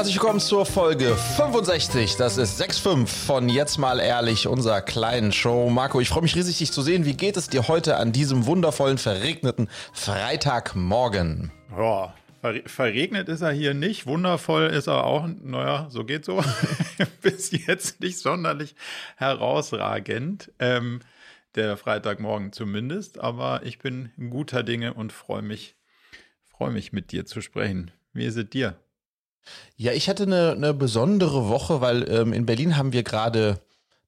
herzlich 0.00 0.16
willkommen 0.16 0.40
zur 0.40 0.64
Folge 0.64 1.14
65. 1.14 2.16
Das 2.16 2.38
ist 2.38 2.58
6.5 2.58 3.06
von 3.06 3.50
Jetzt 3.50 3.76
mal 3.76 4.00
ehrlich, 4.00 4.46
unserer 4.46 4.80
kleinen 4.80 5.30
Show. 5.30 5.68
Marco, 5.68 6.00
ich 6.00 6.08
freue 6.08 6.22
mich 6.22 6.34
riesig, 6.34 6.56
dich 6.56 6.72
zu 6.72 6.80
sehen. 6.80 7.04
Wie 7.04 7.12
geht 7.12 7.36
es 7.36 7.50
dir 7.50 7.68
heute 7.68 7.98
an 7.98 8.10
diesem 8.10 8.46
wundervollen, 8.46 8.96
verregneten 8.96 9.68
Freitagmorgen? 9.92 11.52
Ja, 11.76 12.14
ver 12.40 12.62
verregnet 12.64 13.28
ist 13.28 13.42
er 13.42 13.52
hier 13.52 13.74
nicht. 13.74 14.06
Wundervoll 14.06 14.68
ist 14.68 14.86
er 14.86 15.04
auch. 15.04 15.28
Naja, 15.42 15.88
so 15.90 16.06
geht 16.06 16.24
so. 16.24 16.42
Bis 17.20 17.50
jetzt 17.50 18.00
nicht 18.00 18.20
sonderlich 18.20 18.76
herausragend. 19.16 20.50
Ähm, 20.58 21.00
der 21.56 21.76
Freitagmorgen 21.76 22.52
zumindest. 22.52 23.20
Aber 23.20 23.66
ich 23.66 23.78
bin 23.78 24.12
guter 24.30 24.62
Dinge 24.62 24.94
und 24.94 25.12
freue 25.12 25.42
mich, 25.42 25.76
freue 26.48 26.70
mich 26.70 26.90
mit 26.90 27.12
dir 27.12 27.26
zu 27.26 27.42
sprechen. 27.42 27.90
Wie 28.14 28.24
ist 28.24 28.36
es 28.36 28.48
dir? 28.48 28.78
Ja, 29.76 29.92
ich 29.92 30.08
hatte 30.08 30.24
eine, 30.24 30.52
eine 30.52 30.74
besondere 30.74 31.48
Woche, 31.48 31.80
weil 31.80 32.08
ähm, 32.10 32.32
in 32.32 32.46
Berlin 32.46 32.76
haben 32.76 32.92
wir 32.92 33.02
gerade, 33.02 33.60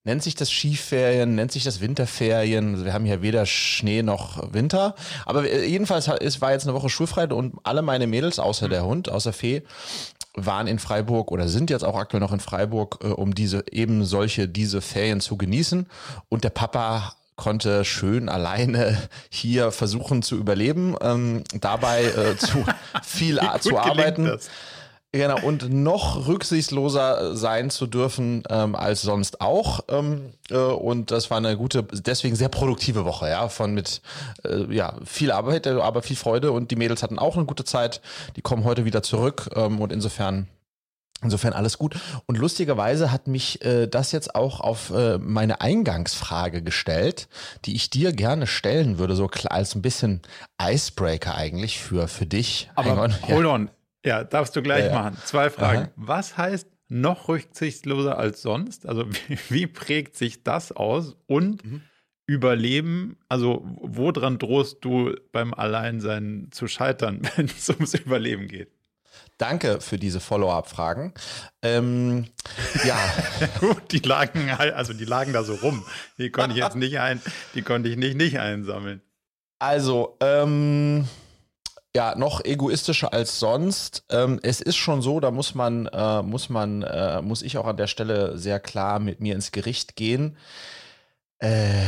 nennt 0.04 0.22
sich 0.22 0.34
das 0.34 0.50
Skiferien, 0.50 1.34
nennt 1.34 1.52
sich 1.52 1.64
das 1.64 1.80
Winterferien. 1.80 2.74
Also 2.74 2.84
wir 2.84 2.92
haben 2.92 3.04
hier 3.04 3.22
weder 3.22 3.46
Schnee 3.46 4.02
noch 4.02 4.52
Winter. 4.52 4.94
Aber 5.24 5.48
äh, 5.48 5.64
jedenfalls 5.64 6.08
es 6.08 6.40
war 6.40 6.52
jetzt 6.52 6.66
eine 6.66 6.74
Woche 6.74 6.90
schulfrei 6.90 7.26
und 7.28 7.54
alle 7.62 7.82
meine 7.82 8.06
Mädels, 8.06 8.38
außer 8.38 8.68
der 8.68 8.84
Hund, 8.84 9.08
außer 9.08 9.32
Fee, 9.32 9.62
waren 10.34 10.66
in 10.66 10.78
Freiburg 10.78 11.30
oder 11.30 11.48
sind 11.48 11.70
jetzt 11.70 11.84
auch 11.84 11.96
aktuell 11.96 12.20
noch 12.20 12.32
in 12.32 12.40
Freiburg, 12.40 12.98
äh, 13.02 13.08
um 13.08 13.34
diese 13.34 13.64
eben 13.70 14.04
solche, 14.04 14.48
diese 14.48 14.80
Ferien 14.80 15.20
zu 15.20 15.36
genießen. 15.36 15.86
Und 16.28 16.44
der 16.44 16.50
Papa 16.50 17.14
konnte 17.36 17.84
schön 17.84 18.28
alleine 18.28 18.96
hier 19.30 19.72
versuchen 19.72 20.22
zu 20.22 20.36
überleben, 20.36 20.96
ähm, 21.00 21.44
dabei 21.60 22.04
äh, 22.04 22.36
zu 22.36 22.64
viel 23.02 23.40
zu 23.60 23.78
arbeiten. 23.78 24.24
Das? 24.24 24.48
Genau, 25.14 25.38
und 25.42 25.70
noch 25.70 26.26
rücksichtsloser 26.26 27.36
sein 27.36 27.68
zu 27.68 27.86
dürfen 27.86 28.44
ähm, 28.48 28.74
als 28.74 29.02
sonst 29.02 29.42
auch. 29.42 29.80
Ähm, 29.88 30.32
äh, 30.50 30.56
und 30.56 31.10
das 31.10 31.30
war 31.30 31.36
eine 31.36 31.58
gute, 31.58 31.82
deswegen 31.82 32.34
sehr 32.34 32.48
produktive 32.48 33.04
Woche, 33.04 33.28
ja, 33.28 33.48
von 33.48 33.74
mit 33.74 34.00
äh, 34.42 34.74
ja, 34.74 34.94
viel 35.04 35.30
Arbeit, 35.30 35.66
aber 35.66 36.00
viel 36.00 36.16
Freude. 36.16 36.52
Und 36.52 36.70
die 36.70 36.76
Mädels 36.76 37.02
hatten 37.02 37.18
auch 37.18 37.36
eine 37.36 37.44
gute 37.44 37.64
Zeit. 37.64 38.00
Die 38.36 38.40
kommen 38.40 38.64
heute 38.64 38.86
wieder 38.86 39.02
zurück. 39.02 39.50
Ähm, 39.54 39.80
und 39.80 39.92
insofern 39.92 40.48
Insofern 41.22 41.52
alles 41.52 41.78
gut. 41.78 41.94
Und 42.26 42.36
lustigerweise 42.36 43.12
hat 43.12 43.28
mich 43.28 43.64
äh, 43.64 43.86
das 43.86 44.10
jetzt 44.10 44.34
auch 44.34 44.58
auf 44.58 44.90
äh, 44.90 45.18
meine 45.18 45.60
Eingangsfrage 45.60 46.62
gestellt, 46.62 47.28
die 47.64 47.76
ich 47.76 47.90
dir 47.90 48.12
gerne 48.12 48.48
stellen 48.48 48.98
würde, 48.98 49.14
so 49.14 49.28
klar 49.28 49.52
als 49.52 49.76
ein 49.76 49.82
bisschen 49.82 50.22
Icebreaker 50.60 51.36
eigentlich 51.36 51.78
für, 51.78 52.08
für 52.08 52.26
dich. 52.26 52.70
Aber 52.74 53.00
on, 53.00 53.14
hold 53.28 53.46
on, 53.46 53.66
ja, 53.66 53.81
darfst 54.02 54.56
du 54.56 54.62
gleich 54.62 54.86
ja, 54.86 54.92
machen. 54.92 55.16
Zwei 55.24 55.50
Fragen. 55.50 55.82
Aha. 55.82 55.92
Was 55.96 56.36
heißt 56.36 56.68
noch 56.88 57.28
rücksichtsloser 57.28 58.18
als 58.18 58.42
sonst? 58.42 58.86
Also 58.86 59.06
wie, 59.28 59.38
wie 59.48 59.66
prägt 59.66 60.16
sich 60.16 60.42
das 60.42 60.72
aus? 60.72 61.16
Und 61.26 61.64
mhm. 61.64 61.82
Überleben, 62.24 63.18
also 63.28 63.62
woran 63.64 64.38
drohst 64.38 64.78
du 64.82 65.14
beim 65.32 65.52
Alleinsein 65.52 66.48
zu 66.52 66.68
scheitern, 66.68 67.22
wenn 67.36 67.46
es 67.46 67.68
ums 67.68 67.94
Überleben 67.94 68.46
geht? 68.46 68.70
Danke 69.38 69.80
für 69.80 69.98
diese 69.98 70.20
Follow-up-Fragen. 70.20 71.12
Ähm, 71.62 72.26
ja. 72.84 72.96
Gut, 73.60 73.90
die 73.90 73.98
lagen 73.98 74.50
also 74.50 74.92
die 74.92 75.04
lagen 75.04 75.32
da 75.32 75.42
so 75.42 75.54
rum. 75.54 75.84
Die 76.16 76.30
konnte 76.30 76.56
ich 76.56 76.62
jetzt 76.62 76.76
nicht 76.76 77.00
ein, 77.00 77.20
die 77.54 77.62
konnte 77.62 77.88
ich 77.88 77.96
nicht, 77.96 78.16
nicht 78.16 78.38
einsammeln. 78.38 79.02
Also, 79.58 80.16
ähm, 80.20 81.08
ja, 81.94 82.14
noch 82.16 82.44
egoistischer 82.44 83.12
als 83.12 83.38
sonst. 83.38 84.04
Ähm, 84.08 84.40
es 84.42 84.60
ist 84.60 84.76
schon 84.76 85.02
so, 85.02 85.20
da 85.20 85.30
muss 85.30 85.54
man, 85.54 85.86
äh, 85.86 86.22
muss 86.22 86.48
man, 86.48 86.82
äh, 86.82 87.20
muss 87.20 87.42
ich 87.42 87.58
auch 87.58 87.66
an 87.66 87.76
der 87.76 87.86
Stelle 87.86 88.38
sehr 88.38 88.60
klar 88.60 88.98
mit 88.98 89.20
mir 89.20 89.34
ins 89.34 89.52
Gericht 89.52 89.94
gehen. 89.96 90.36
Äh, 91.38 91.86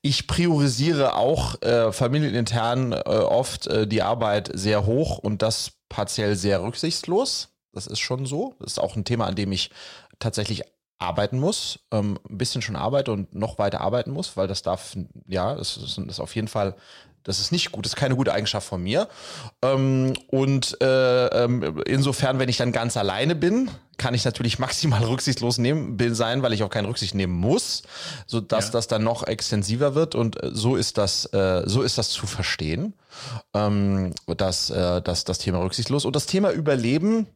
ich 0.00 0.26
priorisiere 0.26 1.16
auch 1.16 1.60
äh, 1.60 1.92
familienintern 1.92 2.92
äh, 2.92 2.96
oft 2.96 3.66
äh, 3.66 3.86
die 3.86 4.02
Arbeit 4.02 4.50
sehr 4.54 4.86
hoch 4.86 5.18
und 5.18 5.42
das 5.42 5.72
partiell 5.88 6.34
sehr 6.36 6.62
rücksichtslos. 6.62 7.48
Das 7.72 7.86
ist 7.86 7.98
schon 7.98 8.24
so. 8.24 8.54
Das 8.60 8.72
ist 8.72 8.78
auch 8.78 8.96
ein 8.96 9.04
Thema, 9.04 9.26
an 9.26 9.34
dem 9.34 9.52
ich 9.52 9.70
tatsächlich 10.18 10.62
arbeiten 10.98 11.38
muss, 11.38 11.80
ähm, 11.92 12.18
ein 12.28 12.38
bisschen 12.38 12.62
schon 12.62 12.76
arbeite 12.76 13.12
und 13.12 13.34
noch 13.34 13.58
weiter 13.58 13.80
arbeiten 13.80 14.10
muss, 14.10 14.36
weil 14.36 14.48
das 14.48 14.62
darf, 14.62 14.96
ja, 15.26 15.54
das 15.54 15.76
ist, 15.76 15.98
das 15.98 16.06
ist 16.06 16.20
auf 16.20 16.34
jeden 16.34 16.48
Fall 16.48 16.74
das 17.24 17.40
ist 17.40 17.52
nicht 17.52 17.72
gut, 17.72 17.84
das 17.84 17.92
ist 17.92 17.96
keine 17.96 18.16
gute 18.16 18.32
Eigenschaft 18.32 18.66
von 18.66 18.82
mir. 18.82 19.08
Ähm, 19.62 20.14
und 20.28 20.80
äh, 20.80 21.26
ähm, 21.26 21.82
insofern, 21.86 22.38
wenn 22.38 22.48
ich 22.48 22.56
dann 22.56 22.72
ganz 22.72 22.96
alleine 22.96 23.34
bin, 23.34 23.70
kann 23.98 24.14
ich 24.14 24.24
natürlich 24.24 24.58
maximal 24.58 25.04
rücksichtslos 25.04 25.58
nehmen, 25.58 25.98
sein, 26.14 26.42
weil 26.42 26.52
ich 26.52 26.62
auch 26.62 26.70
keine 26.70 26.88
Rücksicht 26.88 27.14
nehmen 27.14 27.34
muss, 27.34 27.82
so 28.26 28.40
dass 28.40 28.66
ja. 28.66 28.72
das 28.72 28.86
dann 28.86 29.04
noch 29.04 29.26
extensiver 29.26 29.94
wird. 29.94 30.14
Und 30.14 30.42
äh, 30.42 30.50
so 30.52 30.76
ist 30.76 30.98
das, 30.98 31.26
äh, 31.26 31.62
so 31.66 31.82
ist 31.82 31.98
das 31.98 32.10
zu 32.10 32.26
verstehen, 32.26 32.94
ähm, 33.54 34.14
dass, 34.26 34.70
äh, 34.70 35.02
dass 35.02 35.24
das 35.24 35.38
Thema 35.38 35.58
rücksichtslos 35.60 36.04
und 36.04 36.16
das 36.16 36.26
Thema 36.26 36.50
Überleben 36.52 37.26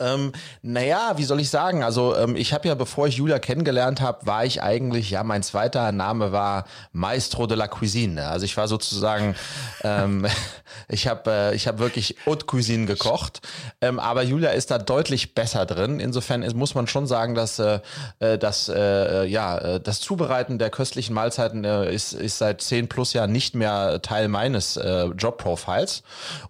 ähm, 0.00 0.32
naja, 0.62 1.12
wie 1.16 1.24
soll 1.24 1.38
ich 1.40 1.50
sagen? 1.50 1.84
Also 1.84 2.16
ähm, 2.16 2.34
ich 2.34 2.52
habe 2.52 2.66
ja, 2.66 2.74
bevor 2.74 3.06
ich 3.06 3.16
Julia 3.16 3.38
kennengelernt 3.38 4.00
habe, 4.00 4.26
war 4.26 4.44
ich 4.44 4.60
eigentlich, 4.60 5.10
ja, 5.10 5.22
mein 5.22 5.44
zweiter 5.44 5.92
Name 5.92 6.32
war 6.32 6.64
Maestro 6.92 7.46
de 7.46 7.56
la 7.56 7.68
Cuisine. 7.68 8.26
Also 8.26 8.44
ich 8.44 8.56
war 8.56 8.66
sozusagen, 8.66 9.36
ähm, 9.84 10.26
ich 10.88 11.06
habe 11.06 11.52
äh, 11.54 11.58
hab 11.58 11.78
wirklich 11.78 12.16
Haute 12.26 12.46
Cuisine 12.46 12.86
gekocht, 12.86 13.46
ähm, 13.80 14.00
aber 14.00 14.22
Julia 14.22 14.50
ist 14.50 14.72
da 14.72 14.78
deutlich 14.78 15.34
besser 15.34 15.64
drin. 15.64 16.00
Insofern 16.00 16.42
ist, 16.42 16.56
muss 16.56 16.74
man 16.74 16.88
schon 16.88 17.06
sagen, 17.06 17.36
dass, 17.36 17.60
äh, 17.60 17.78
äh 18.18 18.36
dass 18.36 18.68
äh, 18.68 19.24
ja, 19.26 19.58
äh, 19.58 19.80
das 19.80 20.00
Zubereiten 20.00 20.58
der 20.58 20.70
köstlichen 20.70 21.14
Mahlzeiten 21.14 21.64
äh, 21.64 21.94
ist, 21.94 22.14
ist 22.14 22.38
seit 22.38 22.62
zehn 22.62 22.88
plus 22.88 23.12
Jahren 23.12 23.30
nicht 23.30 23.54
mehr 23.54 24.02
Teil 24.02 24.26
meines 24.26 24.76
äh, 24.76 25.04
Jobprofiles. 25.04 26.02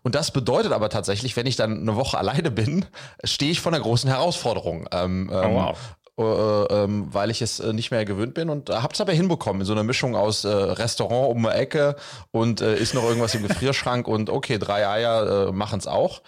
Und 0.03 0.15
das 0.15 0.31
bedeutet 0.31 0.72
aber 0.72 0.88
tatsächlich, 0.88 1.37
wenn 1.37 1.47
ich 1.47 1.56
dann 1.56 1.81
eine 1.81 1.97
Woche 1.97 2.16
alleine 2.25 2.50
bin, 2.50 2.87
stehe 3.34 3.50
ich 3.50 3.61
vor 3.61 3.72
einer 3.72 3.83
großen 3.83 4.09
Herausforderung. 4.09 4.89
Ähm, 4.93 5.31
oh, 5.33 5.37
ähm, 5.37 5.55
wow. 5.55 5.78
Äh, 6.17 6.22
äh, 6.22 6.67
ähm, 6.84 7.09
weil 7.12 7.31
ich 7.31 7.43
es 7.43 7.59
äh, 7.59 7.72
nicht 7.72 7.91
mehr 7.91 8.05
gewöhnt 8.05 8.34
bin 8.34 8.49
und 8.49 8.71
äh, 8.71 8.75
habe 8.75 8.95
es 8.95 9.00
aber 9.00 9.12
hinbekommen 9.12 9.62
in 9.62 9.67
so 9.67 9.72
einer 9.72 9.83
Mischung 9.83 10.15
aus 10.15 10.45
äh, 10.45 10.49
Restaurant 10.49 11.28
um 11.28 11.43
die 11.43 11.49
Ecke 11.49 11.97
und 12.31 12.61
äh, 12.61 12.77
ist 12.77 12.95
noch 12.95 13.03
irgendwas 13.03 13.34
im 13.34 13.43
Gefrierschrank 13.49 14.06
und 14.06 14.31
okay, 14.31 14.59
drei 14.59 14.87
Eier 14.87 15.49
äh, 15.49 15.53
machen 15.53 15.81
es 15.81 15.89
auch. 15.89 16.22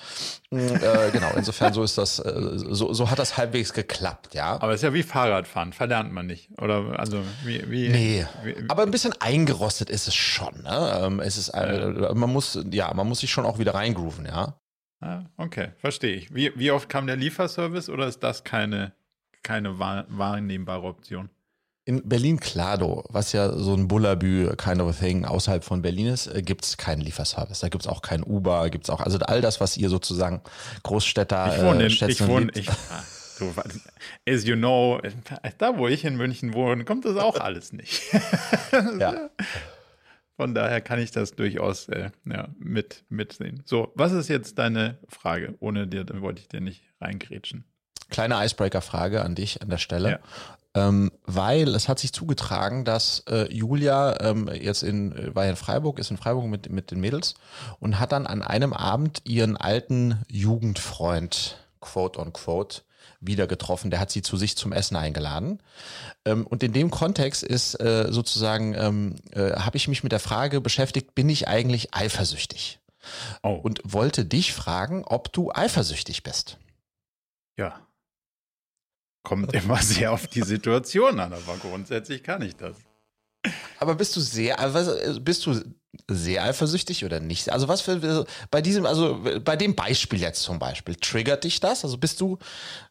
Mm, 0.50 0.58
äh, 0.58 1.10
genau, 1.12 1.30
insofern 1.36 1.72
so 1.72 1.84
ist 1.84 1.98
das, 1.98 2.18
äh, 2.18 2.32
so, 2.34 2.92
so 2.92 3.10
hat 3.12 3.20
das 3.20 3.36
halbwegs 3.36 3.72
geklappt, 3.74 4.34
ja. 4.34 4.54
Aber 4.60 4.72
es 4.72 4.80
ist 4.80 4.82
ja 4.82 4.92
wie 4.92 5.04
Fahrradfahren, 5.04 5.72
verlernt 5.72 6.12
man 6.12 6.26
nicht. 6.26 6.50
Oder 6.60 6.98
also 6.98 7.20
wie, 7.44 7.70
wie 7.70 7.88
Nee, 7.88 8.26
wie, 8.42 8.56
aber 8.66 8.82
ein 8.82 8.90
bisschen 8.90 9.14
eingerostet 9.20 9.88
ist 9.88 10.08
es 10.08 10.16
schon, 10.16 10.64
ne? 10.64 11.00
Ähm, 11.00 11.20
es 11.20 11.36
ist, 11.36 11.50
äh, 11.50 12.12
man 12.12 12.32
muss, 12.32 12.58
ja, 12.72 12.92
man 12.92 13.08
muss 13.08 13.20
sich 13.20 13.30
schon 13.30 13.46
auch 13.46 13.60
wieder 13.60 13.74
reingrooven, 13.74 14.26
ja. 14.26 14.54
Ah, 15.00 15.24
okay, 15.36 15.68
verstehe 15.78 16.16
ich. 16.16 16.34
Wie, 16.34 16.52
wie 16.56 16.70
oft 16.70 16.88
kam 16.88 17.06
der 17.06 17.16
Lieferservice 17.16 17.90
oder 17.90 18.06
ist 18.06 18.20
das 18.20 18.44
keine, 18.44 18.92
keine 19.42 19.78
wahrnehmbare 19.78 20.86
Option? 20.86 21.28
In 21.84 22.02
Berlin-Klado, 22.08 23.04
was 23.10 23.32
ja 23.32 23.52
so 23.52 23.74
ein 23.74 23.86
Bullabü 23.86 24.56
kind 24.56 24.80
of 24.80 24.88
a 24.88 24.92
thing 24.92 25.24
außerhalb 25.24 25.62
von 25.62 25.82
Berlin 25.82 26.08
ist, 26.08 26.26
äh, 26.26 26.42
gibt 26.42 26.64
es 26.64 26.76
keinen 26.76 27.00
Lieferservice. 27.00 27.60
Da 27.60 27.68
gibt 27.68 27.84
es 27.84 27.88
auch 27.88 28.02
kein 28.02 28.24
Uber, 28.24 28.68
gibt 28.70 28.84
es 28.86 28.90
auch, 28.90 29.00
also 29.00 29.18
all 29.18 29.40
das, 29.40 29.60
was 29.60 29.76
ihr 29.76 29.88
sozusagen 29.88 30.40
Großstädter 30.82 31.54
ich 31.54 31.62
wohne, 31.62 31.86
in, 31.86 31.92
äh, 31.92 32.10
ich 32.10 32.26
wohne, 32.26 32.50
ich, 32.54 32.68
ah, 32.68 33.04
du, 33.38 33.54
as 34.28 34.44
you 34.44 34.56
know, 34.56 35.00
da 35.58 35.78
wo 35.78 35.86
ich 35.86 36.04
in 36.04 36.16
München 36.16 36.54
wohne, 36.54 36.84
kommt 36.84 37.04
das 37.04 37.16
auch 37.16 37.38
alles 37.40 37.72
nicht. 37.72 38.02
ja. 38.98 39.30
Von 40.36 40.54
daher 40.54 40.82
kann 40.82 40.98
ich 40.98 41.10
das 41.10 41.32
durchaus 41.32 41.88
äh, 41.88 42.10
ja, 42.26 42.48
mit, 42.58 43.04
mitsehen. 43.08 43.62
So, 43.64 43.92
was 43.94 44.12
ist 44.12 44.28
jetzt 44.28 44.58
deine 44.58 44.98
Frage? 45.08 45.54
Ohne 45.60 45.86
dir, 45.86 46.04
dann 46.04 46.20
wollte 46.20 46.42
ich 46.42 46.48
dir 46.48 46.60
nicht 46.60 46.82
reingrätschen. 47.00 47.64
Kleine 48.10 48.44
Icebreaker-Frage 48.44 49.22
an 49.22 49.34
dich 49.34 49.62
an 49.62 49.70
der 49.70 49.78
Stelle. 49.78 50.10
Ja. 50.10 50.88
Ähm, 50.88 51.10
weil 51.24 51.74
es 51.74 51.88
hat 51.88 51.98
sich 51.98 52.12
zugetragen, 52.12 52.84
dass 52.84 53.20
äh, 53.30 53.50
Julia 53.50 54.20
ähm, 54.20 54.50
jetzt 54.52 54.82
in, 54.82 55.34
war 55.34 55.46
in 55.46 55.56
Freiburg, 55.56 55.98
ist 55.98 56.10
in 56.10 56.18
Freiburg 56.18 56.44
mit, 56.44 56.70
mit 56.70 56.90
den 56.90 57.00
Mädels 57.00 57.34
und 57.80 57.98
hat 57.98 58.12
dann 58.12 58.26
an 58.26 58.42
einem 58.42 58.74
Abend 58.74 59.22
ihren 59.24 59.56
alten 59.56 60.22
Jugendfreund, 60.28 61.56
quote 61.80 62.20
on 62.20 62.34
quote, 62.34 62.82
wieder 63.20 63.46
getroffen. 63.46 63.90
Der 63.90 64.00
hat 64.00 64.10
sie 64.10 64.22
zu 64.22 64.36
sich 64.36 64.56
zum 64.56 64.72
Essen 64.72 64.96
eingeladen. 64.96 65.60
Ähm, 66.24 66.46
und 66.46 66.62
in 66.62 66.72
dem 66.72 66.90
Kontext 66.90 67.42
ist 67.42 67.80
äh, 67.80 68.06
sozusagen, 68.10 68.74
ähm, 68.74 69.16
äh, 69.32 69.52
habe 69.52 69.76
ich 69.76 69.88
mich 69.88 70.02
mit 70.02 70.12
der 70.12 70.20
Frage 70.20 70.60
beschäftigt, 70.60 71.14
bin 71.14 71.28
ich 71.28 71.48
eigentlich 71.48 71.94
eifersüchtig? 71.94 72.80
Oh. 73.42 73.60
Und 73.62 73.80
wollte 73.84 74.24
dich 74.24 74.52
fragen, 74.52 75.04
ob 75.04 75.32
du 75.32 75.52
eifersüchtig 75.52 76.22
bist. 76.22 76.58
Ja. 77.56 77.80
Kommt 79.22 79.54
immer 79.54 79.78
sehr 79.82 80.12
auf 80.12 80.26
die 80.26 80.42
Situation 80.42 81.20
an, 81.20 81.32
aber 81.32 81.56
grundsätzlich 81.60 82.22
kann 82.22 82.42
ich 82.42 82.56
das. 82.56 82.76
Aber 83.78 83.94
bist 83.94 84.16
du 84.16 84.20
sehr, 84.20 84.58
also 84.58 85.20
bist 85.20 85.46
du 85.46 85.60
sehr 86.08 86.44
eifersüchtig 86.44 87.04
oder 87.04 87.20
nicht? 87.20 87.50
Also 87.50 87.68
was 87.68 87.80
für 87.80 88.26
bei 88.50 88.62
diesem, 88.62 88.86
also 88.86 89.24
bei 89.44 89.56
dem 89.56 89.74
Beispiel 89.74 90.20
jetzt 90.20 90.42
zum 90.42 90.58
Beispiel, 90.58 90.94
triggert 90.96 91.44
dich 91.44 91.60
das? 91.60 91.84
Also 91.84 91.98
bist 91.98 92.20
du, 92.20 92.38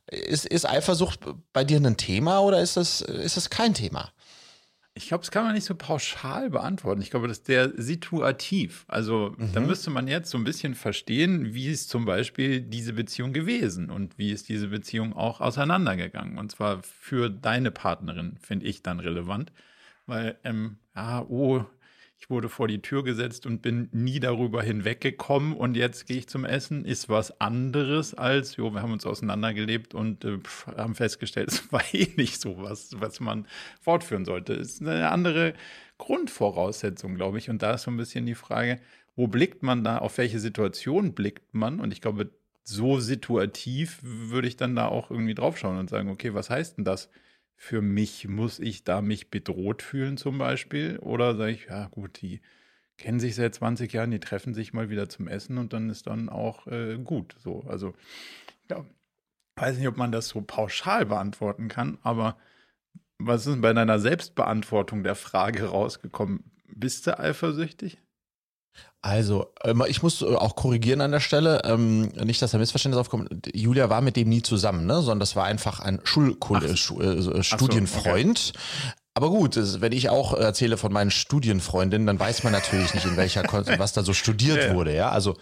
ist, 0.07 0.45
ist 0.45 0.67
Eifersucht 0.67 1.19
bei 1.53 1.63
dir 1.63 1.79
ein 1.79 1.97
Thema 1.97 2.39
oder 2.39 2.61
ist 2.61 2.77
das, 2.77 3.01
ist 3.01 3.37
das 3.37 3.49
kein 3.49 3.73
Thema? 3.73 4.11
Ich 4.97 5.09
glaube, 5.09 5.23
das 5.23 5.31
kann 5.31 5.43
man 5.43 5.53
nicht 5.53 5.65
so 5.65 5.75
pauschal 5.75 6.49
beantworten. 6.49 7.01
Ich 7.01 7.09
glaube, 7.09 7.27
das 7.27 7.39
ist 7.39 7.49
der 7.49 7.73
situativ. 7.75 8.85
Also 8.87 9.35
mhm. 9.37 9.51
da 9.51 9.59
müsste 9.59 9.89
man 9.89 10.07
jetzt 10.07 10.31
so 10.31 10.37
ein 10.37 10.45
bisschen 10.45 10.73
verstehen, 10.73 11.53
wie 11.53 11.67
ist 11.67 11.89
zum 11.89 12.05
Beispiel 12.05 12.61
diese 12.61 12.93
Beziehung 12.93 13.33
gewesen 13.33 13.89
und 13.89 14.17
wie 14.17 14.31
ist 14.31 14.47
diese 14.47 14.69
Beziehung 14.69 15.11
auch 15.11 15.41
auseinandergegangen. 15.41 16.37
Und 16.37 16.51
zwar 16.51 16.81
für 16.81 17.29
deine 17.29 17.71
Partnerin, 17.71 18.37
finde 18.41 18.67
ich 18.67 18.83
dann 18.83 19.01
relevant. 19.01 19.51
Weil, 20.05 20.37
ähm, 20.43 20.77
ja, 20.95 21.23
oh, 21.27 21.65
ich 22.19 22.29
wurde 22.29 22.49
vor 22.49 22.67
die 22.67 22.81
Tür 22.81 23.03
gesetzt 23.03 23.45
und 23.45 23.61
bin 23.61 23.89
nie 23.91 24.19
darüber 24.19 24.63
hinweggekommen 24.63 25.53
und 25.53 25.75
jetzt 25.75 26.07
gehe 26.07 26.17
ich 26.17 26.27
zum 26.27 26.45
Essen, 26.45 26.85
ist 26.85 27.09
was 27.09 27.39
anderes 27.39 28.13
als, 28.13 28.55
jo, 28.55 28.71
wir 28.71 28.81
haben 28.81 28.93
uns 28.93 29.05
auseinandergelebt 29.05 29.93
und 29.93 30.25
äh, 30.25 30.39
haben 30.75 30.95
festgestellt, 30.95 31.49
es 31.51 31.71
war 31.71 31.83
eh 31.93 32.07
nicht 32.15 32.41
so 32.41 32.57
was, 32.57 32.99
was 32.99 33.19
man 33.19 33.45
fortführen 33.81 34.25
sollte. 34.25 34.53
Es 34.53 34.73
ist 34.73 34.81
eine 34.81 35.11
andere 35.11 35.53
Grundvoraussetzung, 35.97 37.15
glaube 37.15 37.37
ich. 37.37 37.49
Und 37.49 37.61
da 37.61 37.73
ist 37.73 37.83
so 37.83 37.91
ein 37.91 37.97
bisschen 37.97 38.25
die 38.25 38.35
Frage, 38.35 38.79
wo 39.15 39.27
blickt 39.27 39.63
man 39.63 39.83
da, 39.83 39.99
auf 39.99 40.17
welche 40.17 40.39
Situation 40.39 41.13
blickt 41.13 41.53
man? 41.53 41.79
Und 41.79 41.91
ich 41.93 42.01
glaube, 42.01 42.31
so 42.63 42.99
situativ 42.99 43.99
würde 44.01 44.47
ich 44.47 44.57
dann 44.57 44.75
da 44.75 44.87
auch 44.87 45.11
irgendwie 45.11 45.35
draufschauen 45.35 45.77
und 45.77 45.89
sagen, 45.89 46.09
okay, 46.09 46.33
was 46.33 46.49
heißt 46.49 46.77
denn 46.77 46.85
das? 46.85 47.09
Für 47.55 47.81
mich, 47.81 48.27
muss 48.27 48.59
ich 48.59 48.83
da 48.83 49.01
mich 49.01 49.29
bedroht 49.29 49.81
fühlen 49.81 50.17
zum 50.17 50.37
Beispiel? 50.37 50.97
Oder 50.99 51.35
sage 51.35 51.51
ich, 51.51 51.65
ja 51.65 51.87
gut, 51.87 52.21
die 52.21 52.41
kennen 52.97 53.19
sich 53.19 53.35
seit 53.35 53.55
20 53.55 53.91
Jahren, 53.93 54.11
die 54.11 54.19
treffen 54.19 54.53
sich 54.53 54.73
mal 54.73 54.89
wieder 54.89 55.09
zum 55.09 55.27
Essen 55.27 55.57
und 55.57 55.73
dann 55.73 55.89
ist 55.89 56.07
dann 56.07 56.29
auch 56.29 56.67
äh, 56.67 56.97
gut. 56.97 57.35
So, 57.39 57.63
also 57.67 57.93
ja, 58.69 58.85
weiß 59.55 59.77
nicht, 59.77 59.87
ob 59.87 59.97
man 59.97 60.11
das 60.11 60.27
so 60.29 60.41
pauschal 60.41 61.05
beantworten 61.05 61.67
kann, 61.67 61.97
aber 62.01 62.37
was 63.17 63.47
ist 63.47 63.61
bei 63.61 63.73
deiner 63.73 63.99
Selbstbeantwortung 63.99 65.03
der 65.03 65.15
Frage 65.15 65.65
rausgekommen? 65.65 66.51
Bist 66.67 67.07
du 67.07 67.17
eifersüchtig? 67.17 67.97
Also, 69.05 69.53
ähm, 69.63 69.83
ich 69.87 70.01
muss 70.01 70.23
äh, 70.23 70.25
auch 70.25 70.55
korrigieren 70.55 70.99
an 70.99 71.11
der 71.11 71.19
Stelle, 71.19 71.61
ähm, 71.63 72.07
nicht, 72.23 72.41
dass 72.41 72.49
da 72.49 72.57
Missverständnis 72.57 72.99
aufkommt. 72.99 73.29
Julia 73.53 73.87
war 73.87 74.01
mit 74.01 74.15
dem 74.15 74.29
nie 74.29 74.41
zusammen, 74.41 74.87
ne? 74.87 74.95
sondern 74.95 75.19
das 75.19 75.35
war 75.35 75.45
einfach 75.45 75.79
ein 75.79 75.99
Schulkollege, 76.03 76.75
Sch 76.75 76.89
äh, 76.93 77.43
Studienfreund. 77.43 78.39
So, 78.39 78.49
okay. 78.49 78.93
Aber 79.13 79.29
gut, 79.29 79.59
wenn 79.79 79.91
ich 79.91 80.09
auch 80.09 80.33
erzähle 80.33 80.77
von 80.77 80.91
meinen 80.91 81.11
Studienfreundinnen, 81.11 82.07
dann 82.07 82.19
weiß 82.19 82.43
man 82.43 82.51
natürlich 82.51 82.95
nicht, 82.95 83.05
in 83.05 83.15
welcher, 83.15 83.43
was 83.77 83.93
da 83.93 84.01
so 84.01 84.13
studiert 84.13 84.69
ja, 84.69 84.73
wurde, 84.73 84.95
ja. 84.95 85.09
Also, 85.09 85.37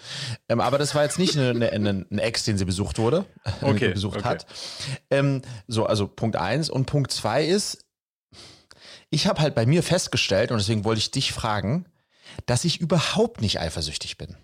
ähm, 0.50 0.60
aber 0.60 0.77
das 0.77 0.94
war 0.94 1.04
jetzt 1.04 1.18
nicht 1.18 1.38
eine, 1.38 1.69
eine, 1.69 2.06
ein 2.12 2.19
Ex, 2.19 2.44
den 2.44 2.57
sie 2.57 2.65
besucht 2.65 3.00
wurde, 3.00 3.24
okay, 3.62 3.94
besucht 3.94 4.18
okay. 4.18 4.27
hat. 4.27 4.45
Ähm, 5.10 5.42
so, 5.69 5.86
also 5.86 6.06
Punkt 6.10 6.36
eins 6.36 6.69
und 6.69 6.86
Punkt 6.86 7.12
zwei 7.12 7.45
ist, 7.45 7.86
ich 9.10 9.25
habe 9.25 9.39
halt 9.39 9.56
bei 9.56 9.65
mir 9.65 9.83
festgestellt 9.83 10.51
und 10.51 10.57
deswegen 10.57 10.83
wollte 10.83 11.00
ich 11.00 11.12
dich 11.12 11.31
fragen, 11.31 11.86
dass 12.46 12.66
ich 12.66 12.80
überhaupt 12.80 13.42
nicht 13.42 13.60
eifersüchtig 13.60 14.18
bin. 14.18 14.36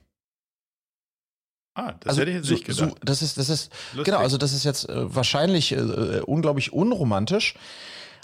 Ah, 1.76 1.94
das 2.00 2.10
also, 2.10 2.22
hätte 2.22 2.32
ich 2.32 2.38
jetzt 2.38 2.50
nicht 2.50 2.66
gedacht. 2.66 2.90
So, 2.90 2.96
das 3.02 3.22
ist, 3.22 3.38
das 3.38 3.50
ist, 3.50 3.72
Lustig. 3.94 4.06
genau, 4.06 4.18
also 4.18 4.38
das 4.38 4.54
ist 4.54 4.66
jetzt 4.66 4.90
äh, 4.90 5.16
wahrscheinlich 5.16 5.72
äh, 5.72 6.22
unglaublich 6.26 6.74
unromantisch. 6.74 7.56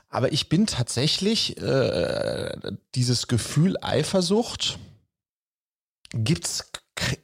Aber 0.10 0.32
ich 0.32 0.50
bin 0.50 0.66
tatsächlich 0.66 1.58
äh, 1.62 2.56
dieses 2.96 3.28
Gefühl 3.28 3.78
Eifersucht 3.82 4.78
gibt's 6.14 6.72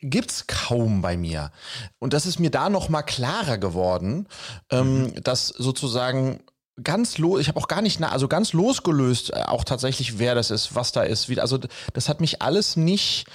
gibt's 0.01 0.47
kaum 0.47 1.01
bei 1.01 1.15
mir 1.15 1.51
und 1.97 2.11
das 2.11 2.25
ist 2.25 2.39
mir 2.39 2.51
da 2.51 2.69
noch 2.69 2.89
mal 2.89 3.03
klarer 3.03 3.57
geworden, 3.57 4.27
ähm, 4.69 5.03
mhm. 5.03 5.23
dass 5.23 5.47
sozusagen 5.47 6.43
ganz 6.81 7.17
los, 7.17 7.39
ich 7.41 7.47
habe 7.47 7.59
auch 7.59 7.67
gar 7.67 7.81
nicht, 7.81 8.01
also 8.01 8.27
ganz 8.27 8.53
losgelöst 8.53 9.31
äh, 9.31 9.43
auch 9.43 9.63
tatsächlich, 9.63 10.19
wer 10.19 10.35
das 10.35 10.51
ist, 10.51 10.75
was 10.75 10.91
da 10.91 11.03
ist. 11.03 11.29
Wie, 11.29 11.39
also 11.39 11.59
das 11.93 12.09
hat 12.09 12.21
mich 12.21 12.41
alles 12.41 12.75
nicht 12.75 13.25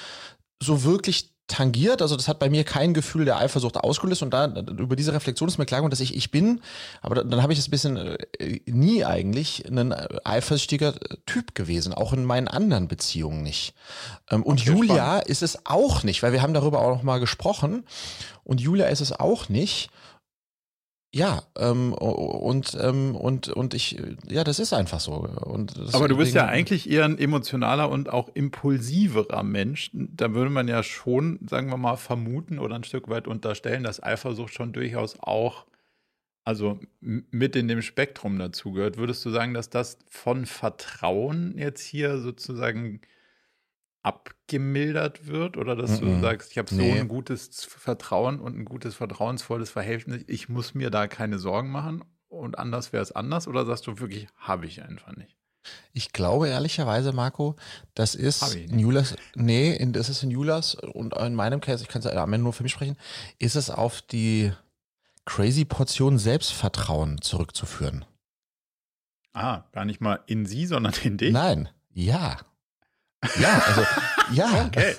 so 0.60 0.84
wirklich 0.84 1.36
tangiert. 1.48 2.02
Also 2.02 2.16
das 2.16 2.28
hat 2.28 2.38
bei 2.38 2.50
mir 2.50 2.64
kein 2.64 2.92
Gefühl 2.94 3.24
der 3.24 3.38
Eifersucht 3.38 3.76
ausgelöst 3.76 4.22
und 4.22 4.32
da 4.32 4.46
über 4.46 4.96
diese 4.96 5.12
Reflexion 5.12 5.48
ist 5.48 5.58
mir 5.58 5.66
klar 5.66 5.80
geworden, 5.80 5.90
dass 5.90 6.00
ich 6.00 6.16
ich 6.16 6.30
bin, 6.30 6.60
aber 7.02 7.16
dann, 7.16 7.30
dann 7.30 7.42
habe 7.42 7.52
ich 7.52 7.58
das 7.58 7.68
ein 7.68 7.70
bisschen 7.70 7.96
äh, 7.96 8.60
nie 8.66 9.04
eigentlich 9.04 9.64
ein 9.66 9.92
eifersüchtiger 9.92 10.94
Typ 11.26 11.54
gewesen, 11.54 11.94
auch 11.94 12.12
in 12.12 12.24
meinen 12.24 12.48
anderen 12.48 12.88
Beziehungen 12.88 13.42
nicht. 13.42 13.74
Ähm, 14.30 14.42
und 14.42 14.60
okay, 14.60 14.70
Julia 14.70 14.94
spannend. 14.94 15.28
ist 15.28 15.42
es 15.42 15.66
auch 15.66 16.02
nicht, 16.02 16.22
weil 16.22 16.32
wir 16.32 16.42
haben 16.42 16.54
darüber 16.54 16.80
auch 16.80 16.96
noch 16.96 17.02
mal 17.02 17.20
gesprochen 17.20 17.84
und 18.42 18.60
Julia 18.60 18.86
ist 18.86 19.00
es 19.00 19.12
auch 19.12 19.48
nicht. 19.48 19.90
Ja, 21.14 21.44
ähm, 21.56 21.92
und, 21.94 22.76
ähm, 22.78 23.16
und, 23.16 23.48
und 23.48 23.72
ich, 23.74 23.98
ja, 24.28 24.44
das 24.44 24.58
ist 24.58 24.72
einfach 24.72 25.00
so. 25.00 25.12
Und 25.14 25.74
Aber 25.94 26.08
du 26.08 26.16
bist 26.18 26.34
ja 26.34 26.46
eigentlich 26.46 26.90
eher 26.90 27.04
ein 27.04 27.18
emotionaler 27.18 27.90
und 27.90 28.10
auch 28.10 28.28
impulsiverer 28.34 29.42
Mensch. 29.42 29.90
Da 29.94 30.34
würde 30.34 30.50
man 30.50 30.68
ja 30.68 30.82
schon, 30.82 31.38
sagen 31.48 31.70
wir 31.70 31.78
mal, 31.78 31.96
vermuten 31.96 32.58
oder 32.58 32.74
ein 32.74 32.84
Stück 32.84 33.08
weit 33.08 33.28
unterstellen, 33.28 33.82
dass 33.82 34.02
Eifersucht 34.02 34.52
schon 34.52 34.72
durchaus 34.72 35.18
auch, 35.20 35.64
also 36.44 36.78
mit 37.00 37.56
in 37.56 37.68
dem 37.68 37.82
Spektrum 37.82 38.38
dazugehört. 38.38 38.98
Würdest 38.98 39.24
du 39.24 39.30
sagen, 39.30 39.54
dass 39.54 39.70
das 39.70 39.98
von 40.10 40.44
Vertrauen 40.44 41.56
jetzt 41.56 41.82
hier 41.82 42.18
sozusagen 42.18 43.00
abgemildert 44.06 45.26
wird 45.26 45.56
oder 45.56 45.74
dass 45.74 46.00
mm 46.00 46.04
-mm. 46.04 46.14
du 46.14 46.20
sagst, 46.20 46.52
ich 46.52 46.58
habe 46.58 46.70
so 46.70 46.76
nee. 46.76 47.00
ein 47.00 47.08
gutes 47.08 47.64
Vertrauen 47.64 48.38
und 48.38 48.56
ein 48.56 48.64
gutes 48.64 48.94
vertrauensvolles 48.94 49.68
Verhältnis, 49.68 50.22
ich 50.28 50.48
muss 50.48 50.74
mir 50.74 50.90
da 50.90 51.08
keine 51.08 51.40
Sorgen 51.40 51.70
machen 51.70 52.04
und 52.28 52.56
anders 52.56 52.92
wäre 52.92 53.02
es 53.02 53.10
anders 53.10 53.48
oder 53.48 53.66
sagst 53.66 53.84
du 53.88 53.98
wirklich, 53.98 54.28
habe 54.36 54.66
ich 54.66 54.80
einfach 54.80 55.16
nicht? 55.16 55.36
Ich 55.92 56.12
glaube 56.12 56.48
ehrlicherweise, 56.48 57.12
Marco, 57.12 57.56
das 57.94 58.14
ist 58.14 58.54
in 58.54 58.78
Julas, 58.78 59.16
nee, 59.34 59.74
in, 59.74 59.92
das 59.92 60.08
ist 60.08 60.22
in 60.22 60.30
Julas 60.30 60.76
und 60.76 61.16
in 61.16 61.34
meinem 61.34 61.60
Case, 61.60 61.82
ich 61.82 61.88
kann 61.88 62.00
es 62.00 62.06
am 62.06 62.32
Ende 62.32 62.44
nur 62.44 62.52
für 62.52 62.62
mich 62.62 62.70
sprechen, 62.70 62.96
ist 63.40 63.56
es 63.56 63.70
auf 63.70 64.02
die 64.02 64.52
crazy 65.24 65.64
Portion 65.64 66.18
Selbstvertrauen 66.18 67.20
zurückzuführen. 67.20 68.04
Ah, 69.32 69.64
gar 69.72 69.84
nicht 69.84 70.00
mal 70.00 70.20
in 70.26 70.46
sie, 70.46 70.66
sondern 70.66 70.94
in 71.02 71.18
dich? 71.18 71.32
Nein, 71.32 71.68
ja. 71.92 72.36
Ja, 73.40 73.62
also 73.66 73.82
ja. 74.32 74.66
Okay. 74.66 74.94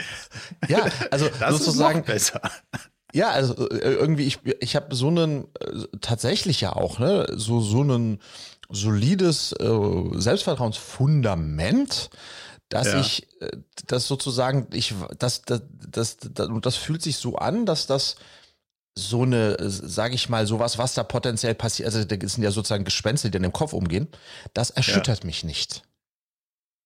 Ja, 0.68 0.86
also 1.12 1.30
das 1.40 1.58
sozusagen. 1.58 2.04
Besser. 2.04 2.42
Ja, 3.14 3.30
also 3.30 3.70
äh, 3.70 3.94
irgendwie, 3.94 4.26
ich, 4.26 4.40
ich 4.60 4.76
habe 4.76 4.94
so 4.94 5.08
einen, 5.08 5.46
äh, 5.60 5.88
tatsächlich 6.02 6.62
ja 6.62 6.74
auch, 6.74 7.00
ne, 7.00 7.26
so, 7.36 7.62
so 7.62 7.82
ein 7.84 8.20
solides 8.70 9.54
äh, 9.54 10.20
Selbstvertrauensfundament, 10.20 12.10
dass 12.70 12.88
ja. 12.88 13.00
ich, 13.00 13.28
äh, 13.42 13.50
das 13.88 14.08
sozusagen, 14.08 14.68
ich, 14.74 14.94
das, 15.18 15.42
das, 15.44 15.62
das, 15.90 16.18
das, 16.18 16.50
das 16.62 16.76
fühlt 16.76 17.02
sich 17.02 17.18
so 17.18 17.38
an, 17.38 17.66
dass 17.66 17.88
das 17.88 18.18
so 18.98 19.24
eine, 19.24 19.56
sage 19.70 20.16
ich 20.16 20.28
mal, 20.28 20.48
sowas, 20.48 20.78
was 20.78 20.94
da 20.96 21.04
potenziell 21.04 21.56
passiert, 21.56 21.86
also 21.88 22.04
das 22.04 22.34
sind 22.34 22.44
ja 22.44 22.52
sozusagen 22.52 22.84
Gespenste, 22.84 23.30
die 23.30 23.38
in 23.38 23.44
dem 23.44 23.54
Kopf 23.54 23.74
umgehen, 23.74 24.08
das 24.54 24.72
erschüttert 24.72 25.20
ja. 25.20 25.26
mich 25.26 25.44
nicht. 25.44 25.84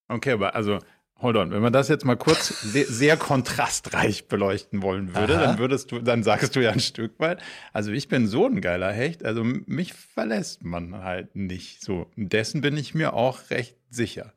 Okay, 0.10 0.34
aber 0.34 0.56
also 0.56 0.80
Hold 1.22 1.38
on, 1.38 1.51
wenn 1.51 1.62
man 1.62 1.72
das 1.72 1.88
jetzt 1.88 2.04
mal 2.04 2.18
kurz 2.18 2.48
sehr, 2.48 2.86
sehr 2.86 3.16
kontrastreich 3.16 4.28
beleuchten 4.28 4.82
wollen 4.82 5.16
würde, 5.16 5.38
Aha. 5.38 5.46
dann 5.46 5.58
würdest 5.60 5.92
du, 5.92 6.00
dann 6.00 6.24
sagst 6.24 6.56
du 6.56 6.62
ja 6.62 6.72
ein 6.72 6.80
Stück 6.80 7.20
weit, 7.20 7.40
also 7.74 7.92
ich 7.92 8.08
bin 8.08 8.28
so 8.28 8.48
ein 8.48 8.60
geiler 8.60 8.92
Hecht, 8.92 9.24
also 9.24 9.44
mich 9.44 9.94
verlässt 9.94 10.63
man 10.63 11.04
halt 11.04 11.36
nicht 11.36 11.84
so. 11.84 12.08
Dessen 12.16 12.62
bin 12.62 12.75
ich 12.75 12.96
mir 12.96 13.13
auch 13.13 13.51
recht 13.51 13.78
sicher. 13.90 14.34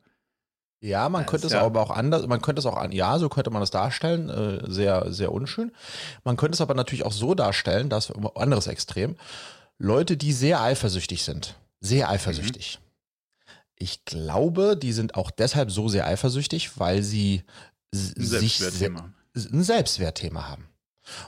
Ja, 0.79 1.09
man 1.09 1.23
das 1.23 1.31
könnte 1.31 1.47
es 1.47 1.53
ja. 1.53 1.61
aber 1.61 1.81
auch 1.81 1.89
anders, 1.89 2.27
man 2.27 2.41
könnte 2.41 2.59
es 2.59 2.67
auch 2.67 2.77
an, 2.77 2.91
ja, 2.91 3.17
so 3.17 3.29
könnte 3.29 3.49
man 3.49 3.63
es 3.63 3.71
darstellen, 3.71 4.29
äh, 4.29 4.71
sehr, 4.71 5.11
sehr 5.11 5.31
unschön. 5.31 5.71
Man 6.23 6.37
könnte 6.37 6.53
es 6.53 6.61
aber 6.61 6.75
natürlich 6.75 7.05
auch 7.05 7.11
so 7.11 7.33
darstellen, 7.33 7.89
dass, 7.89 8.13
anderes 8.35 8.67
Extrem, 8.67 9.15
Leute, 9.79 10.17
die 10.17 10.33
sehr 10.33 10.61
eifersüchtig 10.61 11.23
sind, 11.23 11.55
sehr 11.79 12.09
eifersüchtig. 12.09 12.77
Mhm 12.79 12.84
ich 13.77 14.05
glaube, 14.05 14.77
die 14.77 14.93
sind 14.93 15.15
auch 15.15 15.31
deshalb 15.31 15.71
so 15.71 15.87
sehr 15.89 16.07
eifersüchtig, 16.07 16.79
weil 16.79 17.03
sie 17.03 17.43
ein 17.93 18.25
sich 18.25 18.57
Selbstwertthema. 18.57 19.13
ein 19.35 19.63
Selbstwertthema 19.63 20.47
haben. 20.47 20.67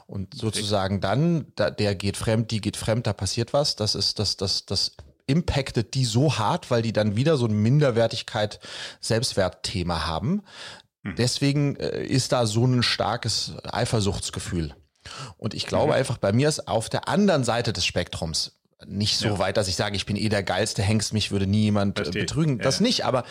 Und 0.07 0.33
sozusagen 0.33 1.01
dann, 1.01 1.47
da, 1.55 1.69
der 1.69 1.93
geht 1.93 2.17
fremd, 2.17 2.49
die 2.51 2.61
geht 2.61 2.77
fremd, 2.77 3.05
da 3.05 3.13
passiert 3.13 3.53
was, 3.53 3.75
das 3.75 3.95
ist, 3.95 4.17
das, 4.17 4.37
das, 4.37 4.65
das 4.65 4.93
impactet 5.27 5.93
die 5.93 6.05
so 6.05 6.37
hart, 6.37 6.71
weil 6.71 6.81
die 6.81 6.93
dann 6.93 7.15
wieder 7.15 7.37
so 7.37 7.45
ein 7.45 7.61
Minderwertigkeit, 7.61 8.59
Selbstwertthema 9.01 10.07
haben. 10.07 10.41
Hm. 11.03 11.15
Deswegen 11.15 11.75
äh, 11.75 12.03
ist 12.03 12.31
da 12.31 12.45
so 12.45 12.65
ein 12.65 12.81
starkes 12.81 13.53
Eifersuchtsgefühl. 13.63 14.73
Und 15.37 15.53
ich 15.53 15.67
glaube 15.67 15.87
mhm. 15.87 15.99
einfach, 15.99 16.17
bei 16.17 16.33
mir 16.33 16.49
ist 16.49 16.67
auf 16.67 16.89
der 16.89 17.07
anderen 17.07 17.45
Seite 17.45 17.71
des 17.71 17.85
Spektrums 17.85 18.56
nicht 18.85 19.17
so 19.17 19.27
ja. 19.27 19.39
weit, 19.39 19.57
dass 19.57 19.67
ich 19.67 19.75
sage, 19.75 19.95
ich 19.95 20.05
bin 20.05 20.15
eh 20.15 20.29
der 20.29 20.43
geilste 20.43 20.83
Hengst, 20.83 21.13
mich 21.13 21.31
würde 21.31 21.47
nie 21.47 21.63
jemand 21.63 21.99
äh, 21.99 22.03
Verstehe. 22.03 22.21
betrügen. 22.23 22.57
Ja. 22.57 22.63
Das 22.63 22.79
nicht, 22.79 23.05
aber 23.05 23.23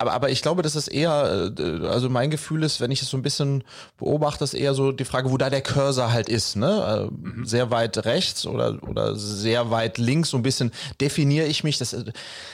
aber, 0.00 0.14
aber 0.14 0.30
ich 0.30 0.40
glaube, 0.40 0.62
das 0.62 0.76
ist 0.76 0.88
eher, 0.88 1.52
äh, 1.58 1.86
also 1.86 2.08
mein 2.08 2.30
Gefühl 2.30 2.62
ist, 2.62 2.80
wenn 2.80 2.90
ich 2.90 3.02
es 3.02 3.10
so 3.10 3.18
ein 3.18 3.22
bisschen 3.22 3.64
beobachte, 3.98 4.42
ist 4.44 4.54
eher 4.54 4.72
so 4.72 4.92
die 4.92 5.04
Frage, 5.04 5.30
wo 5.30 5.36
da 5.36 5.50
der 5.50 5.60
Cursor 5.60 6.10
halt 6.10 6.30
ist, 6.30 6.56
ne? 6.56 7.10
Äh, 7.10 7.14
mhm. 7.14 7.44
Sehr 7.44 7.70
weit 7.70 8.06
rechts 8.06 8.46
oder, 8.46 8.78
oder 8.88 9.14
sehr 9.14 9.70
weit 9.70 9.98
links, 9.98 10.30
so 10.30 10.38
ein 10.38 10.42
bisschen 10.42 10.72
definiere 11.02 11.46
ich 11.46 11.64
mich. 11.64 11.76
Das, 11.76 11.92
äh, 11.92 12.12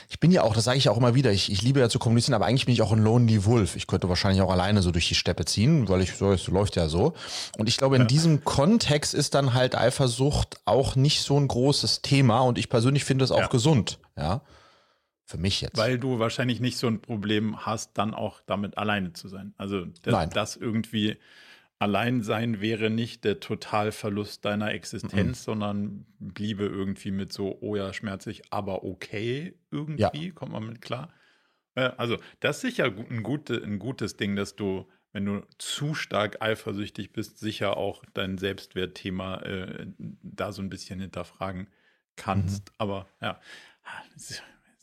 ich 0.08 0.18
bin 0.18 0.32
ja 0.32 0.42
auch, 0.42 0.56
das 0.56 0.64
sage 0.64 0.78
ich 0.78 0.88
auch 0.88 0.96
immer 0.96 1.14
wieder, 1.14 1.30
ich, 1.30 1.52
ich 1.52 1.62
liebe 1.62 1.78
ja 1.78 1.88
zu 1.88 2.00
kommunizieren, 2.00 2.34
aber 2.34 2.46
eigentlich 2.46 2.66
bin 2.66 2.74
ich 2.74 2.82
auch 2.82 2.90
ein 2.90 3.04
Lonely 3.04 3.44
Wolf. 3.44 3.76
Ich 3.76 3.86
könnte 3.86 4.08
wahrscheinlich 4.08 4.42
auch 4.42 4.50
alleine 4.50 4.82
so 4.82 4.90
durch 4.90 5.06
die 5.06 5.14
Steppe 5.14 5.44
ziehen, 5.44 5.88
weil 5.88 6.00
ich 6.00 6.16
so, 6.16 6.32
es 6.32 6.48
läuft 6.48 6.74
ja 6.74 6.88
so. 6.88 7.14
Und 7.58 7.68
ich 7.68 7.76
glaube, 7.76 7.94
in 7.94 8.02
ja. 8.02 8.08
diesem 8.08 8.44
Kontext 8.44 9.14
ist 9.14 9.36
dann 9.36 9.54
halt 9.54 9.76
Eifersucht 9.76 10.58
auch 10.64 10.96
nicht 10.96 11.22
so 11.22 11.38
ein 11.38 11.46
großes 11.46 12.02
Thema 12.02 12.40
und 12.40 12.58
ich 12.58 12.68
persönlich 12.68 13.04
finde 13.04 13.24
es 13.24 13.30
auch 13.30 13.38
ja. 13.38 13.46
gesund, 13.46 14.00
ja. 14.16 14.40
Für 15.28 15.38
mich 15.38 15.60
jetzt. 15.60 15.76
Weil 15.76 15.98
du 15.98 16.20
wahrscheinlich 16.20 16.60
nicht 16.60 16.78
so 16.78 16.86
ein 16.86 17.02
Problem 17.02 17.66
hast, 17.66 17.98
dann 17.98 18.14
auch 18.14 18.40
damit 18.46 18.78
alleine 18.78 19.12
zu 19.12 19.26
sein. 19.26 19.54
Also, 19.58 19.84
das, 20.02 20.30
das 20.30 20.56
irgendwie 20.56 21.16
allein 21.80 22.22
sein 22.22 22.60
wäre 22.60 22.90
nicht 22.90 23.24
der 23.24 23.40
Totalverlust 23.40 24.44
deiner 24.44 24.70
Existenz, 24.70 25.40
mhm. 25.40 25.44
sondern 25.44 26.06
bliebe 26.20 26.64
irgendwie 26.64 27.10
mit 27.10 27.32
so, 27.32 27.58
oh 27.60 27.74
ja, 27.74 27.92
schmerzlich, 27.92 28.42
aber 28.50 28.84
okay 28.84 29.58
irgendwie, 29.72 30.26
ja. 30.26 30.32
kommt 30.32 30.52
man 30.52 30.64
mit 30.64 30.80
klar. 30.80 31.12
Also, 31.74 32.18
das 32.40 32.56
ist 32.56 32.62
sicher 32.62 32.84
ein, 32.84 33.22
gute, 33.22 33.62
ein 33.62 33.78
gutes 33.78 34.16
Ding, 34.16 34.36
dass 34.36 34.56
du, 34.56 34.88
wenn 35.12 35.26
du 35.26 35.42
zu 35.58 35.94
stark 35.94 36.40
eifersüchtig 36.40 37.12
bist, 37.12 37.38
sicher 37.38 37.76
auch 37.76 38.04
dein 38.14 38.38
Selbstwertthema 38.38 39.42
äh, 39.42 39.86
da 39.98 40.52
so 40.52 40.62
ein 40.62 40.70
bisschen 40.70 41.00
hinterfragen 41.00 41.66
kannst. 42.14 42.70
Mhm. 42.70 42.74
Aber 42.78 43.08
ja, 43.20 43.40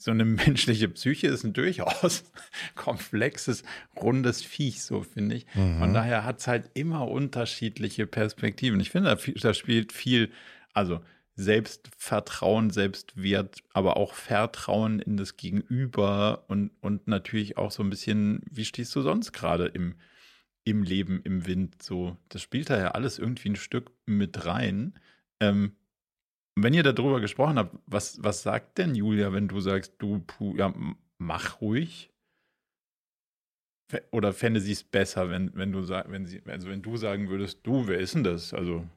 so 0.03 0.11
eine 0.11 0.25
menschliche 0.25 0.89
Psyche 0.89 1.27
ist 1.27 1.43
ein 1.43 1.53
durchaus 1.53 2.25
komplexes, 2.75 3.63
rundes 3.95 4.43
Viech, 4.43 4.83
so 4.83 5.01
finde 5.01 5.35
ich. 5.35 5.45
Mhm. 5.55 5.79
Von 5.79 5.93
daher 5.93 6.25
hat 6.25 6.39
es 6.39 6.47
halt 6.47 6.69
immer 6.73 7.07
unterschiedliche 7.07 8.05
Perspektiven. 8.05 8.79
Ich 8.79 8.89
finde, 8.89 9.17
da, 9.41 9.53
spielt 9.53 9.93
viel, 9.93 10.29
also 10.73 10.99
Selbstvertrauen, 11.35 12.69
Selbstwert, 12.69 13.63
aber 13.71 13.97
auch 13.97 14.13
Vertrauen 14.13 14.99
in 14.99 15.17
das 15.17 15.37
Gegenüber 15.37 16.43
und, 16.47 16.71
und 16.81 17.07
natürlich 17.07 17.57
auch 17.57 17.71
so 17.71 17.81
ein 17.81 17.89
bisschen, 17.89 18.41
wie 18.51 18.65
stehst 18.65 18.95
du 18.95 19.01
sonst 19.01 19.31
gerade 19.31 19.67
im, 19.67 19.95
im 20.65 20.83
Leben, 20.83 21.21
im 21.23 21.47
Wind? 21.47 21.81
So, 21.81 22.17
das 22.29 22.41
spielt 22.41 22.69
da 22.69 22.77
ja 22.77 22.91
alles 22.91 23.19
irgendwie 23.19 23.49
ein 23.49 23.55
Stück 23.55 23.91
mit 24.05 24.45
rein. 24.45 24.99
Ähm, 25.39 25.75
wenn 26.55 26.73
ihr 26.73 26.83
darüber 26.83 27.19
gesprochen 27.19 27.57
habt, 27.57 27.75
was, 27.85 28.21
was 28.23 28.43
sagt 28.43 28.77
denn 28.77 28.95
Julia, 28.95 29.33
wenn 29.33 29.47
du 29.47 29.59
sagst, 29.59 29.93
du, 29.99 30.19
puh, 30.19 30.55
ja, 30.55 30.73
mach 31.17 31.61
ruhig? 31.61 32.09
Oder 34.11 34.33
fände 34.33 34.59
sie 34.59 34.71
es 34.71 34.83
besser, 34.83 35.29
wenn, 35.29 35.51
wenn 35.55 35.71
du 35.71 35.87
wenn 35.87 36.25
sie, 36.25 36.41
also 36.47 36.67
wenn 36.69 36.81
du 36.81 36.97
sagen 36.97 37.29
würdest, 37.29 37.59
du, 37.63 37.87
wer 37.87 37.99
ist 37.99 38.15
denn 38.15 38.23
das? 38.23 38.53
Also 38.53 38.87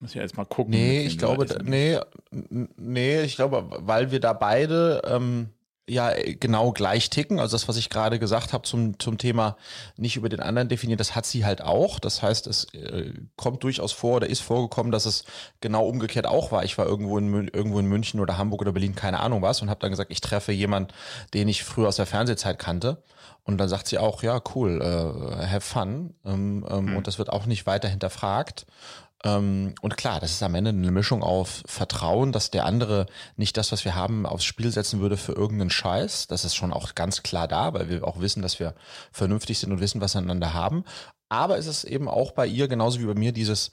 muss 0.00 0.14
ja 0.14 0.22
jetzt 0.22 0.36
mal 0.36 0.44
gucken. 0.44 0.72
Nee, 0.72 1.06
ich 1.06 1.16
glaube, 1.16 1.46
nee, 1.62 1.96
nee, 2.30 3.22
ich 3.22 3.36
glaube, 3.36 3.68
weil 3.86 4.10
wir 4.10 4.18
da 4.18 4.32
beide 4.32 5.00
ähm, 5.04 5.50
ja 5.88 6.12
genau 6.38 6.72
gleich 6.72 7.10
ticken. 7.10 7.40
Also 7.40 7.54
das, 7.54 7.68
was 7.68 7.76
ich 7.76 7.90
gerade 7.90 8.18
gesagt 8.18 8.52
habe 8.52 8.62
zum, 8.62 8.98
zum 8.98 9.18
Thema 9.18 9.56
nicht 9.96 10.16
über 10.16 10.28
den 10.28 10.40
anderen 10.40 10.68
definieren, 10.68 10.98
das 10.98 11.14
hat 11.14 11.26
sie 11.26 11.44
halt 11.44 11.60
auch. 11.60 11.98
Das 11.98 12.22
heißt, 12.22 12.46
es 12.46 12.72
äh, 12.74 13.12
kommt 13.36 13.64
durchaus 13.64 13.92
vor 13.92 14.16
oder 14.16 14.28
ist 14.28 14.40
vorgekommen, 14.40 14.92
dass 14.92 15.06
es 15.06 15.24
genau 15.60 15.86
umgekehrt 15.86 16.26
auch 16.26 16.52
war. 16.52 16.64
Ich 16.64 16.78
war 16.78 16.86
irgendwo 16.86 17.18
in, 17.18 17.48
irgendwo 17.48 17.78
in 17.78 17.86
München 17.86 18.20
oder 18.20 18.38
Hamburg 18.38 18.60
oder 18.60 18.72
Berlin, 18.72 18.94
keine 18.94 19.20
Ahnung 19.20 19.42
was, 19.42 19.60
und 19.60 19.70
habe 19.70 19.80
dann 19.80 19.90
gesagt, 19.90 20.10
ich 20.12 20.20
treffe 20.20 20.52
jemanden, 20.52 20.92
den 21.34 21.48
ich 21.48 21.64
früher 21.64 21.88
aus 21.88 21.96
der 21.96 22.06
Fernsehzeit 22.06 22.58
kannte. 22.58 23.02
Und 23.44 23.58
dann 23.58 23.68
sagt 23.68 23.88
sie 23.88 23.98
auch, 23.98 24.22
ja, 24.22 24.40
cool, 24.54 24.80
äh, 24.80 25.46
have 25.46 25.62
fun. 25.62 26.14
Ähm, 26.24 26.64
ähm, 26.68 26.84
mhm. 26.86 26.96
Und 26.96 27.08
das 27.08 27.18
wird 27.18 27.30
auch 27.30 27.46
nicht 27.46 27.66
weiter 27.66 27.88
hinterfragt. 27.88 28.66
Ähm, 29.24 29.74
und 29.80 29.96
klar, 29.96 30.20
das 30.20 30.32
ist 30.32 30.42
am 30.42 30.54
Ende 30.54 30.70
eine 30.70 30.90
Mischung 30.90 31.22
auf 31.22 31.62
Vertrauen, 31.66 32.32
dass 32.32 32.50
der 32.50 32.66
andere 32.66 33.06
nicht 33.36 33.56
das, 33.56 33.70
was 33.72 33.84
wir 33.84 33.94
haben, 33.94 34.26
aufs 34.26 34.44
Spiel 34.44 34.70
setzen 34.70 35.00
würde 35.00 35.16
für 35.16 35.32
irgendeinen 35.32 35.70
Scheiß. 35.70 36.26
Das 36.26 36.44
ist 36.44 36.54
schon 36.54 36.72
auch 36.72 36.94
ganz 36.94 37.22
klar 37.22 37.46
da, 37.46 37.72
weil 37.74 37.88
wir 37.88 38.06
auch 38.06 38.20
wissen, 38.20 38.42
dass 38.42 38.58
wir 38.58 38.74
vernünftig 39.12 39.58
sind 39.58 39.72
und 39.72 39.80
wissen, 39.80 40.00
was 40.00 40.14
wir 40.14 40.20
einander 40.20 40.54
haben. 40.54 40.84
Aber 41.28 41.56
es 41.56 41.66
ist 41.66 41.84
eben 41.84 42.08
auch 42.08 42.32
bei 42.32 42.46
ihr, 42.46 42.68
genauso 42.68 43.00
wie 43.00 43.06
bei 43.06 43.14
mir, 43.14 43.32
dieses, 43.32 43.70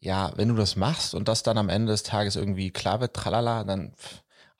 ja, 0.00 0.32
wenn 0.36 0.48
du 0.48 0.54
das 0.54 0.76
machst 0.76 1.14
und 1.14 1.28
das 1.28 1.42
dann 1.42 1.58
am 1.58 1.68
Ende 1.68 1.92
des 1.92 2.04
Tages 2.04 2.36
irgendwie 2.36 2.70
klar 2.70 3.00
wird, 3.00 3.14
tralala, 3.14 3.64
dann 3.64 3.94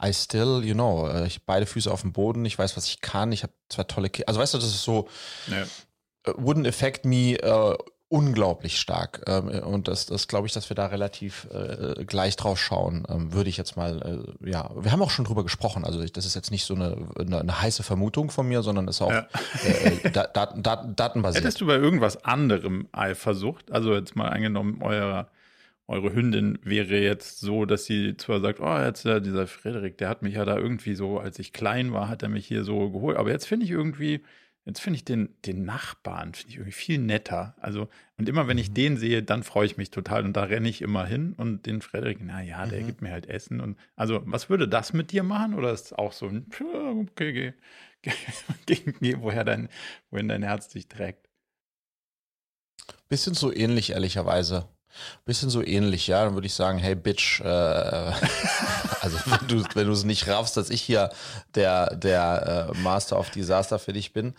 I 0.05 0.13
still, 0.13 0.63
you 0.65 0.75
know, 0.75 1.09
äh, 1.09 1.27
ich 1.27 1.47
beide 1.47 1.65
Füße 1.65 1.91
auf 1.91 2.01
dem 2.03 2.13
Boden, 2.13 2.45
ich 2.45 2.59
weiß, 2.59 2.77
was 2.77 2.87
ich 2.87 3.01
kann, 3.01 3.31
ich 3.31 3.45
habe 3.45 3.53
zwei 3.69 3.85
tolle 3.85 4.11
Kinder. 4.11 4.29
Also 4.29 4.41
weißt 4.41 4.55
du, 4.55 4.59
das 4.59 4.67
ist 4.67 4.83
so, 4.83 5.09
ja. 5.47 5.63
Äh, 6.25 6.33
wouldn't 6.33 6.69
affect 6.69 7.05
me 7.05 7.39
uh, 7.45 7.77
unglaublich 8.13 8.79
stark. 8.79 9.23
Ähm, 9.27 9.49
und 9.49 9.89
das, 9.89 10.05
das 10.05 10.29
glaube 10.29 10.47
ich, 10.47 10.53
dass 10.53 10.69
wir 10.69 10.75
da 10.75 10.87
relativ 10.87 11.49
äh, 11.51 12.05
gleich 12.05 12.37
drauf 12.37 12.59
schauen, 12.59 13.07
ähm, 13.09 13.33
würde 13.33 13.49
ich 13.49 13.57
jetzt 13.57 13.75
mal, 13.75 14.27
äh, 14.45 14.51
ja, 14.51 14.71
wir 14.77 14.93
haben 14.93 15.01
auch 15.01 15.11
schon 15.11 15.25
drüber 15.25 15.43
gesprochen, 15.43 15.83
also 15.85 16.05
das 16.05 16.27
ist 16.27 16.35
jetzt 16.35 16.51
nicht 16.51 16.67
so 16.67 16.75
eine, 16.75 17.09
eine, 17.19 17.41
eine 17.41 17.63
heiße 17.63 17.83
Vermutung 17.83 18.31
von 18.31 18.47
mir, 18.47 18.63
sondern 18.63 18.87
ist 18.87 19.01
auch 19.01 19.11
ja. 19.11 19.27
äh, 19.65 20.11
dat, 20.11 20.37
dat, 20.37 20.55
datenbasiert. 20.63 21.43
Hättest 21.43 21.63
du 21.63 21.67
bei 21.67 21.77
irgendwas 21.77 22.23
anderem 22.23 22.87
Eifersucht, 22.93 23.73
also 23.73 23.95
jetzt 23.95 24.15
mal 24.15 24.29
angenommen, 24.29 24.83
euer, 24.83 25.29
eure 25.87 26.13
Hündin 26.13 26.59
wäre 26.63 26.99
jetzt 26.99 27.41
so, 27.41 27.65
dass 27.65 27.87
sie 27.87 28.19
zwar 28.19 28.41
sagt, 28.41 28.61
oh, 28.61 28.79
jetzt 28.79 29.07
ja, 29.07 29.21
dieser 29.21 29.47
Frederik, 29.47 29.97
der 29.97 30.11
hat 30.11 30.21
mich 30.21 30.35
ja 30.35 30.45
da 30.45 30.59
irgendwie 30.59 30.95
so, 30.95 31.19
als 31.19 31.39
ich 31.39 31.55
klein 31.55 31.95
war, 31.95 32.11
hat 32.11 32.23
er 32.23 32.29
mich 32.29 32.47
hier 32.47 32.65
so 32.65 32.91
geholt, 32.91 33.17
aber 33.17 33.31
jetzt 33.31 33.47
finde 33.47 33.65
ich 33.65 33.73
irgendwie, 33.73 34.23
Jetzt 34.65 34.81
finde 34.81 34.97
ich 34.99 35.05
den, 35.05 35.35
den 35.45 35.65
Nachbarn 35.65 36.35
finde 36.35 36.51
ich 36.51 36.57
irgendwie 36.57 36.73
viel 36.73 36.99
netter. 36.99 37.57
Also, 37.61 37.89
und 38.17 38.29
immer 38.29 38.47
wenn 38.47 38.59
ich 38.59 38.71
mhm. 38.71 38.75
den 38.75 38.97
sehe, 38.97 39.23
dann 39.23 39.43
freue 39.43 39.67
ich 39.67 39.77
mich 39.77 39.91
total. 39.91 40.25
Und 40.25 40.35
da 40.35 40.45
renne 40.45 40.69
ich 40.69 40.83
immer 40.83 41.05
hin 41.05 41.33
und 41.37 41.67
den 41.67 41.83
Frederik, 41.83 42.23
naja, 42.23 42.65
der 42.67 42.83
mhm. 42.83 42.87
gibt 42.87 43.03
mir 43.03 43.11
halt 43.11 43.27
Essen. 43.27 43.61
Und 43.61 43.77
also, 43.97 44.23
was 44.25 44.51
würde 44.51 44.69
das 44.69 44.93
mit 44.93 45.11
dir 45.11 45.25
machen? 45.25 45.55
Oder 45.55 45.73
ist 45.73 45.87
es 45.87 45.93
auch 45.93 46.13
so 46.13 46.27
ein, 46.27 46.47
okay, 47.11 47.33
geh, 48.03 48.13
geh, 48.67 48.93
geh, 49.01 49.17
woher 49.19 49.43
dein, 49.43 49.69
wohin 50.11 50.29
dein 50.29 50.45
Herz 50.45 50.69
dich 50.69 50.87
trägt? 50.87 51.29
Bisschen 53.09 53.35
so 53.35 53.53
ähnlich, 53.53 53.91
ehrlicherweise. 53.91 54.69
Bisschen 55.25 55.51
so 55.51 55.63
ähnlich, 55.63 56.07
ja. 56.07 56.25
Dann 56.25 56.35
würde 56.35 56.47
ich 56.47 56.55
sagen, 56.55 56.79
hey 56.79 56.95
Bitch, 56.95 57.41
äh, 57.41 58.13
also 59.03 59.19
wenn 59.75 59.87
du 59.87 59.93
es 59.93 60.05
nicht 60.05 60.29
raffst, 60.29 60.57
dass 60.57 60.71
ich 60.71 60.81
hier 60.81 61.11
der 61.55 61.95
der 61.97 62.71
äh, 62.73 62.79
Master 62.79 63.19
of 63.19 63.31
Disaster 63.31 63.79
für 63.79 63.93
dich 63.93 64.13
bin, 64.13 64.35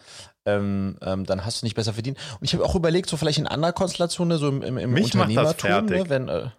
ähm, 0.46 0.98
ähm, 1.02 1.26
dann 1.26 1.46
hast 1.46 1.62
du 1.62 1.66
nicht 1.66 1.76
besser 1.76 1.94
verdient. 1.94 2.18
Und 2.40 2.46
ich 2.46 2.54
habe 2.54 2.64
auch 2.64 2.76
überlegt, 2.76 3.10
so 3.10 3.18
vielleicht 3.18 3.40
in 3.40 3.48
anderer 3.48 3.74
Konstellation, 3.74 4.30
ne, 4.30 4.38
so 4.38 4.48
im, 4.48 4.62
im, 4.62 4.78
im 4.78 4.92
Mich 4.92 5.14
Unternehmertum, 5.14 5.86
ne, 5.86 6.10
wenn 6.10 6.30
äh, 6.30 6.50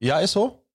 ja 0.00 0.20
ist 0.20 0.32
so. 0.32 0.66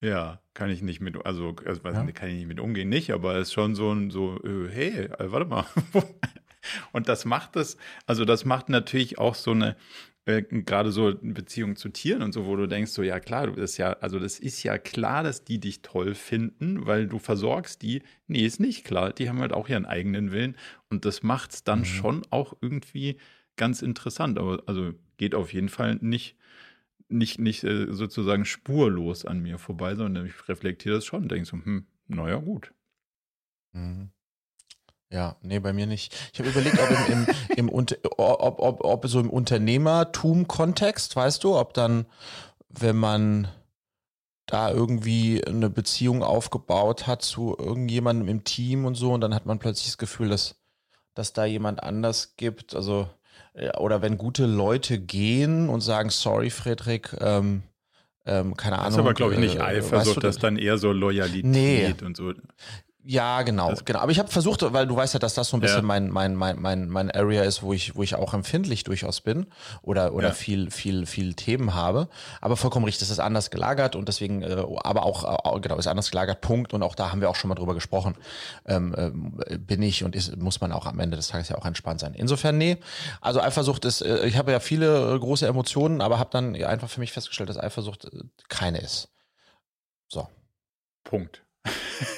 Ja, 0.00 0.40
kann 0.54 0.70
ich 0.70 0.80
nicht 0.80 1.00
mit, 1.00 1.24
also, 1.26 1.56
also 1.64 1.80
ja. 1.82 1.92
kann 2.12 2.28
ich 2.28 2.36
nicht 2.36 2.46
mit 2.46 2.60
umgehen, 2.60 2.88
nicht, 2.88 3.12
aber 3.12 3.34
es 3.36 3.48
ist 3.48 3.54
schon 3.54 3.74
so 3.74 3.92
ein 3.92 4.10
so, 4.10 4.40
äh, 4.44 4.68
hey, 4.70 4.90
äh, 5.04 5.32
warte 5.32 5.46
mal. 5.46 5.66
Und 6.92 7.08
das 7.08 7.24
macht 7.24 7.56
es, 7.56 7.76
also 8.06 8.24
das 8.24 8.44
macht 8.44 8.68
natürlich 8.68 9.18
auch 9.18 9.34
so 9.34 9.52
eine, 9.52 9.76
äh, 10.28 10.42
gerade 10.42 10.92
so 10.92 11.08
in 11.08 11.32
Beziehung 11.32 11.74
zu 11.76 11.88
Tieren 11.88 12.22
und 12.22 12.32
so, 12.32 12.44
wo 12.44 12.54
du 12.54 12.66
denkst, 12.66 12.90
so 12.90 13.02
ja 13.02 13.18
klar, 13.18 13.46
du 13.46 13.54
bist 13.54 13.78
ja, 13.78 13.94
also 13.94 14.18
das 14.18 14.38
ist 14.38 14.62
ja 14.62 14.76
klar, 14.76 15.22
dass 15.22 15.42
die 15.42 15.58
dich 15.58 15.80
toll 15.80 16.14
finden, 16.14 16.86
weil 16.86 17.06
du 17.06 17.18
versorgst 17.18 17.80
die. 17.80 18.02
Nee, 18.26 18.44
ist 18.44 18.60
nicht 18.60 18.84
klar. 18.84 19.14
Die 19.14 19.30
haben 19.30 19.40
halt 19.40 19.54
auch 19.54 19.70
ihren 19.70 19.86
eigenen 19.86 20.30
Willen 20.30 20.54
und 20.90 21.06
das 21.06 21.22
macht 21.22 21.52
es 21.52 21.64
dann 21.64 21.80
mhm. 21.80 21.84
schon 21.86 22.26
auch 22.28 22.54
irgendwie 22.60 23.16
ganz 23.56 23.80
interessant. 23.80 24.38
Aber 24.38 24.62
also 24.66 24.92
geht 25.16 25.34
auf 25.34 25.54
jeden 25.54 25.70
Fall 25.70 25.96
nicht 26.02 26.36
nicht, 27.10 27.38
nicht 27.38 27.64
äh, 27.64 27.90
sozusagen 27.90 28.44
spurlos 28.44 29.24
an 29.24 29.40
mir 29.40 29.56
vorbei, 29.56 29.94
sondern 29.94 30.26
ich 30.26 30.46
reflektiere 30.46 30.96
das 30.96 31.06
schon 31.06 31.22
und 31.22 31.32
denke 31.32 31.46
so, 31.46 31.56
hm, 31.56 31.86
naja, 32.06 32.36
gut. 32.36 32.74
Mhm. 33.72 34.10
Ja, 35.10 35.36
nee, 35.40 35.58
bei 35.58 35.72
mir 35.72 35.86
nicht. 35.86 36.14
Ich 36.32 36.38
habe 36.38 36.50
überlegt, 36.50 36.78
ob, 36.78 36.90
im, 37.08 37.26
im, 37.56 37.68
im 37.68 37.86
ob, 38.18 38.60
ob, 38.60 38.84
ob 38.84 39.06
so 39.08 39.20
im 39.20 39.30
Unternehmertum-Kontext, 39.30 41.16
weißt 41.16 41.42
du, 41.44 41.56
ob 41.56 41.72
dann, 41.72 42.06
wenn 42.68 42.96
man 42.96 43.48
da 44.44 44.70
irgendwie 44.70 45.42
eine 45.46 45.70
Beziehung 45.70 46.22
aufgebaut 46.22 47.06
hat 47.06 47.22
zu 47.22 47.56
irgendjemandem 47.58 48.28
im 48.28 48.44
Team 48.44 48.84
und 48.84 48.96
so, 48.96 49.12
und 49.12 49.22
dann 49.22 49.34
hat 49.34 49.46
man 49.46 49.58
plötzlich 49.58 49.86
das 49.86 49.98
Gefühl, 49.98 50.28
dass, 50.28 50.56
dass 51.14 51.32
da 51.32 51.46
jemand 51.46 51.82
anders 51.82 52.34
gibt. 52.36 52.74
Also, 52.74 53.08
oder 53.78 54.02
wenn 54.02 54.18
gute 54.18 54.44
Leute 54.44 54.98
gehen 54.98 55.70
und 55.70 55.80
sagen, 55.80 56.10
sorry, 56.10 56.50
Friedrich, 56.50 57.08
ähm, 57.18 57.62
ähm, 58.26 58.56
keine 58.56 58.76
Ahnung. 58.76 58.84
Das 58.86 58.94
ist 58.94 59.00
aber, 59.00 59.14
glaube 59.14 59.34
ich, 59.34 59.40
nicht 59.40 59.56
äh, 59.56 59.60
Eifersucht, 59.60 59.92
weißt 59.92 60.16
du, 60.16 60.20
das 60.20 60.36
ist 60.36 60.42
dann 60.42 60.58
eher 60.58 60.76
so 60.76 60.92
Loyalität 60.92 61.44
nee. 61.44 61.94
und 62.04 62.16
so. 62.16 62.32
Ja, 63.10 63.40
genau, 63.40 63.70
Das- 63.70 63.86
genau. 63.86 64.00
Aber 64.00 64.12
ich 64.12 64.18
habe 64.18 64.28
versucht, 64.30 64.60
weil 64.70 64.86
du 64.86 64.94
weißt 64.94 65.14
ja, 65.14 65.18
dass 65.18 65.32
das 65.32 65.48
so 65.48 65.56
ein 65.56 65.60
bisschen 65.60 65.78
Ja. 65.78 65.82
mein, 65.82 66.10
mein, 66.10 66.34
mein, 66.34 66.60
mein, 66.60 66.90
mein 66.90 67.10
Area 67.10 67.42
ist, 67.42 67.62
wo 67.62 67.72
ich, 67.72 67.96
wo 67.96 68.02
ich 68.02 68.14
auch 68.14 68.34
empfindlich 68.34 68.84
durchaus 68.84 69.22
bin 69.22 69.46
oder, 69.80 70.12
oder 70.12 70.28
Ja. 70.28 70.34
viel, 70.34 70.70
viel, 70.70 71.06
viel 71.06 71.32
Themen 71.32 71.72
habe. 71.72 72.10
Aber 72.42 72.58
vollkommen 72.58 72.84
richtig, 72.84 73.00
das 73.00 73.08
ist 73.10 73.18
anders 73.18 73.50
gelagert 73.50 73.96
und 73.96 74.08
deswegen, 74.08 74.42
äh, 74.42 74.62
aber 74.84 75.04
auch, 75.06 75.24
äh, 75.56 75.60
genau, 75.60 75.76
ist 75.78 75.86
anders 75.86 76.10
gelagert, 76.10 76.42
Punkt. 76.42 76.74
Und 76.74 76.82
auch 76.82 76.94
da 76.94 77.10
haben 77.10 77.22
wir 77.22 77.30
auch 77.30 77.36
schon 77.36 77.48
mal 77.48 77.54
drüber 77.54 77.72
gesprochen. 77.72 78.14
Ähm, 78.66 78.94
ähm, 78.98 79.40
bin 79.66 79.80
ich 79.80 80.04
und 80.04 80.14
ist, 80.14 80.36
muss 80.36 80.60
man 80.60 80.70
auch 80.72 80.84
am 80.84 81.00
Ende 81.00 81.16
des 81.16 81.28
Tages 81.28 81.48
ja 81.48 81.56
auch 81.56 81.64
entspannt 81.64 82.00
sein. 82.00 82.12
Insofern, 82.12 82.58
nee. 82.58 82.76
Also 83.22 83.40
Eifersucht 83.40 83.86
ist, 83.86 84.02
äh, 84.02 84.26
ich 84.26 84.36
habe 84.36 84.52
ja 84.52 84.60
viele 84.60 85.14
äh, 85.14 85.18
große 85.18 85.46
Emotionen, 85.46 86.02
aber 86.02 86.18
habe 86.18 86.28
dann 86.30 86.54
einfach 86.62 86.90
für 86.90 87.00
mich 87.00 87.12
festgestellt, 87.12 87.48
dass 87.48 87.56
Eifersucht 87.58 88.04
äh, 88.04 88.10
keine 88.50 88.80
ist. 88.82 89.08
So. 90.08 90.28
Punkt. 91.04 91.42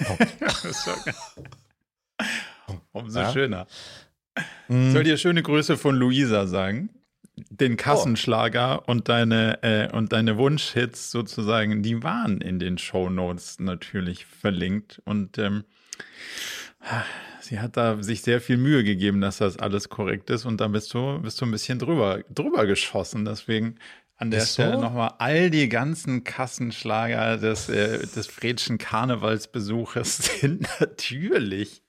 Okay. 0.08 1.12
Umso 2.92 3.20
Ja. 3.20 3.32
schöner. 3.32 3.66
Mm. 4.68 4.92
Soll 4.92 5.04
dir 5.04 5.16
schöne 5.16 5.42
Grüße 5.42 5.76
von 5.76 5.96
Luisa 5.96 6.46
sagen? 6.46 6.90
Den 7.48 7.76
Kassenschlager 7.76 8.86
und 8.88 9.08
deine 9.08 9.62
äh, 9.62 9.90
und 9.96 10.12
deine 10.12 10.36
Wunschhits 10.36 11.10
sozusagen, 11.10 11.82
die 11.82 12.02
waren 12.02 12.40
in 12.42 12.58
den 12.58 12.76
Shownotes 12.76 13.58
natürlich 13.60 14.26
verlinkt 14.26 15.00
und 15.06 15.38
ähm, 15.38 15.64
sie 17.40 17.58
hat 17.60 17.76
da 17.78 18.02
sich 18.02 18.20
sehr 18.22 18.40
viel 18.42 18.58
Mühe 18.58 18.84
gegeben, 18.84 19.20
dass 19.22 19.38
das 19.38 19.58
alles 19.58 19.88
korrekt 19.88 20.28
ist 20.28 20.44
und 20.44 20.60
da 20.60 20.68
bist 20.68 20.92
du 20.92 21.18
bist 21.20 21.40
du 21.40 21.46
ein 21.46 21.50
bisschen 21.50 21.78
drüber 21.78 22.22
drüber 22.28 22.66
geschossen. 22.66 23.24
Deswegen 23.24 23.76
an 24.20 24.30
der 24.30 24.42
Ist 24.42 24.54
so? 24.54 24.62
Stelle 24.62 24.78
nochmal 24.80 25.14
all 25.18 25.50
die 25.50 25.68
ganzen 25.68 26.24
Kassenschlager 26.24 27.38
des, 27.38 27.68
äh, 27.68 27.98
des 28.06 28.26
Fredschen 28.26 28.78
Karnevalsbesuches 28.78 30.16
sind 30.40 30.68
natürlich 30.78 31.82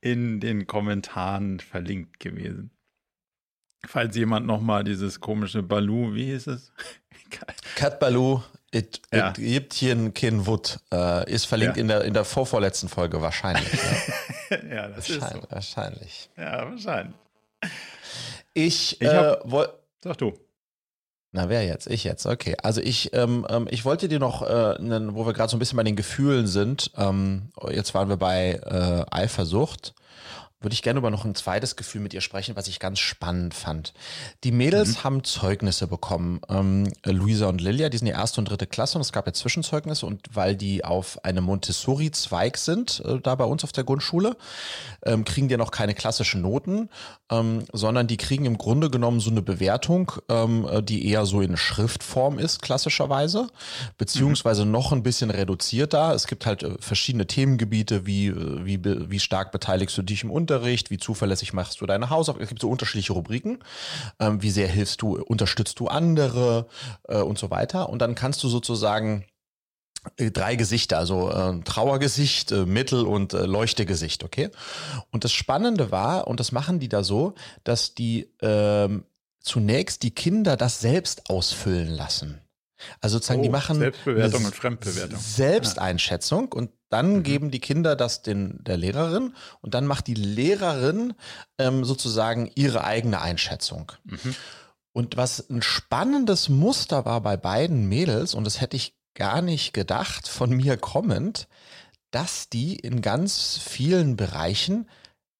in 0.00 0.40
den 0.40 0.66
Kommentaren 0.66 1.60
verlinkt 1.60 2.20
gewesen. 2.20 2.70
Falls 3.86 4.16
jemand 4.16 4.46
nochmal 4.46 4.82
dieses 4.82 5.20
komische 5.20 5.62
Balu, 5.62 6.12
wie 6.14 6.26
hieß 6.26 6.48
es? 6.48 6.72
Cat 7.76 8.00
Baloo, 8.00 8.42
it, 8.72 9.00
Ja. 9.12 9.28
it 9.30 9.34
gibt 9.36 9.74
hier 9.74 9.92
ein 9.94 10.12
Kin 10.14 10.46
Wood, 10.46 10.80
äh, 10.92 11.30
ist 11.30 11.44
verlinkt 11.44 11.76
Ja. 11.76 11.82
in, 11.82 11.88
der, 11.88 12.02
in 12.04 12.12
der 12.14 12.24
vorvorletzten 12.24 12.88
Folge 12.88 13.22
wahrscheinlich. 13.22 13.68
Ja. 14.50 14.56
ja, 14.74 14.88
das 14.88 15.08
ist 15.08 15.20
wahrscheinlich, 15.20 15.42
so. 15.44 15.50
wahrscheinlich. 15.54 16.30
Ja, 16.36 16.70
wahrscheinlich. 16.70 17.16
Ich, 18.54 19.00
Ich 19.00 19.06
äh, 19.06 19.14
hab- 19.14 19.42
woll- 19.50 19.72
Sag 20.02 20.16
du. 20.18 20.32
Na 21.32 21.48
wer 21.48 21.64
jetzt? 21.64 21.86
Ich 21.88 22.04
jetzt, 22.04 22.26
okay. 22.26 22.56
Also 22.62 22.80
ich, 22.80 23.12
ähm, 23.14 23.46
ähm, 23.50 23.66
ich 23.70 23.84
wollte 23.84 24.08
dir 24.08 24.18
noch, 24.18 24.42
äh, 24.42 24.76
nen- 24.80 25.14
wo 25.14 25.26
wir 25.26 25.32
gerade 25.34 25.50
so 25.50 25.56
ein 25.56 25.58
bisschen 25.58 25.76
bei 25.76 25.82
den 25.84 25.96
Gefühlen 25.96 26.46
sind, 26.46 26.90
ähm, 26.96 27.50
jetzt 27.70 27.94
waren 27.94 28.08
wir 28.08 28.16
bei 28.16 28.60
äh, 28.64 29.04
Eifersucht, 29.14 29.94
würde 30.60 30.74
ich 30.74 30.82
gerne 30.82 30.98
über 30.98 31.10
noch 31.10 31.24
ein 31.24 31.34
zweites 31.36 31.76
Gefühl 31.76 32.00
mit 32.00 32.12
ihr 32.14 32.20
sprechen, 32.20 32.56
was 32.56 32.66
ich 32.66 32.80
ganz 32.80 32.98
spannend 32.98 33.54
fand. 33.54 33.92
Die 34.42 34.50
Mädels 34.50 34.88
Mhm. 34.88 35.04
haben 35.04 35.24
Zeugnisse 35.24 35.86
bekommen, 35.86 36.40
ähm, 36.48 36.92
Luisa 37.04 37.46
und 37.46 37.60
Lilia, 37.60 37.88
die 37.88 37.98
sind 37.98 38.06
die 38.06 38.12
erste 38.12 38.40
und 38.40 38.50
dritte 38.50 38.66
Klasse 38.66 38.98
und 38.98 39.02
es 39.02 39.12
gab 39.12 39.26
ja 39.26 39.32
Zwischenzeugnisse 39.32 40.04
und 40.04 40.26
weil 40.32 40.56
die 40.56 40.84
auf 40.84 41.24
einem 41.24 41.44
Montessori-Zweig 41.44 42.56
sind, 42.56 43.00
äh, 43.04 43.20
da 43.20 43.36
bei 43.36 43.44
uns 43.44 43.62
auf 43.62 43.70
der 43.72 43.84
Grundschule, 43.84 44.36
ähm, 45.04 45.24
kriegen 45.24 45.48
die 45.48 45.56
noch 45.56 45.70
keine 45.70 45.94
klassischen 45.94 46.42
Noten, 46.42 46.88
ähm, 47.30 47.64
sondern 47.72 48.08
die 48.08 48.16
kriegen 48.16 48.44
im 48.44 48.58
Grunde 48.58 48.90
genommen 48.90 49.20
so 49.20 49.30
eine 49.30 49.42
Bewertung, 49.42 50.10
ähm, 50.28 50.66
äh, 50.68 50.82
die 50.82 51.06
eher 51.08 51.24
so 51.24 51.40
in 51.40 51.56
Schriftform 51.56 52.38
ist, 52.38 52.62
klassischerweise, 52.62 53.48
beziehungsweise 53.96 54.64
noch 54.64 54.90
ein 54.92 55.02
bisschen 55.04 55.30
reduzierter. 55.30 56.14
Es 56.14 56.26
gibt 56.26 56.46
halt 56.46 56.64
äh, 56.64 56.74
verschiedene 56.80 57.26
Themengebiete, 57.28 58.06
wie, 58.06 58.26
äh, 58.26 58.64
wie, 58.64 58.80
wie 58.84 59.20
stark 59.20 59.52
beteiligst 59.52 59.96
du 59.96 60.02
dich 60.02 60.24
im 60.24 60.30
Unterricht, 60.30 60.47
wie 60.90 60.98
zuverlässig 60.98 61.52
machst 61.52 61.80
du 61.80 61.86
deine 61.86 62.10
Hausaufgaben. 62.10 62.42
Es 62.42 62.48
gibt 62.48 62.60
so 62.60 62.70
unterschiedliche 62.70 63.12
Rubriken, 63.12 63.58
ähm, 64.18 64.42
wie 64.42 64.50
sehr 64.50 64.68
hilfst 64.68 65.02
du, 65.02 65.16
unterstützt 65.16 65.78
du 65.80 65.88
andere 65.88 66.66
äh, 67.08 67.18
und 67.18 67.38
so 67.38 67.50
weiter. 67.50 67.88
Und 67.88 68.00
dann 68.00 68.14
kannst 68.14 68.42
du 68.42 68.48
sozusagen 68.48 69.24
äh, 70.16 70.30
drei 70.30 70.56
Gesichter, 70.56 70.98
also 70.98 71.30
äh, 71.30 71.60
Trauergesicht, 71.64 72.52
äh, 72.52 72.66
Mittel- 72.66 73.06
und 73.06 73.34
äh, 73.34 73.46
Leuchtegesicht, 73.46 74.24
okay? 74.24 74.50
Und 75.10 75.24
das 75.24 75.32
Spannende 75.32 75.90
war, 75.90 76.26
und 76.26 76.40
das 76.40 76.52
machen 76.52 76.78
die 76.78 76.88
da 76.88 77.02
so, 77.02 77.34
dass 77.64 77.94
die 77.94 78.32
ähm, 78.40 79.04
zunächst 79.40 80.02
die 80.02 80.10
Kinder 80.10 80.56
das 80.56 80.80
selbst 80.80 81.30
ausfüllen 81.30 81.88
lassen. 81.88 82.40
Also 83.00 83.16
sozusagen, 83.16 83.42
die 83.42 83.48
Oh, 83.48 83.52
machen 83.52 83.78
Selbstbewertung 83.78 84.44
und 84.44 84.54
Fremdbewertung. 84.54 85.18
Selbsteinschätzung 85.18 86.52
und 86.52 86.70
dann 86.88 87.16
Mhm. 87.18 87.22
geben 87.22 87.50
die 87.50 87.60
Kinder 87.60 87.96
das 87.96 88.22
den, 88.22 88.62
der 88.64 88.76
Lehrerin 88.76 89.34
und 89.60 89.74
dann 89.74 89.86
macht 89.86 90.06
die 90.06 90.14
Lehrerin 90.14 91.14
ähm, 91.58 91.84
sozusagen 91.84 92.50
ihre 92.54 92.84
eigene 92.84 93.20
Einschätzung. 93.20 93.92
Mhm. 94.04 94.34
Und 94.92 95.16
was 95.16 95.48
ein 95.50 95.62
spannendes 95.62 96.48
Muster 96.48 97.04
war 97.04 97.20
bei 97.20 97.36
beiden 97.36 97.88
Mädels, 97.88 98.34
und 98.34 98.44
das 98.44 98.60
hätte 98.60 98.76
ich 98.76 98.94
gar 99.14 99.42
nicht 99.42 99.72
gedacht, 99.72 100.28
von 100.28 100.50
mir 100.50 100.76
kommend, 100.76 101.46
dass 102.10 102.48
die 102.48 102.76
in 102.76 103.02
ganz 103.02 103.58
vielen 103.58 104.16
Bereichen 104.16 104.88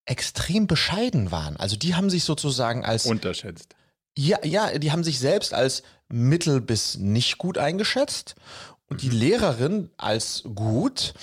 extrem 0.05 0.67
bescheiden 0.67 1.31
waren. 1.31 1.57
Also 1.57 1.77
die 1.77 1.95
haben 1.95 2.11
sich 2.11 2.25
sozusagen 2.25 2.85
als 2.85 3.07
Unterschätzt. 3.07 3.75
ja, 4.17 4.39
ja, 4.45 4.79
die 4.79 4.93
haben 4.93 5.05
sich 5.05 5.19
selbst 5.19 5.55
als 5.55 5.83
mittel 6.09 6.61
bis 6.61 6.97
nicht 6.99 7.39
gut 7.39 7.59
eingeschätzt 7.59 8.35
und 8.89 9.03
die 9.03 9.11
Lehrerin 9.11 9.91
als 9.97 10.43
gut. 10.55 11.15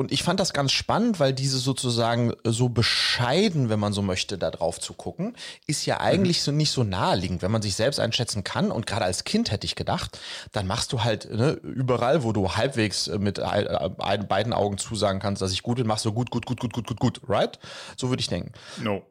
Und 0.00 0.12
ich 0.12 0.22
fand 0.22 0.38
das 0.38 0.52
ganz 0.52 0.70
spannend, 0.70 1.18
weil 1.18 1.32
diese 1.32 1.58
sozusagen 1.58 2.32
so 2.44 2.68
bescheiden, 2.68 3.68
wenn 3.68 3.80
man 3.80 3.92
so 3.92 4.00
möchte, 4.00 4.38
da 4.38 4.52
drauf 4.52 4.78
zu 4.78 4.92
gucken, 4.92 5.34
ist 5.66 5.86
ja 5.86 5.98
eigentlich 5.98 6.42
so 6.42 6.52
nicht 6.52 6.70
so 6.70 6.84
naheliegend. 6.84 7.42
Wenn 7.42 7.50
man 7.50 7.62
sich 7.62 7.74
selbst 7.74 7.98
einschätzen 7.98 8.44
kann 8.44 8.70
und 8.70 8.86
gerade 8.86 9.06
als 9.06 9.24
Kind 9.24 9.50
hätte 9.50 9.64
ich 9.64 9.74
gedacht, 9.74 10.16
dann 10.52 10.68
machst 10.68 10.92
du 10.92 11.02
halt 11.02 11.28
ne, 11.28 11.50
überall, 11.64 12.22
wo 12.22 12.32
du 12.32 12.54
halbwegs 12.54 13.08
äh, 13.08 13.18
mit 13.18 13.40
ein, 13.40 14.28
beiden 14.28 14.52
Augen 14.52 14.78
zusagen 14.78 15.18
kannst, 15.18 15.42
dass 15.42 15.50
ich 15.50 15.64
gut 15.64 15.78
bin, 15.78 15.88
machst 15.88 16.04
du 16.04 16.12
gut, 16.12 16.30
gut, 16.30 16.46
gut, 16.46 16.60
gut, 16.60 16.72
gut, 16.72 16.86
gut, 16.86 17.00
gut, 17.00 17.20
right? 17.26 17.58
So 17.96 18.08
würde 18.08 18.20
ich 18.20 18.28
denken. 18.28 18.52
No. 18.80 19.02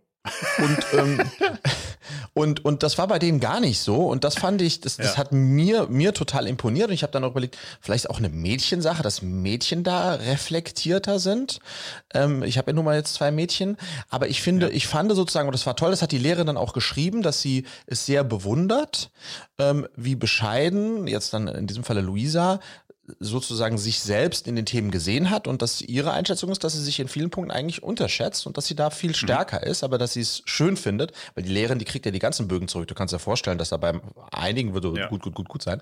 Und, 0.57 0.77
ähm, 0.93 1.19
und, 2.33 2.63
und 2.65 2.83
das 2.83 2.97
war 2.97 3.07
bei 3.07 3.19
denen 3.19 3.39
gar 3.39 3.59
nicht 3.59 3.79
so. 3.79 3.95
Und 4.07 4.23
das 4.23 4.35
fand 4.35 4.61
ich, 4.61 4.81
das, 4.81 4.97
das 4.97 5.13
Ja. 5.13 5.17
hat 5.17 5.31
mir, 5.31 5.87
mir 5.87 6.13
total 6.13 6.47
imponiert. 6.47 6.89
Und 6.89 6.93
ich 6.93 7.03
habe 7.03 7.11
dann 7.11 7.23
auch 7.23 7.31
überlegt, 7.31 7.57
vielleicht 7.81 8.09
auch 8.09 8.17
eine 8.19 8.29
Mädchensache, 8.29 9.03
dass 9.03 9.21
Mädchen 9.21 9.83
da 9.83 10.13
reflektierter 10.13 11.19
sind. 11.19 11.59
Ähm, 12.13 12.43
ich 12.43 12.57
habe 12.57 12.71
ja 12.71 12.75
nun 12.75 12.85
mal 12.85 12.95
jetzt 12.97 13.13
zwei 13.15 13.31
Mädchen. 13.31 13.77
Aber 14.09 14.27
ich 14.27 14.41
finde, 14.41 14.69
ich 14.69 14.87
fand 14.87 15.11
sozusagen, 15.13 15.47
und 15.47 15.53
das 15.53 15.65
war 15.65 15.75
toll, 15.75 15.91
das 15.91 16.01
hat 16.01 16.11
die 16.11 16.17
Lehrerin 16.17 16.47
dann 16.47 16.57
auch 16.57 16.73
geschrieben, 16.73 17.21
dass 17.23 17.41
sie 17.41 17.65
es 17.87 18.05
sehr 18.05 18.23
bewundert, 18.23 19.09
ähm, 19.59 19.87
wie 19.95 20.15
bescheiden, 20.15 21.07
jetzt 21.07 21.33
dann 21.33 21.47
in 21.47 21.67
diesem 21.67 21.83
Falle 21.83 22.01
Luisa, 22.01 22.59
sozusagen 23.19 23.77
sich 23.77 24.01
selbst 24.01 24.47
in 24.47 24.55
den 24.55 24.65
Themen 24.65 24.91
gesehen 24.91 25.29
hat 25.29 25.47
und 25.47 25.61
dass 25.61 25.81
ihre 25.81 26.11
Einschätzung 26.11 26.51
ist, 26.51 26.63
dass 26.63 26.73
sie 26.73 26.83
sich 26.83 26.99
in 26.99 27.07
vielen 27.07 27.29
Punkten 27.29 27.51
eigentlich 27.51 27.81
unterschätzt 27.81 28.45
und 28.45 28.57
dass 28.57 28.65
sie 28.65 28.75
da 28.75 28.89
viel 28.89 29.15
stärker 29.15 29.63
ist, 29.63 29.83
aber 29.83 29.97
dass 29.97 30.13
sie 30.13 30.21
es 30.21 30.41
schön 30.45 30.75
findet, 30.75 31.13
weil 31.33 31.43
die 31.43 31.51
Lehrerin, 31.51 31.79
die 31.79 31.85
kriegt 31.85 32.05
ja 32.05 32.11
die 32.11 32.19
ganzen 32.19 32.47
Bögen 32.47 32.67
zurück. 32.67 32.87
Du 32.87 32.95
kannst 32.95 33.13
dir 33.13 33.19
vorstellen, 33.19 33.57
dass 33.57 33.69
da 33.69 33.77
beim 33.77 34.01
einigen 34.31 34.73
würde 34.73 34.93
Ja. 34.97 35.07
gut, 35.07 35.21
gut, 35.21 35.35
gut, 35.35 35.47
gut 35.47 35.63
sein. 35.63 35.81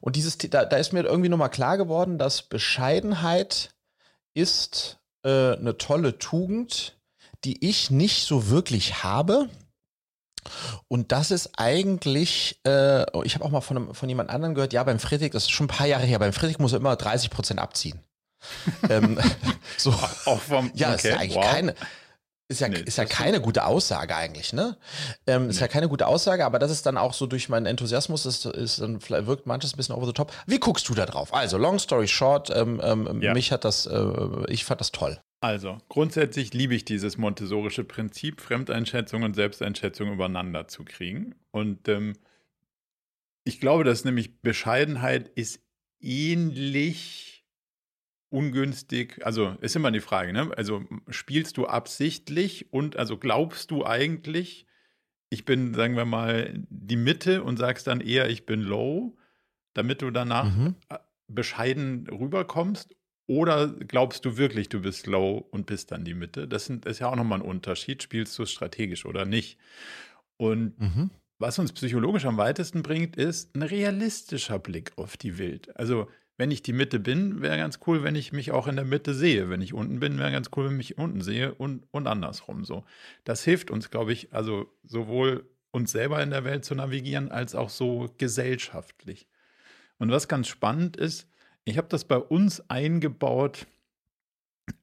Und 0.00 0.16
dieses, 0.16 0.36
da, 0.38 0.64
da 0.64 0.76
ist 0.76 0.92
mir 0.92 1.04
irgendwie 1.04 1.30
nochmal 1.30 1.50
klar 1.50 1.78
geworden, 1.78 2.18
dass 2.18 2.42
Bescheidenheit 2.42 3.70
ist 4.34 4.98
äh, 5.24 5.56
eine 5.56 5.78
tolle 5.78 6.18
Tugend, 6.18 6.96
die 7.44 7.66
ich 7.66 7.90
nicht 7.90 8.26
so 8.26 8.50
wirklich 8.50 9.02
habe. 9.02 9.48
Und 10.88 11.12
das 11.12 11.30
ist 11.30 11.50
eigentlich, 11.56 12.60
äh, 12.66 13.02
ich 13.24 13.34
habe 13.34 13.44
auch 13.44 13.50
mal 13.50 13.60
von, 13.60 13.94
von 13.94 14.08
jemand 14.08 14.30
anderem 14.30 14.54
gehört, 14.54 14.72
ja, 14.72 14.82
beim 14.84 14.98
Friedrich, 14.98 15.30
das 15.30 15.44
ist 15.44 15.50
schon 15.50 15.66
ein 15.66 15.68
paar 15.68 15.86
Jahre 15.86 16.04
her, 16.04 16.18
beim 16.18 16.32
Friedrich 16.32 16.58
muss 16.58 16.72
er 16.72 16.78
immer 16.78 16.96
30 16.96 17.30
Prozent 17.30 17.60
abziehen. 17.60 18.00
ähm, 18.90 19.18
so, 19.76 19.92
Auch 20.24 20.40
vom. 20.40 20.72
ja, 20.74 20.94
ist 20.94 21.04
ja 21.04 21.16
eigentlich 21.16 21.36
wow. 21.36 21.50
keine, 21.50 21.74
ist 22.52 22.60
ja, 22.60 22.68
Nee, 22.68 22.80
ist 22.80 22.98
ja 22.98 23.04
keine 23.06 23.40
gute 23.40 23.64
Aussage 23.64 24.14
eigentlich, 24.14 24.52
ne? 24.52 24.76
Ähm, 25.26 25.48
Ist 25.48 25.60
ja 25.60 25.68
keine 25.68 25.88
gute 25.88 26.06
Aussage, 26.06 26.44
aber 26.44 26.58
das 26.58 26.70
ist 26.70 26.84
dann 26.84 26.98
auch 26.98 27.14
so 27.14 27.26
durch 27.26 27.48
meinen 27.48 27.66
Enthusiasmus, 27.66 28.24
das 28.24 28.44
ist 28.44 28.80
dann 28.80 29.00
wirkt 29.08 29.46
manches 29.46 29.72
ein 29.72 29.76
bisschen 29.78 29.94
over 29.94 30.06
the 30.06 30.12
top. 30.12 30.32
Wie 30.46 30.58
guckst 30.58 30.88
du 30.88 30.94
da 30.94 31.06
drauf? 31.06 31.32
Also, 31.32 31.56
long 31.56 31.78
story 31.78 32.08
short, 32.08 32.50
ähm, 32.54 32.80
ähm, 32.84 33.22
Ja. 33.22 33.32
mich 33.32 33.52
hat 33.52 33.64
das, 33.64 33.86
äh, 33.86 34.04
ich 34.48 34.64
fand 34.64 34.80
das 34.80 34.92
toll. 34.92 35.18
Also, 35.42 35.78
grundsätzlich 35.88 36.54
liebe 36.54 36.74
ich 36.74 36.84
dieses 36.84 37.18
montessorische 37.18 37.82
Prinzip, 37.82 38.40
Fremdeinschätzung 38.40 39.24
und 39.24 39.34
Selbsteinschätzung 39.34 40.12
übereinander 40.12 40.68
zu 40.68 40.84
kriegen. 40.84 41.34
Und 41.50 41.88
ähm, 41.88 42.12
ich 43.44 43.60
glaube, 43.60 43.84
dass 43.84 44.04
nämlich 44.04 44.40
Bescheidenheit 44.40 45.28
ist 45.34 45.60
ähnlich 46.00 47.44
ungünstig. 48.30 49.24
Also, 49.26 49.56
ist 49.60 49.76
immer 49.76 49.90
die 49.90 50.00
Frage, 50.00 50.32
ne? 50.32 50.52
Also, 50.56 50.84
spielst 51.10 51.56
du 51.58 51.66
absichtlich 51.66 52.72
und 52.72 52.96
also 52.96 53.18
glaubst 53.18 53.70
du 53.70 53.86
eigentlich, 53.86 54.66
ich 55.30 55.44
bin, 55.44 55.74
sagen 55.74 55.96
wir 55.96 56.06
mal, 56.06 56.54
die 56.70 56.96
Mitte 56.96 57.44
und 57.44 57.58
sagst 57.58 57.86
dann 57.88 58.00
eher, 58.00 58.30
ich 58.30 58.46
bin 58.46 58.62
low, 58.62 59.18
damit 59.74 60.02
du 60.02 60.10
danach 60.10 60.56
Mhm. 60.56 60.76
bescheiden 61.28 62.08
rüberkommst? 62.08 62.96
Oder 63.32 63.68
glaubst 63.68 64.26
du 64.26 64.36
wirklich, 64.36 64.68
du 64.68 64.82
bist 64.82 65.06
low 65.06 65.38
und 65.50 65.64
bist 65.64 65.90
dann 65.90 66.04
die 66.04 66.12
Mitte? 66.12 66.46
Das 66.46 66.68
ist 66.68 66.98
ja 66.98 67.08
auch 67.08 67.16
nochmal 67.16 67.40
ein 67.40 67.46
Unterschied. 67.46 68.02
Spielst 68.02 68.38
du 68.38 68.42
es 68.42 68.52
strategisch 68.52 69.06
oder 69.06 69.24
nicht? 69.24 69.58
Und 70.36 70.78
mhm. 70.78 71.08
was 71.38 71.58
uns 71.58 71.72
psychologisch 71.72 72.26
am 72.26 72.36
weitesten 72.36 72.82
bringt, 72.82 73.16
ist 73.16 73.56
ein 73.56 73.62
realistischer 73.62 74.58
Blick 74.58 74.92
auf 74.96 75.16
die 75.16 75.38
Welt. 75.38 75.74
Also, 75.78 76.10
wenn 76.36 76.50
ich 76.50 76.62
die 76.62 76.74
Mitte 76.74 77.00
bin, 77.00 77.40
wäre 77.40 77.56
ganz 77.56 77.78
cool, 77.86 78.02
wenn 78.02 78.16
ich 78.16 78.34
mich 78.34 78.50
auch 78.50 78.68
in 78.68 78.76
der 78.76 78.84
Mitte 78.84 79.14
sehe. 79.14 79.48
Wenn 79.48 79.62
ich 79.62 79.72
unten 79.72 79.98
bin, 79.98 80.18
wäre 80.18 80.30
ganz 80.30 80.50
cool, 80.54 80.66
wenn 80.66 80.72
ich 80.72 80.90
mich 80.90 80.98
unten 80.98 81.22
sehe 81.22 81.54
und, 81.54 81.84
und 81.90 82.06
andersrum 82.06 82.66
so. 82.66 82.84
Das 83.24 83.42
hilft 83.44 83.70
uns, 83.70 83.90
glaube 83.90 84.12
ich, 84.12 84.34
also 84.34 84.70
sowohl 84.84 85.48
uns 85.70 85.90
selber 85.90 86.22
in 86.22 86.28
der 86.28 86.44
Welt 86.44 86.66
zu 86.66 86.74
navigieren, 86.74 87.30
als 87.30 87.54
auch 87.54 87.70
so 87.70 88.12
gesellschaftlich. 88.18 89.26
Und 89.96 90.10
was 90.10 90.28
ganz 90.28 90.48
spannend 90.48 90.98
ist, 90.98 91.31
ich 91.64 91.78
habe 91.78 91.88
das 91.88 92.04
bei 92.04 92.18
uns 92.18 92.68
eingebaut 92.68 93.66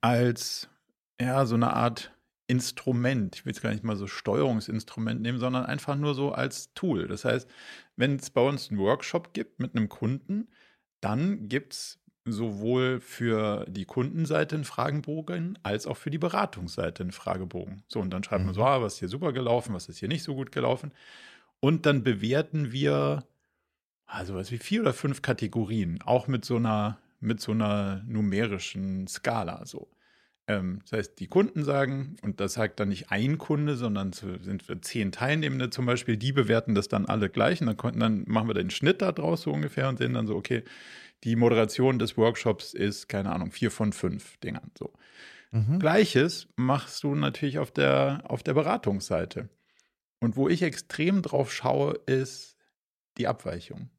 als 0.01 0.69
ja, 1.19 1.45
so 1.45 1.55
eine 1.55 1.73
Art 1.73 2.13
Instrument. 2.47 3.35
Ich 3.35 3.45
will 3.45 3.51
es 3.51 3.61
gar 3.61 3.71
nicht 3.71 3.83
mal 3.83 3.95
so 3.95 4.07
Steuerungsinstrument 4.07 5.21
nehmen, 5.21 5.37
sondern 5.37 5.65
einfach 5.65 5.95
nur 5.95 6.15
so 6.15 6.31
als 6.31 6.73
Tool. 6.73 7.07
Das 7.07 7.25
heißt, 7.25 7.49
wenn 7.95 8.15
es 8.15 8.29
bei 8.31 8.41
uns 8.41 8.69
einen 8.69 8.79
Workshop 8.79 9.33
gibt 9.33 9.59
mit 9.59 9.75
einem 9.75 9.89
Kunden, 9.89 10.47
dann 11.01 11.47
gibt 11.47 11.73
es 11.73 11.99
sowohl 12.25 12.99
für 12.99 13.65
die 13.67 13.85
Kundenseite 13.85 14.55
einen 14.55 14.65
Fragebogen 14.65 15.59
als 15.63 15.87
auch 15.87 15.97
für 15.97 16.09
die 16.09 16.17
Beratungsseite 16.17 17.03
einen 17.03 17.11
Fragebogen. 17.11 17.83
So, 17.87 17.99
und 17.99 18.11
dann 18.11 18.23
schreibt 18.23 18.41
mhm. 18.41 18.47
man 18.47 18.55
so, 18.55 18.63
ah, 18.63 18.81
was 18.81 18.93
ist 18.93 18.99
hier 18.99 19.09
super 19.09 19.33
gelaufen, 19.33 19.73
was 19.73 19.89
ist 19.89 19.99
hier 19.99 20.09
nicht 20.09 20.23
so 20.23 20.35
gut 20.35 20.51
gelaufen. 20.51 20.91
Und 21.59 21.85
dann 21.85 22.03
bewerten 22.03 22.71
wir 22.71 23.25
also 24.09 24.35
was 24.35 24.51
wie 24.51 24.57
vier 24.57 24.81
oder 24.81 24.93
fünf 24.93 25.21
Kategorien, 25.21 26.01
auch 26.03 26.27
mit 26.27 26.43
so 26.43 26.55
einer, 26.55 26.99
mit 27.19 27.39
so 27.39 27.51
einer 27.51 28.03
numerischen 28.07 29.07
Skala 29.07 29.65
so. 29.65 29.87
Ähm, 30.47 30.79
das 30.81 30.97
heißt, 30.97 31.19
die 31.19 31.27
Kunden 31.27 31.63
sagen, 31.63 32.15
und 32.23 32.39
das 32.39 32.53
sagt 32.53 32.79
dann 32.79 32.89
nicht 32.89 33.11
ein 33.11 33.37
Kunde, 33.37 33.77
sondern 33.77 34.11
sind 34.11 34.67
wir 34.67 34.81
zehn 34.81 35.11
Teilnehmende 35.11 35.69
zum 35.69 35.85
Beispiel, 35.85 36.17
die 36.17 36.31
bewerten 36.31 36.73
das 36.73 36.87
dann 36.87 37.05
alle 37.05 37.29
gleich. 37.29 37.61
Und 37.61 37.67
dann, 37.67 37.77
konnten, 37.77 37.99
dann 37.99 38.23
machen 38.27 38.47
wir 38.47 38.55
den 38.55 38.71
Schnitt 38.71 39.01
da 39.03 39.11
draus 39.11 39.43
so 39.43 39.51
ungefähr 39.51 39.87
und 39.87 39.99
sehen 39.99 40.15
dann 40.15 40.25
so, 40.25 40.35
okay, 40.35 40.63
die 41.23 41.35
Moderation 41.35 41.99
des 41.99 42.17
Workshops 42.17 42.73
ist, 42.73 43.09
keine 43.09 43.31
Ahnung, 43.31 43.51
vier 43.51 43.69
von 43.69 43.93
fünf 43.93 44.37
Dingern. 44.37 44.71
So. 44.77 44.91
Mhm. 45.51 45.77
Gleiches 45.77 46.47
machst 46.55 47.03
du 47.03 47.13
natürlich 47.13 47.59
auf 47.59 47.71
der, 47.71 48.23
auf 48.23 48.41
der 48.41 48.55
Beratungsseite. 48.55 49.49
Und 50.19 50.35
wo 50.35 50.49
ich 50.49 50.63
extrem 50.63 51.21
drauf 51.21 51.53
schaue, 51.53 51.99
ist 52.07 52.57
die 53.17 53.27
Abweichung. 53.27 53.89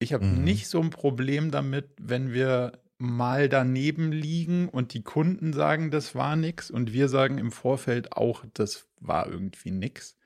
Ich 0.00 0.14
habe 0.14 0.24
mhm. 0.24 0.42
nicht 0.42 0.66
so 0.66 0.80
ein 0.80 0.90
Problem 0.90 1.50
damit, 1.50 1.90
wenn 2.00 2.32
wir 2.32 2.72
mal 2.98 3.48
daneben 3.48 4.12
liegen 4.12 4.68
und 4.68 4.94
die 4.94 5.02
Kunden 5.02 5.52
sagen, 5.52 5.90
das 5.90 6.14
war 6.14 6.36
nix 6.36 6.70
und 6.70 6.92
wir 6.92 7.08
sagen 7.08 7.38
im 7.38 7.52
Vorfeld 7.52 8.12
auch, 8.12 8.44
das 8.54 8.88
war 8.98 9.26
irgendwie 9.26 9.70
nix. 9.70 10.16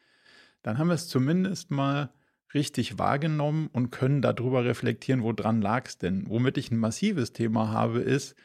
Dann 0.62 0.78
haben 0.78 0.88
wir 0.88 0.94
es 0.94 1.08
zumindest 1.08 1.70
mal 1.70 2.12
richtig 2.54 2.98
wahrgenommen 2.98 3.68
und 3.72 3.90
können 3.90 4.22
darüber 4.22 4.64
reflektieren, 4.64 5.22
woran 5.22 5.60
lag 5.60 5.86
es 5.86 5.98
denn. 5.98 6.28
Womit 6.28 6.56
ich 6.56 6.70
ein 6.70 6.78
massives 6.78 7.32
Thema 7.32 7.70
habe, 7.70 8.00
ist, 8.00 8.36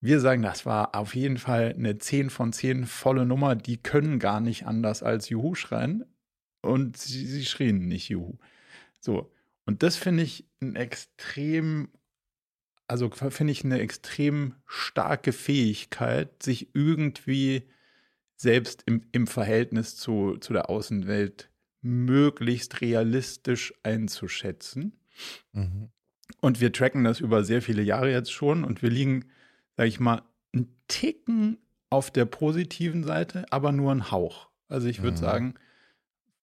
wir 0.00 0.20
sagen, 0.20 0.42
das 0.42 0.66
war 0.66 0.94
auf 0.94 1.14
jeden 1.14 1.38
Fall 1.38 1.74
eine 1.76 1.96
10 1.96 2.28
von 2.28 2.52
10 2.52 2.86
volle 2.86 3.24
Nummer, 3.24 3.56
die 3.56 3.78
können 3.78 4.18
gar 4.18 4.40
nicht 4.40 4.66
anders 4.66 5.02
als 5.02 5.30
Juhu 5.30 5.54
schreien. 5.54 6.04
Und 6.60 6.96
sie, 6.98 7.24
sie 7.24 7.46
schrien 7.46 7.88
nicht 7.88 8.08
Juhu. 8.08 8.38
So, 9.00 9.31
und 9.64 9.82
das 9.82 9.96
finde 9.96 10.22
ich 10.22 10.46
ein 10.60 10.76
extrem, 10.76 11.88
also 12.88 13.10
finde 13.10 13.52
ich 13.52 13.64
eine 13.64 13.80
extrem 13.80 14.54
starke 14.66 15.32
Fähigkeit, 15.32 16.42
sich 16.42 16.74
irgendwie 16.74 17.68
selbst 18.36 18.82
im, 18.86 19.06
im 19.12 19.26
Verhältnis 19.26 19.96
zu, 19.96 20.36
zu 20.38 20.52
der 20.52 20.68
Außenwelt 20.68 21.50
möglichst 21.80 22.80
realistisch 22.80 23.72
einzuschätzen. 23.82 24.98
Mhm. 25.52 25.90
Und 26.40 26.60
wir 26.60 26.72
tracken 26.72 27.04
das 27.04 27.20
über 27.20 27.44
sehr 27.44 27.62
viele 27.62 27.82
Jahre 27.82 28.10
jetzt 28.10 28.32
schon 28.32 28.64
und 28.64 28.82
wir 28.82 28.90
liegen, 28.90 29.26
sage 29.76 29.88
ich 29.88 30.00
mal, 30.00 30.22
einen 30.52 30.74
Ticken 30.88 31.58
auf 31.90 32.10
der 32.10 32.24
positiven 32.24 33.04
Seite, 33.04 33.44
aber 33.50 33.70
nur 33.70 33.92
ein 33.92 34.10
Hauch. 34.10 34.48
Also 34.68 34.88
ich 34.88 35.02
würde 35.02 35.16
mhm. 35.18 35.20
sagen, 35.20 35.54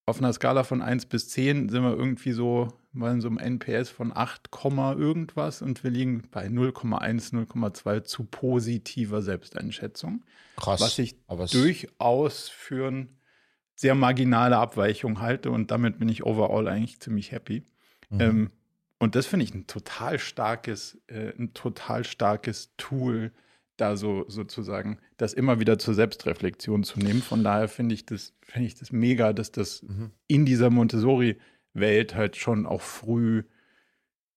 auf 0.06 0.20
einer 0.20 0.32
Skala 0.32 0.64
von 0.64 0.82
1 0.82 1.08
bis 1.08 1.30
10 1.30 1.70
sind 1.70 1.84
wir 1.84 1.96
irgendwie 1.96 2.32
so 2.32 2.72
bei 2.94 3.20
so 3.20 3.28
einem 3.28 3.38
NPS 3.38 3.90
von 3.90 4.12
8, 4.16 4.50
irgendwas 4.98 5.62
und 5.62 5.84
wir 5.84 5.92
liegen 5.92 6.24
bei 6.32 6.48
0,1, 6.48 7.34
0,2 7.34 8.04
zu 8.04 8.24
positiver 8.24 9.22
Selbsteinschätzung. 9.22 10.24
Krass. 10.56 10.82
Was 10.82 11.00
ich 11.00 11.18
durchaus 11.52 12.50
für 12.50 12.88
eine 12.88 13.08
sehr 13.76 13.96
marginale 13.96 14.58
Abweichung 14.58 15.22
halte 15.22 15.52
und 15.52 15.72
damit 15.72 16.00
bin 16.00 16.10
ich 16.10 16.26
overall 16.26 16.68
eigentlich 16.68 17.00
ziemlich 17.00 17.32
happy. 17.32 17.64
Mhm. 18.10 18.22
Ähm, 18.22 18.52
und 18.98 19.16
das 19.16 19.26
finde 19.26 19.46
ich 19.46 19.54
ein 19.54 19.68
total 19.68 20.20
starkes, 20.20 21.02
äh, 21.08 21.32
ein 21.38 21.54
total 21.54 22.04
starkes 22.04 22.74
Tool, 22.76 23.32
da 23.78 23.96
so 23.96 24.26
sozusagen 24.28 25.00
das 25.16 25.34
immer 25.34 25.60
wieder 25.62 25.80
zur 25.80 25.94
Selbstreflexion 25.94 26.84
zu 26.84 27.00
nehmen. 27.00 27.22
Von 27.22 27.44
daher 27.44 27.70
finde 27.70 27.96
ich 27.96 28.06
das, 28.06 28.34
finde 28.42 28.68
ich 28.68 28.76
das 28.76 28.92
mega, 28.92 29.32
dass 29.32 29.54
das 29.54 29.84
mhm. 29.84 30.12
in 30.28 30.46
dieser 30.46 30.70
Montessori 30.70 31.38
Welt 31.74 32.16
halt 32.16 32.36
schon 32.36 32.66
auch 32.66 32.82
früh 32.82 33.44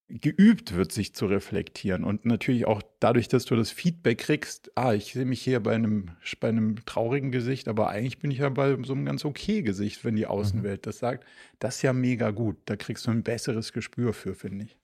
geübt 0.09 0.75
wird, 0.75 0.93
sich 0.93 1.15
zu 1.15 1.27
reflektieren. 1.27 2.05
Und 2.05 2.27
natürlich 2.27 2.67
auch 2.67 2.83
dadurch, 3.01 3.29
dass 3.29 3.47
du 3.47 3.57
das 3.57 3.71
Feedback 3.71 4.19
kriegst, 4.19 4.71
ah, 4.75 4.93
ich 4.93 5.13
sehe 5.13 5.25
mich 5.25 5.41
hier 5.41 5.61
bei 5.61 5.75
einem, 5.75 6.11
bei 6.39 6.49
einem 6.49 6.85
traurigen 6.85 7.33
Gesicht, 7.33 7.67
aber 7.67 7.89
eigentlich 7.89 8.19
bin 8.19 8.31
ich 8.31 8.39
ja 8.39 8.49
bei 8.51 8.77
so 8.83 8.93
einem 8.93 9.07
ganz 9.07 9.25
okay 9.25 9.63
Gesicht, 9.63 10.05
wenn 10.05 10.17
die 10.17 10.25
mhm. 10.25 10.29
Außenwelt 10.29 10.87
das 10.87 10.99
sagt. 10.99 11.25
Das 11.59 11.77
ist 11.77 11.83
ja 11.83 11.95
mega 11.95 12.31
gut. 12.31 12.59
Da 12.67 12.77
kriegst 12.77 13.07
du 13.07 13.11
ein 13.11 13.23
besseres 13.23 13.73
Gespür 13.73 14.13
für, 14.13 14.35
finde 14.35 14.67
ich. 14.67 14.82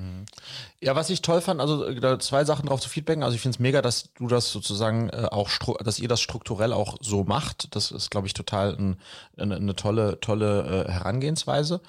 Mhm. 0.00 0.24
Ja, 0.80 0.96
was 0.96 1.10
ich 1.10 1.20
toll 1.20 1.40
fand, 1.42 1.60
also 1.60 1.92
da 1.92 2.18
zwei 2.18 2.44
Sachen 2.44 2.66
drauf 2.66 2.80
zu 2.80 2.88
feedbacken. 2.88 3.22
Also 3.22 3.34
ich 3.34 3.42
finde 3.42 3.56
es 3.56 3.60
mega, 3.60 3.82
dass 3.82 4.12
du 4.14 4.28
das 4.28 4.50
sozusagen 4.50 5.10
äh, 5.10 5.28
auch, 5.30 5.50
dass 5.84 5.98
ihr 5.98 6.08
das 6.08 6.20
strukturell 6.20 6.72
auch 6.72 6.96
so 7.00 7.24
macht. 7.24 7.74
Das 7.76 7.90
ist, 7.90 8.10
glaube 8.10 8.26
ich, 8.26 8.34
total 8.34 8.74
ein, 8.76 8.96
eine, 9.36 9.56
eine, 9.56 9.76
tolle, 9.76 10.18
tolle 10.20 10.86
äh, 10.86 10.90
Herangehensweise. 10.90 11.82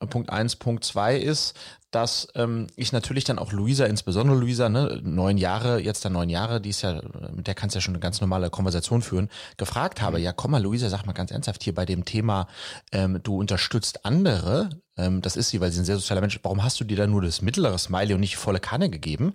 Äh, 0.00 0.06
Punkt 0.06 0.30
eins, 0.30 0.56
Punkt 0.56 0.84
zwei 0.84 1.16
ist, 1.16 1.54
dass 1.96 2.28
ähm, 2.34 2.66
ich 2.76 2.92
natürlich 2.92 3.24
dann 3.24 3.38
auch 3.38 3.52
Luisa, 3.52 3.86
insbesondere 3.86 4.36
Luisa, 4.36 4.68
ne, 4.68 5.00
neun 5.02 5.38
Jahre, 5.38 5.80
jetzt 5.80 6.04
dann 6.04 6.12
neun 6.12 6.28
Jahre, 6.28 6.60
die 6.60 6.68
ist 6.68 6.82
ja, 6.82 7.00
mit 7.34 7.46
der 7.46 7.54
kannst 7.54 7.74
du 7.74 7.78
ja 7.78 7.80
schon 7.80 7.94
eine 7.94 8.00
ganz 8.00 8.20
normale 8.20 8.50
Konversation 8.50 9.00
führen, 9.00 9.30
gefragt 9.56 10.02
habe, 10.02 10.18
mhm. 10.18 10.24
ja 10.24 10.34
komm 10.34 10.50
mal 10.50 10.62
Luisa, 10.62 10.90
sag 10.90 11.06
mal 11.06 11.14
ganz 11.14 11.30
ernsthaft 11.30 11.62
hier 11.62 11.74
bei 11.74 11.86
dem 11.86 12.04
Thema, 12.04 12.48
ähm, 12.92 13.18
du 13.22 13.38
unterstützt 13.38 14.04
andere, 14.04 14.68
ähm, 14.98 15.22
das 15.22 15.36
ist 15.36 15.48
sie, 15.48 15.62
weil 15.62 15.72
sie 15.72 15.80
ein 15.80 15.86
sehr 15.86 15.96
sozialer 15.96 16.20
Mensch, 16.20 16.38
warum 16.42 16.62
hast 16.62 16.78
du 16.80 16.84
dir 16.84 16.98
dann 16.98 17.10
nur 17.12 17.22
das 17.22 17.40
mittlere 17.40 17.78
Smiley 17.78 18.12
und 18.12 18.20
nicht 18.20 18.34
die 18.34 18.36
volle 18.36 18.60
Kanne 18.60 18.90
gegeben? 18.90 19.32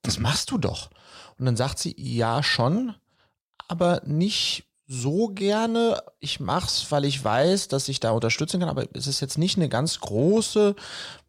Das 0.00 0.16
mhm. 0.16 0.22
machst 0.22 0.50
du 0.50 0.56
doch. 0.56 0.88
Und 1.38 1.44
dann 1.44 1.56
sagt 1.58 1.80
sie, 1.80 1.94
ja 1.98 2.42
schon, 2.42 2.94
aber 3.68 4.00
nicht 4.06 4.64
so 4.90 5.28
gerne. 5.28 6.02
Ich 6.18 6.40
mach's, 6.40 6.90
weil 6.90 7.04
ich 7.04 7.22
weiß, 7.22 7.68
dass 7.68 7.88
ich 7.88 8.00
da 8.00 8.10
unterstützen 8.10 8.58
kann, 8.58 8.68
aber 8.68 8.86
es 8.92 9.06
ist 9.06 9.20
jetzt 9.20 9.38
nicht 9.38 9.56
eine 9.56 9.68
ganz 9.68 10.00
große 10.00 10.74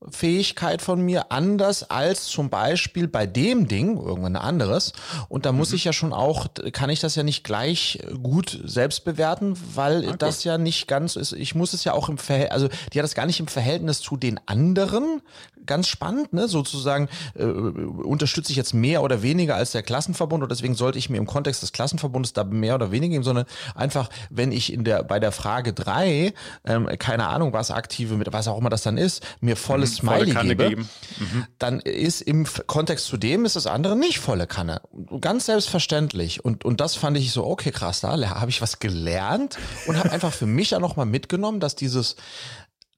Fähigkeit 0.09 0.81
von 0.81 1.01
mir, 1.01 1.31
anders 1.31 1.89
als 1.89 2.25
zum 2.25 2.49
Beispiel 2.49 3.07
bei 3.07 3.27
dem 3.27 3.67
Ding, 3.67 3.97
irgendwann 3.97 4.35
ein 4.35 4.41
anderes. 4.41 4.93
Und 5.29 5.45
da 5.45 5.51
muss 5.51 5.69
mhm. 5.69 5.75
ich 5.75 5.83
ja 5.83 5.93
schon 5.93 6.11
auch, 6.11 6.47
kann 6.71 6.89
ich 6.89 6.99
das 6.99 7.15
ja 7.15 7.23
nicht 7.23 7.43
gleich 7.43 7.99
gut 8.23 8.59
selbst 8.63 9.05
bewerten, 9.05 9.55
weil 9.75 10.09
ah, 10.09 10.15
das 10.17 10.43
ja 10.43 10.57
nicht 10.57 10.87
ganz 10.87 11.15
ist. 11.15 11.33
Ich 11.33 11.53
muss 11.53 11.73
es 11.73 11.83
ja 11.83 11.93
auch 11.93 12.09
im 12.09 12.17
Verhältnis, 12.17 12.51
also 12.51 12.69
die 12.93 12.99
hat 12.99 13.03
das 13.03 13.13
gar 13.13 13.27
nicht 13.27 13.39
im 13.39 13.47
Verhältnis 13.47 14.01
zu 14.01 14.17
den 14.17 14.39
anderen. 14.47 15.21
Ganz 15.67 15.87
spannend, 15.87 16.33
ne? 16.33 16.47
Sozusagen 16.47 17.07
äh, 17.35 17.43
unterstütze 17.43 18.51
ich 18.51 18.57
jetzt 18.57 18.73
mehr 18.73 19.03
oder 19.03 19.21
weniger 19.21 19.55
als 19.55 19.71
der 19.71 19.83
Klassenverbund 19.83 20.41
und 20.41 20.51
deswegen 20.51 20.73
sollte 20.73 20.97
ich 20.97 21.11
mir 21.11 21.17
im 21.17 21.27
Kontext 21.27 21.61
des 21.61 21.71
Klassenverbundes 21.71 22.33
da 22.33 22.43
mehr 22.43 22.73
oder 22.73 22.91
weniger 22.91 23.11
geben, 23.11 23.23
sondern 23.23 23.45
einfach, 23.75 24.09
wenn 24.31 24.51
ich 24.51 24.73
in 24.73 24.83
der 24.83 25.03
bei 25.03 25.19
der 25.19 25.31
Frage 25.31 25.73
drei 25.73 26.33
ähm, 26.65 26.89
keine 26.97 27.27
Ahnung, 27.27 27.53
was 27.53 27.69
aktive 27.69 28.15
mit 28.15 28.33
was 28.33 28.47
auch 28.47 28.57
immer 28.57 28.71
das 28.71 28.81
dann 28.81 28.97
ist, 28.97 29.23
mir 29.39 29.55
volles 29.55 29.90
Smiley 29.95 30.33
gebe, 30.33 30.77
mhm. 30.77 31.45
dann 31.59 31.79
ist 31.79 32.21
im 32.21 32.45
Kontext 32.67 33.05
zu 33.05 33.17
dem 33.17 33.45
ist 33.45 33.55
das 33.55 33.67
andere 33.67 33.95
nicht 33.95 34.19
volle 34.19 34.47
Kanne. 34.47 34.81
Ganz 35.19 35.45
selbstverständlich. 35.45 36.43
Und, 36.43 36.65
und 36.65 36.81
das 36.81 36.95
fand 36.95 37.17
ich 37.17 37.31
so, 37.31 37.45
okay, 37.45 37.71
krass, 37.71 38.01
da 38.01 38.17
habe 38.39 38.49
ich 38.49 38.61
was 38.61 38.79
gelernt 38.79 39.57
und 39.87 39.97
habe 39.97 40.11
einfach 40.11 40.33
für 40.33 40.45
mich 40.45 40.75
auch 40.75 40.79
nochmal 40.79 41.05
mitgenommen, 41.05 41.59
dass 41.59 41.75
dieses, 41.75 42.15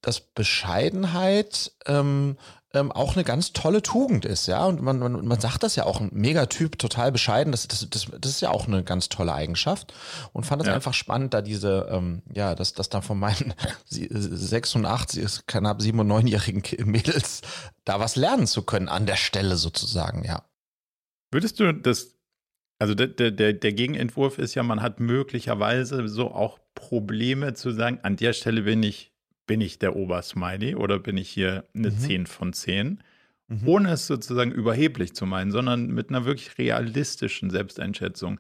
dass 0.02 0.20
Bescheidenheit 0.20 1.72
ähm, 1.86 2.38
ähm, 2.74 2.92
auch 2.92 3.16
eine 3.16 3.24
ganz 3.24 3.54
tolle 3.54 3.84
Tugend 3.84 4.26
ist, 4.26 4.48
ja. 4.48 4.66
Und 4.66 4.82
man, 4.82 4.98
man, 4.98 5.26
man 5.26 5.40
sagt 5.40 5.62
das 5.62 5.76
ja 5.76 5.86
auch, 5.86 6.02
ein 6.02 6.10
Megatyp, 6.12 6.80
total 6.80 7.12
bescheiden, 7.12 7.52
das, 7.52 7.68
das, 7.68 7.88
das, 7.90 8.08
das 8.20 8.32
ist 8.32 8.42
ja 8.42 8.50
auch 8.50 8.68
eine 8.68 8.84
ganz 8.84 9.10
tolle 9.10 9.34
Eigenschaft. 9.34 9.94
Und 10.34 10.46
fand 10.46 10.64
es 10.64 10.68
ja. 10.68 10.74
einfach 10.74 10.94
spannend, 10.94 11.34
da 11.36 11.42
diese, 11.42 11.88
ähm, 11.92 12.24
ja, 12.34 12.56
dass 12.56 12.74
das 12.74 12.90
da 12.90 13.02
von 13.02 13.20
meinen 13.20 13.54
86, 13.90 15.46
knapp 15.46 15.82
7- 15.82 16.00
und 16.00 16.12
9-jährigen 16.12 16.64
Mädels 16.90 17.42
da 17.86 18.00
was 18.00 18.16
lernen 18.16 18.48
zu 18.48 18.64
können 18.64 18.90
an 18.90 19.06
der 19.06 19.18
Stelle 19.18 19.56
sozusagen, 19.56 20.24
ja. 20.24 20.44
Würdest 21.32 21.60
du 21.60 21.74
das, 21.74 22.16
also 22.80 22.96
der, 22.96 23.08
der, 23.08 23.54
der 23.54 23.74
Gegenentwurf 23.74 24.40
ist 24.40 24.56
ja, 24.56 24.64
man 24.64 24.82
hat 24.82 25.00
möglicherweise 25.00 26.08
so 26.08 26.32
auch 26.32 26.60
Probleme 26.76 27.54
zu 27.54 27.72
sagen, 27.72 28.00
an 28.02 28.16
der 28.18 28.34
Stelle 28.34 28.64
bin 28.64 28.82
ich, 28.84 29.13
bin 29.46 29.62
ich 29.62 29.80
der 29.80 29.96
Obersmiley 29.96 30.76
oder 30.76 31.00
bin 31.00 31.18
ich 31.18 31.30
hier 31.30 31.66
eine 31.74 31.92
mhm. 31.92 31.98
10 31.98 32.28
von 32.28 32.54
10, 32.54 33.04
mhm. 33.48 33.68
ohne 33.68 33.92
es 33.92 34.08
sozusagen 34.08 34.52
überheblich 34.52 35.14
zu 35.14 35.26
meinen, 35.26 35.52
sondern 35.52 35.88
mit 35.88 36.10
einer 36.10 36.26
wirklich 36.26 36.58
realistischen 36.58 37.50
Selbsteinschätzung. 37.50 38.40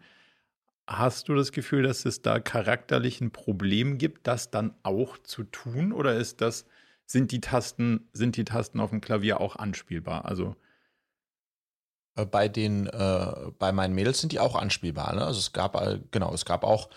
Hast 0.88 1.30
du 1.30 1.36
das 1.36 1.52
Gefühl, 1.52 1.84
dass 1.84 2.06
es 2.06 2.22
da 2.22 2.40
charakterlich 2.40 3.22
ein 3.22 3.32
Problem 3.32 3.98
gibt, 3.98 4.28
das 4.28 4.52
dann 4.52 4.76
auch 4.84 5.18
zu 5.18 5.44
tun? 5.44 5.92
Oder 5.92 6.16
ist 6.16 6.42
das, 6.42 6.66
sind 7.06 7.32
die 7.32 7.42
Tasten, 7.42 8.10
sind 8.14 8.36
die 8.36 8.46
Tasten 8.46 8.80
auf 8.80 8.90
dem 8.90 9.02
Klavier 9.02 9.40
auch 9.40 9.56
anspielbar? 9.56 10.26
Also 10.26 10.56
äh, 12.16 12.26
bei 12.26 12.48
den, 12.48 12.88
äh, 12.88 13.52
bei 13.60 13.72
meinen 13.72 13.96
Mädels 13.96 14.20
sind 14.20 14.32
die 14.32 14.40
auch 14.40 14.56
anspielbar. 14.56 15.16
Ne? 15.16 15.26
Also 15.26 15.40
es 15.40 15.54
gab, 15.54 15.76
äh, 15.76 16.00
genau, 16.12 16.34
es 16.34 16.46
gab 16.46 16.64
auch 16.64 16.90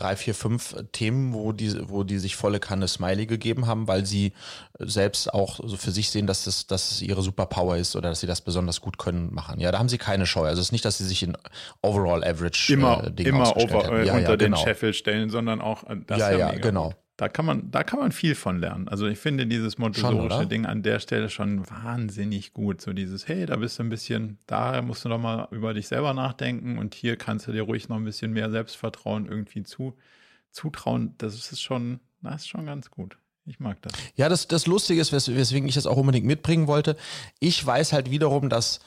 drei, 0.00 0.16
vier, 0.16 0.34
fünf 0.34 0.74
Themen, 0.92 1.32
wo 1.34 1.52
die, 1.52 1.88
wo 1.88 2.04
die 2.04 2.18
sich 2.18 2.36
volle 2.36 2.60
Kanne 2.60 2.88
Smiley 2.88 3.26
gegeben 3.26 3.66
haben, 3.66 3.86
weil 3.86 4.06
sie 4.06 4.32
selbst 4.78 5.32
auch 5.32 5.60
so 5.62 5.76
für 5.76 5.90
sich 5.90 6.10
sehen, 6.10 6.26
dass 6.26 6.46
es, 6.46 6.66
dass 6.66 6.90
es 6.90 7.02
ihre 7.02 7.22
Superpower 7.22 7.76
ist 7.76 7.96
oder 7.96 8.08
dass 8.08 8.20
sie 8.20 8.26
das 8.26 8.40
besonders 8.40 8.80
gut 8.80 8.98
können 8.98 9.32
machen. 9.32 9.60
Ja, 9.60 9.70
da 9.72 9.78
haben 9.78 9.88
sie 9.88 9.98
keine 9.98 10.26
Scheu. 10.26 10.46
Also 10.46 10.60
es 10.60 10.68
ist 10.68 10.72
nicht, 10.72 10.84
dass 10.84 10.98
sie 10.98 11.06
sich 11.06 11.22
in 11.22 11.36
Overall 11.82 12.24
Average 12.24 12.72
immer, 12.72 13.04
äh, 13.04 13.22
immer 13.22 13.56
over, 13.56 13.92
äh, 13.92 14.06
ja, 14.06 14.14
unter 14.14 14.30
ja, 14.30 14.36
den 14.36 14.52
genau. 14.52 14.64
Scheffel 14.64 14.94
stellen, 14.94 15.30
sondern 15.30 15.60
auch 15.60 15.84
äh, 15.84 15.96
das 16.06 16.18
ja, 16.18 16.30
ja, 16.30 16.52
genau. 16.52 16.94
Da 17.20 17.28
kann 17.28 17.44
man, 17.44 17.70
da 17.70 17.84
kann 17.84 17.98
man 17.98 18.12
viel 18.12 18.34
von 18.34 18.60
lernen. 18.60 18.88
Also 18.88 19.06
ich 19.06 19.18
finde 19.18 19.46
dieses 19.46 19.76
montessorische 19.76 20.46
Ding 20.46 20.64
an 20.64 20.82
der 20.82 21.00
Stelle 21.00 21.28
schon 21.28 21.68
wahnsinnig 21.68 22.54
gut. 22.54 22.80
So 22.80 22.94
dieses, 22.94 23.28
hey, 23.28 23.44
da 23.44 23.56
bist 23.56 23.78
du 23.78 23.82
ein 23.82 23.90
bisschen, 23.90 24.38
da 24.46 24.80
musst 24.80 25.04
du 25.04 25.10
doch 25.10 25.18
mal 25.18 25.46
über 25.50 25.74
dich 25.74 25.86
selber 25.86 26.14
nachdenken 26.14 26.78
und 26.78 26.94
hier 26.94 27.16
kannst 27.16 27.46
du 27.46 27.52
dir 27.52 27.60
ruhig 27.60 27.90
noch 27.90 27.96
ein 27.96 28.04
bisschen 28.04 28.32
mehr 28.32 28.50
Selbstvertrauen 28.50 29.26
irgendwie 29.26 29.64
zu, 29.64 29.98
zutrauen. 30.50 31.14
Das 31.18 31.34
ist 31.34 31.60
schon, 31.60 32.00
das 32.22 32.36
ist 32.36 32.48
schon 32.48 32.64
ganz 32.64 32.90
gut. 32.90 33.18
Ich 33.44 33.60
mag 33.60 33.76
das. 33.82 33.92
Ja, 34.16 34.30
das, 34.30 34.48
das 34.48 34.66
Lustige 34.66 35.02
ist, 35.02 35.12
wes 35.12 35.28
weswegen 35.28 35.68
ich 35.68 35.74
das 35.74 35.86
auch 35.86 35.98
unbedingt 35.98 36.24
mitbringen 36.24 36.68
wollte. 36.68 36.96
Ich 37.38 37.66
weiß 37.66 37.92
halt 37.92 38.10
wiederum, 38.10 38.48
dass 38.48 38.80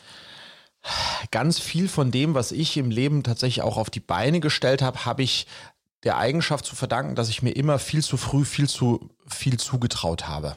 ganz 1.32 1.60
viel 1.60 1.88
von 1.88 2.12
dem, 2.12 2.34
was 2.34 2.52
ich 2.52 2.78
im 2.78 2.90
Leben 2.90 3.24
tatsächlich 3.24 3.62
auch 3.62 3.78
auf 3.78 3.90
die 3.90 4.00
Beine 4.00 4.40
gestellt 4.40 4.82
habe, 4.82 5.06
habe 5.06 5.24
ich 5.24 5.48
der 6.04 6.18
Eigenschaft 6.18 6.66
zu 6.66 6.76
verdanken, 6.76 7.16
dass 7.16 7.30
ich 7.30 7.42
mir 7.42 7.52
immer 7.52 7.80
viel 7.80 8.04
zu 8.04 8.18
früh 8.18 8.46
viel 8.46 8.70
zu 8.70 9.10
viel 9.28 9.58
zugetraut 9.58 10.28
habe. 10.28 10.56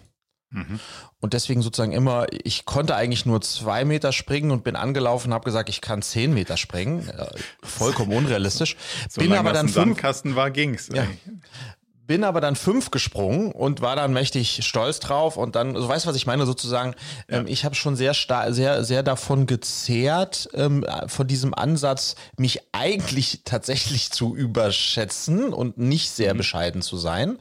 Mhm. 0.51 0.81
Und 1.21 1.33
deswegen 1.33 1.61
sozusagen 1.63 1.93
immer, 1.93 2.27
ich 2.31 2.65
konnte 2.65 2.95
eigentlich 2.95 3.27
nur 3.27 3.41
zwei 3.41 3.85
Meter 3.85 4.13
springen 4.13 4.51
und 4.51 4.65
bin 4.65 4.77
angelaufen, 4.77 5.35
habe 5.35 5.45
gesagt, 5.45 5.69
ich 5.69 5.81
kann 5.81 6.03
zehn 6.03 6.33
Meter 6.33 6.57
springen. 6.57 7.09
Äh, 7.09 7.27
vollkommen 7.63 8.13
unrealistisch. 8.13 8.77
bin 9.17 9.33
aber 9.33 9.53
dann 9.53 9.67
fünf, 9.67 9.75
Sandkasten 9.75 10.37
war, 10.37 10.51
ging's. 10.51 10.89
Ja, 10.93 11.07
bin 12.07 12.25
aber 12.25 12.41
dann 12.41 12.57
fünf 12.57 12.91
gesprungen 12.91 13.53
und 13.53 13.81
war 13.81 13.97
dann 13.97 14.13
mächtig 14.13 14.65
stolz 14.65 15.01
drauf 15.01 15.37
und 15.37 15.57
dann, 15.57 15.75
so 15.75 15.89
weißt 15.89 16.05
du, 16.05 16.09
was 16.09 16.17
ich 16.17 16.27
meine, 16.27 16.47
sozusagen, 16.47 16.95
ja. 17.29 17.39
ähm, 17.39 17.47
ich 17.47 17.65
habe 17.65 17.75
schon 17.75 17.97
sehr 17.97 18.15
sehr, 18.15 18.85
sehr 18.85 19.03
davon 19.03 19.47
gezehrt, 19.47 20.49
ähm, 20.55 20.85
von 21.07 21.27
diesem 21.27 21.55
Ansatz, 21.55 22.15
mich 22.37 22.61
eigentlich 22.73 23.43
tatsächlich 23.45 24.11
zu 24.11 24.35
überschätzen 24.37 25.53
und 25.53 25.79
nicht 25.79 26.11
sehr 26.11 26.35
mhm. 26.35 26.39
bescheiden 26.39 26.83
zu 26.83 26.97
sein. 26.97 27.39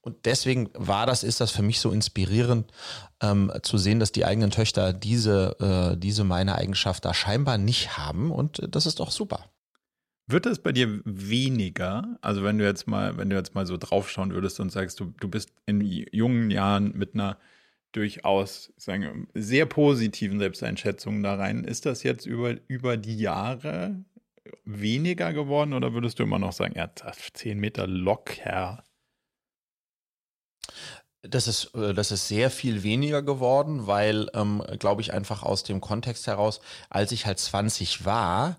Und 0.00 0.24
deswegen 0.24 0.70
war 0.74 1.06
das, 1.06 1.22
ist 1.22 1.40
das 1.40 1.50
für 1.50 1.62
mich 1.62 1.80
so 1.80 1.90
inspirierend, 1.90 2.70
ähm, 3.20 3.52
zu 3.62 3.78
sehen, 3.78 4.00
dass 4.00 4.12
die 4.12 4.24
eigenen 4.24 4.50
Töchter 4.50 4.92
diese, 4.92 5.56
äh, 5.94 5.96
diese 5.98 6.24
meine 6.24 6.54
Eigenschaft 6.54 7.04
da 7.04 7.12
scheinbar 7.12 7.58
nicht 7.58 7.98
haben. 7.98 8.30
Und 8.30 8.60
äh, 8.60 8.68
das 8.68 8.86
ist 8.86 9.00
doch 9.00 9.10
super. 9.10 9.44
Wird 10.30 10.44
es 10.44 10.58
bei 10.58 10.72
dir 10.72 11.00
weniger? 11.04 12.18
Also 12.20 12.44
wenn 12.44 12.58
du 12.58 12.64
jetzt 12.66 12.86
mal, 12.86 13.16
wenn 13.16 13.30
du 13.30 13.36
jetzt 13.36 13.54
mal 13.54 13.66
so 13.66 13.78
draufschauen 13.78 14.32
würdest 14.32 14.60
und 14.60 14.70
sagst, 14.70 15.00
du, 15.00 15.14
du 15.20 15.28
bist 15.28 15.50
in 15.64 15.80
jungen 15.80 16.50
Jahren 16.50 16.92
mit 16.96 17.14
einer 17.14 17.38
durchaus 17.92 18.70
sagen, 18.76 19.28
sehr 19.32 19.64
positiven 19.64 20.38
Selbsteinschätzung 20.38 21.22
da 21.22 21.36
rein, 21.36 21.64
ist 21.64 21.86
das 21.86 22.02
jetzt 22.02 22.26
über, 22.26 22.56
über 22.68 22.98
die 22.98 23.16
Jahre 23.16 24.04
weniger 24.66 25.32
geworden 25.32 25.72
oder 25.72 25.94
würdest 25.94 26.18
du 26.18 26.24
immer 26.24 26.38
noch 26.38 26.52
sagen, 26.52 26.74
ja, 26.76 26.90
10 27.32 27.58
Meter 27.58 27.86
locker? 27.86 28.84
Das 31.22 31.48
ist, 31.48 31.74
äh, 31.74 31.94
das 31.94 32.12
ist 32.12 32.28
sehr 32.28 32.50
viel 32.50 32.82
weniger 32.82 33.22
geworden, 33.22 33.86
weil, 33.86 34.28
ähm, 34.34 34.62
glaube 34.78 35.00
ich, 35.00 35.14
einfach 35.14 35.42
aus 35.42 35.64
dem 35.64 35.80
Kontext 35.80 36.26
heraus, 36.26 36.60
als 36.90 37.12
ich 37.12 37.24
halt 37.24 37.38
20 37.38 38.04
war, 38.04 38.58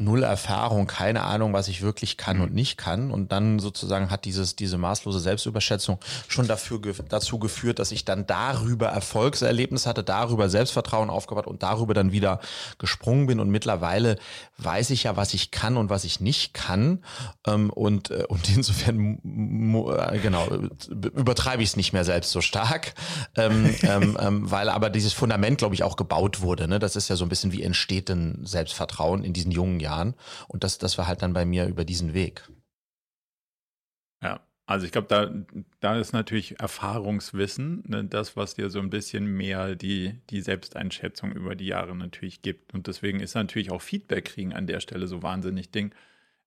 null 0.00 0.22
Erfahrung, 0.22 0.86
keine 0.86 1.22
Ahnung, 1.22 1.52
was 1.52 1.68
ich 1.68 1.82
wirklich 1.82 2.16
kann 2.16 2.38
mhm. 2.38 2.42
und 2.44 2.54
nicht 2.54 2.76
kann. 2.76 3.10
Und 3.10 3.32
dann 3.32 3.58
sozusagen 3.58 4.10
hat 4.10 4.24
dieses, 4.24 4.56
diese 4.56 4.78
maßlose 4.78 5.20
Selbstüberschätzung 5.20 5.98
schon 6.26 6.48
dafür, 6.48 6.80
dazu 7.08 7.38
geführt, 7.38 7.78
dass 7.78 7.92
ich 7.92 8.04
dann 8.04 8.26
darüber 8.26 8.88
Erfolgserlebnis 8.88 9.86
hatte, 9.86 10.02
darüber 10.02 10.48
Selbstvertrauen 10.48 11.10
aufgebaut 11.10 11.46
und 11.46 11.62
darüber 11.62 11.94
dann 11.94 12.12
wieder 12.12 12.40
gesprungen 12.78 13.26
bin. 13.26 13.40
Und 13.40 13.50
mittlerweile 13.50 14.18
weiß 14.58 14.90
ich 14.90 15.04
ja, 15.04 15.16
was 15.16 15.34
ich 15.34 15.50
kann 15.50 15.76
und 15.76 15.90
was 15.90 16.04
ich 16.04 16.20
nicht 16.20 16.54
kann. 16.54 17.04
Ähm, 17.46 17.70
und, 17.70 18.10
äh, 18.10 18.24
und 18.28 18.48
insofern, 18.56 19.20
äh, 19.22 20.18
genau, 20.18 20.48
übertreibe 20.90 21.62
ich 21.62 21.70
es 21.70 21.76
nicht 21.76 21.92
mehr 21.92 22.04
selbst 22.04 22.30
so 22.30 22.40
stark, 22.40 22.94
ähm, 23.36 23.74
ähm, 23.82 24.50
weil 24.50 24.70
aber 24.70 24.88
dieses 24.88 25.12
Fundament, 25.12 25.58
glaube 25.58 25.74
ich, 25.74 25.82
auch 25.82 25.96
gebaut 25.96 26.40
wurde. 26.40 26.68
Ne? 26.68 26.78
Das 26.78 26.96
ist 26.96 27.08
ja 27.08 27.16
so 27.16 27.24
ein 27.24 27.28
bisschen, 27.28 27.52
wie 27.52 27.62
entsteht 27.62 28.08
denn 28.08 28.40
Selbstvertrauen 28.44 29.24
in 29.24 29.32
diesen 29.32 29.52
jungen 29.52 29.78
Jahren. 29.78 29.89
Und 30.48 30.64
das, 30.64 30.78
das 30.78 30.98
war 30.98 31.06
halt 31.06 31.22
dann 31.22 31.32
bei 31.32 31.44
mir 31.44 31.66
über 31.66 31.84
diesen 31.84 32.14
Weg. 32.14 32.48
Ja, 34.22 34.40
also 34.66 34.86
ich 34.86 34.92
glaube, 34.92 35.08
da, 35.08 35.32
da 35.80 35.98
ist 35.98 36.12
natürlich 36.12 36.60
Erfahrungswissen, 36.60 37.82
ne, 37.88 38.04
das, 38.04 38.36
was 38.36 38.54
dir 38.54 38.70
so 38.70 38.78
ein 38.78 38.90
bisschen 38.90 39.26
mehr 39.26 39.74
die, 39.74 40.20
die 40.30 40.40
Selbsteinschätzung 40.40 41.32
über 41.32 41.56
die 41.56 41.66
Jahre 41.66 41.96
natürlich 41.96 42.42
gibt. 42.42 42.72
Und 42.74 42.86
deswegen 42.86 43.20
ist 43.20 43.34
natürlich 43.34 43.70
auch 43.70 43.82
Feedback 43.82 44.26
kriegen 44.26 44.52
an 44.52 44.66
der 44.66 44.80
Stelle 44.80 45.06
so 45.06 45.22
wahnsinnig 45.22 45.70
Ding 45.70 45.94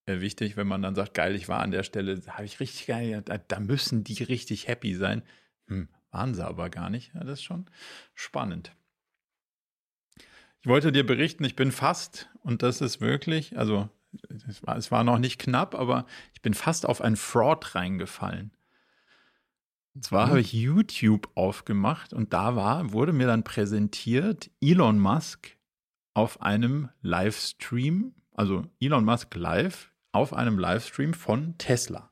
äh, 0.05 0.19
wichtig, 0.19 0.57
wenn 0.57 0.67
man 0.67 0.81
dann 0.81 0.95
sagt, 0.95 1.13
geil, 1.13 1.35
ich 1.35 1.47
war 1.47 1.59
an 1.59 1.71
der 1.71 1.83
Stelle, 1.83 2.21
habe 2.27 2.45
ich 2.45 2.59
richtig 2.59 2.87
geil, 2.87 3.21
da, 3.23 3.37
da, 3.37 3.59
müssen 3.59 4.03
die 4.03 4.23
richtig 4.23 4.67
happy 4.67 4.95
sein. 4.95 5.23
Hm, 5.67 5.87
waren 6.11 6.33
sie 6.33 6.45
aber 6.45 6.69
gar 6.69 6.89
nicht. 6.89 7.11
Das 7.13 7.27
ist 7.27 7.43
schon 7.43 7.65
spannend. 8.13 8.71
Ich 10.61 10.67
wollte 10.67 10.91
dir 10.93 11.05
berichten, 11.05 11.43
ich 11.43 11.57
bin 11.57 11.71
fast, 11.71 12.29
und 12.43 12.61
das 12.61 12.81
ist 12.81 13.01
wirklich, 13.01 13.57
also 13.57 13.89
es 14.47 14.65
war, 14.65 14.77
es 14.77 14.91
war 14.91 15.03
noch 15.03 15.19
nicht 15.19 15.39
knapp, 15.39 15.75
aber 15.75 16.05
ich 16.33 16.41
bin 16.41 16.53
fast 16.53 16.85
auf 16.85 17.01
ein 17.01 17.15
Fraud 17.15 17.75
reingefallen. 17.75 18.51
Und 19.95 20.03
zwar 20.03 20.25
mhm. 20.25 20.29
habe 20.31 20.41
ich 20.41 20.53
YouTube 20.53 21.29
aufgemacht 21.35 22.13
und 22.13 22.33
da 22.33 22.55
war, 22.55 22.91
wurde 22.91 23.13
mir 23.13 23.27
dann 23.27 23.43
präsentiert 23.43 24.49
Elon 24.61 24.99
Musk 24.99 25.57
auf 26.13 26.41
einem 26.41 26.89
Livestream, 27.01 28.13
also 28.33 28.65
Elon 28.79 29.05
Musk 29.05 29.33
live 29.35 29.91
auf 30.11 30.33
einem 30.33 30.59
Livestream 30.59 31.13
von 31.13 31.57
Tesla. 31.57 32.11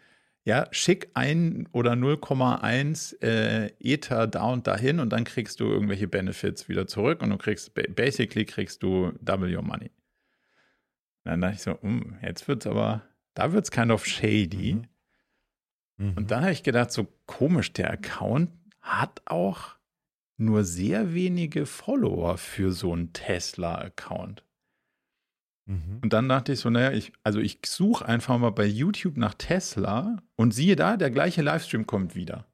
ja, 0.45 0.67
schick 0.71 1.11
ein 1.15 1.69
oder 1.73 1.93
0,1 1.93 3.23
äh, 3.23 3.73
Ether 3.79 4.27
da 4.27 4.45
und 4.45 4.67
dahin 4.67 4.99
und 4.99 5.11
dann 5.11 5.25
kriegst 5.25 5.61
du 5.61 5.67
irgendwelche 5.67 6.09
Benefits 6.09 6.69
wieder 6.69 6.87
zurück 6.87 7.23
und 7.23 7.31
du 7.31 7.37
kriegst, 7.37 7.75
basically 7.75 8.45
kriegst 8.45 8.83
du 8.83 9.13
double 9.21 9.55
your 9.55 9.63
money. 9.63 9.91
Und 11.25 11.33
dann 11.33 11.41
dachte 11.43 11.57
ich 11.57 11.63
so, 11.63 11.73
um, 11.73 12.19
jetzt 12.23 12.49
wird's 12.49 12.67
aber, 12.67 13.03
da 13.35 13.53
wird's 13.53 13.71
kind 13.71 13.93
of 13.93 14.07
shady. 14.07 14.83
Mhm. 15.97 15.99
Mhm. 15.99 16.13
Und 16.17 16.31
dann 16.31 16.43
habe 16.43 16.53
ich 16.53 16.63
gedacht, 16.63 16.91
so 16.91 17.07
komisch, 17.27 17.73
der 17.75 17.91
Account 17.91 18.51
hat 18.81 19.21
auch 19.27 19.77
nur 20.41 20.65
sehr 20.65 21.15
wenige 21.15 21.67
Follower 21.67 22.39
für 22.39 22.73
so 22.73 22.93
einen 22.93 23.13
Tesla-Account. 23.13 24.45
Mhm. 25.67 26.01
Und 26.03 26.13
dann 26.13 26.29
dachte 26.29 26.53
ich 26.53 26.61
so, 26.61 26.71
naja, 26.71 26.93
ich, 26.93 27.13
also 27.23 27.39
ich 27.39 27.61
suche 27.65 28.07
einfach 28.07 28.39
mal 28.39 28.51
bei 28.51 28.67
YouTube 28.67 29.17
nach 29.17 29.35
Tesla 29.35 30.23
und 30.37 30.53
siehe 30.53 30.77
da, 30.77 30.97
der 30.97 31.11
gleiche 31.11 31.43
Livestream 31.43 31.87
kommt 31.87 32.15
wieder. 32.15 32.47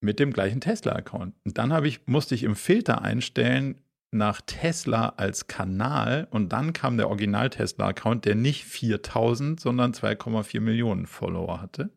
Mit 0.00 0.20
dem 0.20 0.32
gleichen 0.32 0.60
Tesla-Account. 0.60 1.34
Und 1.44 1.58
dann 1.58 1.84
ich, 1.84 2.06
musste 2.06 2.36
ich 2.36 2.44
im 2.44 2.54
Filter 2.54 3.02
einstellen 3.02 3.80
nach 4.10 4.40
Tesla 4.40 5.10
als 5.16 5.48
Kanal 5.48 6.28
und 6.30 6.50
dann 6.52 6.72
kam 6.72 6.96
der 6.96 7.08
Original-Tesla-Account, 7.08 8.24
der 8.24 8.36
nicht 8.36 8.64
4000, 8.64 9.58
sondern 9.60 9.92
2,4 9.92 10.60
Millionen 10.60 11.06
Follower 11.06 11.60
hatte. 11.60 11.90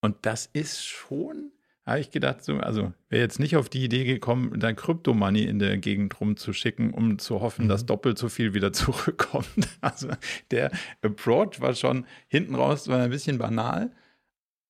Und 0.00 0.26
das 0.26 0.46
ist 0.46 0.84
schon 0.84 1.50
habe 1.88 2.00
ich 2.00 2.10
gedacht, 2.10 2.44
so, 2.44 2.58
also 2.58 2.92
wäre 3.08 3.22
jetzt 3.22 3.40
nicht 3.40 3.56
auf 3.56 3.68
die 3.68 3.84
Idee 3.84 4.04
gekommen, 4.04 4.58
da 4.60 4.72
Kryptomoney 4.72 5.44
in 5.44 5.58
der 5.58 5.78
Gegend 5.78 6.20
rumzuschicken, 6.20 6.92
um 6.92 7.18
zu 7.18 7.40
hoffen, 7.40 7.64
mhm. 7.64 7.68
dass 7.68 7.86
doppelt 7.86 8.18
so 8.18 8.28
viel 8.28 8.54
wieder 8.54 8.72
zurückkommt. 8.74 9.48
Also 9.80 10.08
der 10.50 10.70
Approach 11.02 11.60
war 11.60 11.74
schon 11.74 12.06
hinten 12.28 12.54
raus 12.54 12.88
war 12.88 13.00
ein 13.00 13.10
bisschen 13.10 13.38
banal, 13.38 13.92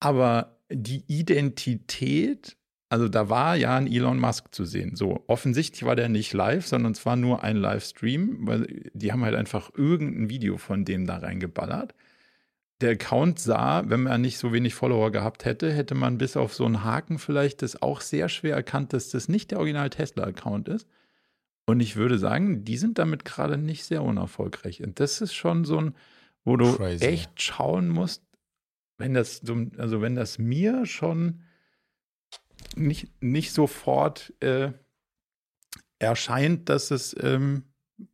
aber 0.01 0.59
die 0.71 1.03
Identität, 1.09 2.57
also 2.89 3.09
da 3.09 3.29
war 3.29 3.57
ja 3.57 3.77
ein 3.77 3.87
Elon 3.87 4.21
Musk 4.21 4.55
zu 4.55 4.65
sehen. 4.65 4.97
So 4.97 5.25
offensichtlich 5.27 5.85
war 5.85 5.97
der 5.97 6.09
nicht 6.09 6.33
live, 6.33 6.67
sondern 6.67 6.93
es 6.93 7.05
war 7.05 7.17
nur 7.17 7.43
ein 7.43 7.57
Livestream, 7.57 8.47
weil 8.47 8.91
die 8.93 9.13
haben 9.13 9.25
halt 9.25 9.35
einfach 9.35 9.71
irgendein 9.77 10.31
Video 10.31 10.57
von 10.57 10.85
dem 10.85 11.07
da 11.07 11.19
reingeballert 11.19 11.95
der 12.81 12.93
Account 12.93 13.41
sah, 13.41 13.89
wenn 13.89 14.05
man 14.05 14.21
nicht 14.21 14.39
so 14.39 14.53
wenig 14.53 14.75
Follower 14.75 15.11
gehabt 15.11 15.45
hätte, 15.45 15.73
hätte 15.73 15.95
man 15.95 16.19
bis 16.19 16.37
auf 16.37 16.55
so 16.55 16.65
einen 16.65 16.85
Haken 16.85 17.19
vielleicht 17.19 17.63
das 17.63 17.83
auch 17.83 18.01
sehr 18.01 18.29
schwer 18.29 18.55
erkannt, 18.55 18.93
dass 18.93 19.11
das 19.11 19.29
nicht 19.29 19.51
der 19.51 19.59
Original 19.59 19.91
Tesla-Account 19.91 20.69
ist. 20.69 20.87
Und 21.67 21.81
ich 21.81 21.97
würde 21.97 22.19
sagen, 22.19 22.65
die 22.65 22.79
sind 22.79 22.99
damit 22.99 23.25
gerade 23.25 23.59
nicht 23.59 23.85
sehr 23.85 24.03
unerfolgreich. 24.03 24.83
Und 24.83 25.01
das 25.01 25.21
ist 25.21 25.35
schon 25.35 25.65
so 25.65 25.81
ein, 25.81 25.95
wo 26.45 26.57
du 26.57 26.77
Crazy. 26.77 27.05
echt 27.05 27.43
schauen 27.43 27.89
musst, 27.89 28.23
wenn 28.97 29.13
das, 29.13 29.43
also 29.77 30.01
wenn 30.01 30.15
das 30.15 30.39
mir 30.39 30.87
schon 30.87 31.43
nicht, 32.77 33.11
nicht 33.23 33.53
sofort 33.53 34.33
äh, 34.41 34.73
erscheint, 35.99 36.69
dass 36.69 36.91
es 36.91 37.15
ähm, 37.21 37.65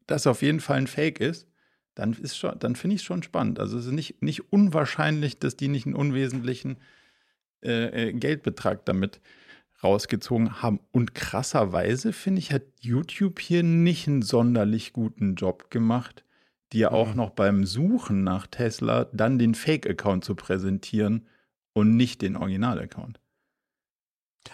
das 0.07 0.27
auf 0.27 0.43
jeden 0.43 0.61
Fall 0.61 0.79
ein 0.79 0.87
Fake 0.87 1.21
ist, 1.21 1.47
dann 1.95 2.13
ist 2.15 2.37
schon, 2.37 2.59
dann 2.59 2.77
finde 2.77 2.97
ich 2.97 3.03
es 3.03 3.07
schon 3.07 3.23
spannend. 3.23 3.59
Also 3.61 3.79
es 3.79 3.87
ist 3.87 3.93
nicht, 3.93 4.23
nicht 4.23 4.53
unwahrscheinlich, 4.53 5.39
dass 5.39 5.57
die 5.57 5.69
nicht 5.69 5.87
einen 5.87 5.95
unwesentlichen 5.95 6.79
äh, 7.63 8.09
äh, 8.09 8.13
Geldbetrag 8.13 8.85
damit 8.85 9.21
rausgezogen 9.83 10.63
haben. 10.63 10.81
Und 10.93 11.15
krasserweise, 11.15 12.13
finde 12.13 12.41
ich, 12.41 12.53
hat 12.53 12.63
YouTube 12.81 13.39
hier 13.39 13.63
nicht 13.63 14.09
einen 14.09 14.23
sonderlich 14.23 14.93
guten 14.93 15.35
Job 15.35 15.71
gemacht, 15.71 16.25
dir 16.73 16.93
auch 16.93 17.11
mhm. 17.11 17.17
noch 17.17 17.31
beim 17.31 17.65
Suchen 17.65 18.25
nach 18.25 18.47
Tesla 18.47 19.05
dann 19.13 19.39
den 19.39 19.55
Fake-Account 19.55 20.25
zu 20.25 20.35
präsentieren 20.35 21.27
und 21.75 21.97
nicht 21.97 22.23
den 22.23 22.37
Original-Account. 22.37 23.21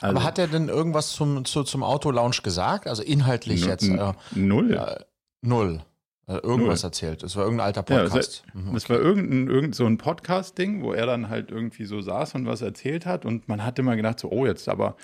Also, 0.00 0.16
Aber 0.16 0.24
hat 0.24 0.38
er 0.38 0.46
denn 0.46 0.68
irgendwas 0.68 1.12
zum, 1.12 1.44
zu, 1.44 1.64
zum 1.64 1.82
Auto-Lounge 1.82 2.42
gesagt? 2.42 2.86
Also 2.86 3.02
inhaltlich 3.02 3.64
jetzt? 3.64 3.88
Äh, 3.88 4.12
null. 4.32 4.74
Äh, 4.74 5.04
null. 5.42 5.82
Äh, 6.30 6.38
irgendwas 6.44 6.82
Null. 6.82 6.88
erzählt. 6.88 7.22
Es 7.24 7.34
war 7.34 7.42
irgendein 7.42 7.66
alter 7.66 7.82
Podcast. 7.82 8.44
Ja, 8.54 8.60
mhm, 8.60 8.76
es 8.76 8.88
war 8.88 9.00
irgendein, 9.00 9.48
irgendein 9.48 9.72
so 9.72 9.84
ein 9.84 9.98
Podcast-Ding, 9.98 10.80
wo 10.80 10.92
er 10.92 11.06
dann 11.06 11.28
halt 11.28 11.50
irgendwie 11.50 11.84
so 11.86 12.00
saß 12.00 12.36
und 12.36 12.46
was 12.46 12.62
erzählt 12.62 13.04
hat. 13.04 13.24
Und 13.24 13.48
man 13.48 13.64
hat 13.64 13.80
immer 13.80 13.96
gedacht, 13.96 14.20
so, 14.20 14.30
oh, 14.30 14.46
jetzt 14.46 14.68
aber, 14.68 14.96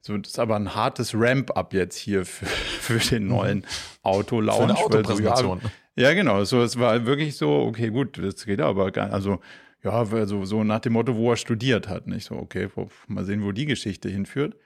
so, 0.00 0.18
das 0.18 0.32
ist 0.32 0.38
aber 0.40 0.56
ein 0.56 0.74
hartes 0.74 1.14
Ramp-up 1.14 1.72
jetzt 1.72 1.96
hier 1.96 2.26
für, 2.26 2.46
für 2.80 2.98
den 2.98 3.24
mhm. 3.24 3.28
neuen 3.28 3.66
Auto-Lounge. 4.02 4.74
So, 5.06 5.20
ja, 5.20 5.56
ja, 5.94 6.14
genau. 6.14 6.42
So, 6.42 6.60
es 6.62 6.76
war 6.80 7.06
wirklich 7.06 7.36
so, 7.36 7.48
okay, 7.60 7.90
gut, 7.90 8.18
das 8.18 8.44
geht 8.44 8.60
aber 8.60 8.90
gar 8.90 9.12
Also, 9.12 9.38
ja, 9.84 9.92
also 9.92 10.44
so 10.44 10.64
nach 10.64 10.80
dem 10.80 10.94
Motto, 10.94 11.14
wo 11.14 11.30
er 11.30 11.36
studiert 11.36 11.86
hat. 11.86 12.08
Nicht 12.08 12.24
so, 12.24 12.34
okay, 12.34 12.68
mal 13.06 13.24
sehen, 13.24 13.44
wo 13.44 13.52
die 13.52 13.66
Geschichte 13.66 14.08
hinführt. 14.08 14.56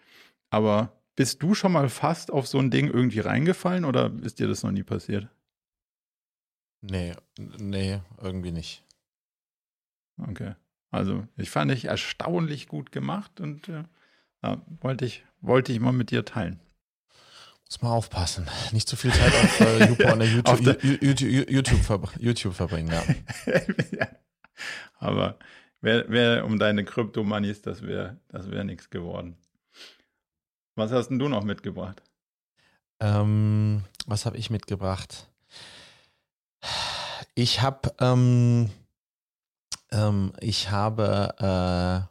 Aber 0.48 0.94
bist 1.14 1.42
du 1.42 1.54
schon 1.54 1.72
mal 1.72 1.90
fast 1.90 2.32
auf 2.32 2.46
so 2.46 2.58
ein 2.58 2.70
Ding 2.70 2.88
irgendwie 2.88 3.20
reingefallen 3.20 3.84
oder 3.84 4.10
ist 4.22 4.38
dir 4.38 4.48
das 4.48 4.62
noch 4.62 4.72
nie 4.72 4.82
passiert? 4.82 5.28
Nee, 6.82 7.14
nee, 7.36 8.00
irgendwie 8.20 8.52
nicht. 8.52 8.84
Okay. 10.16 10.54
Also, 10.90 11.26
ich 11.36 11.50
fand 11.50 11.70
dich 11.70 11.84
erstaunlich 11.84 12.66
gut 12.66 12.90
gemacht 12.90 13.40
und 13.40 13.68
äh, 13.68 13.84
wollte, 14.80 15.04
ich, 15.04 15.24
wollte 15.40 15.72
ich 15.72 15.80
mal 15.80 15.92
mit 15.92 16.10
dir 16.10 16.24
teilen. 16.24 16.60
Muss 17.66 17.82
mal 17.82 17.92
aufpassen. 17.92 18.48
Nicht 18.72 18.88
zu 18.88 18.96
viel 18.96 19.12
Zeit 19.12 19.32
auf 19.32 19.60
äh, 19.60 19.86
YouTube, 19.86 20.44
auf 20.48 20.60
YouTube, 20.60 21.50
YouTube, 21.50 21.80
verbr 21.80 22.10
YouTube, 22.18 22.54
verbringen, 22.54 22.90
ja. 22.92 23.04
ja. 23.92 24.08
Aber 24.98 25.38
wär, 25.80 26.10
wär 26.10 26.44
um 26.44 26.58
deine 26.58 26.84
Kryptomoneys, 26.84 27.62
das 27.62 27.82
wäre 27.82 28.18
das 28.28 28.50
wär 28.50 28.64
nichts 28.64 28.90
geworden. 28.90 29.36
Was 30.74 30.90
hast 30.90 31.08
denn 31.08 31.20
du 31.20 31.28
noch 31.28 31.44
mitgebracht? 31.44 32.02
Ähm, 33.00 33.84
was 34.06 34.26
habe 34.26 34.36
ich 34.36 34.50
mitgebracht? 34.50 35.29
Ich 37.34 37.62
habe, 37.62 37.92
ähm, 38.00 38.70
ähm, 39.92 40.32
ich 40.40 40.70
habe, 40.70 41.34
äh, 41.38 42.06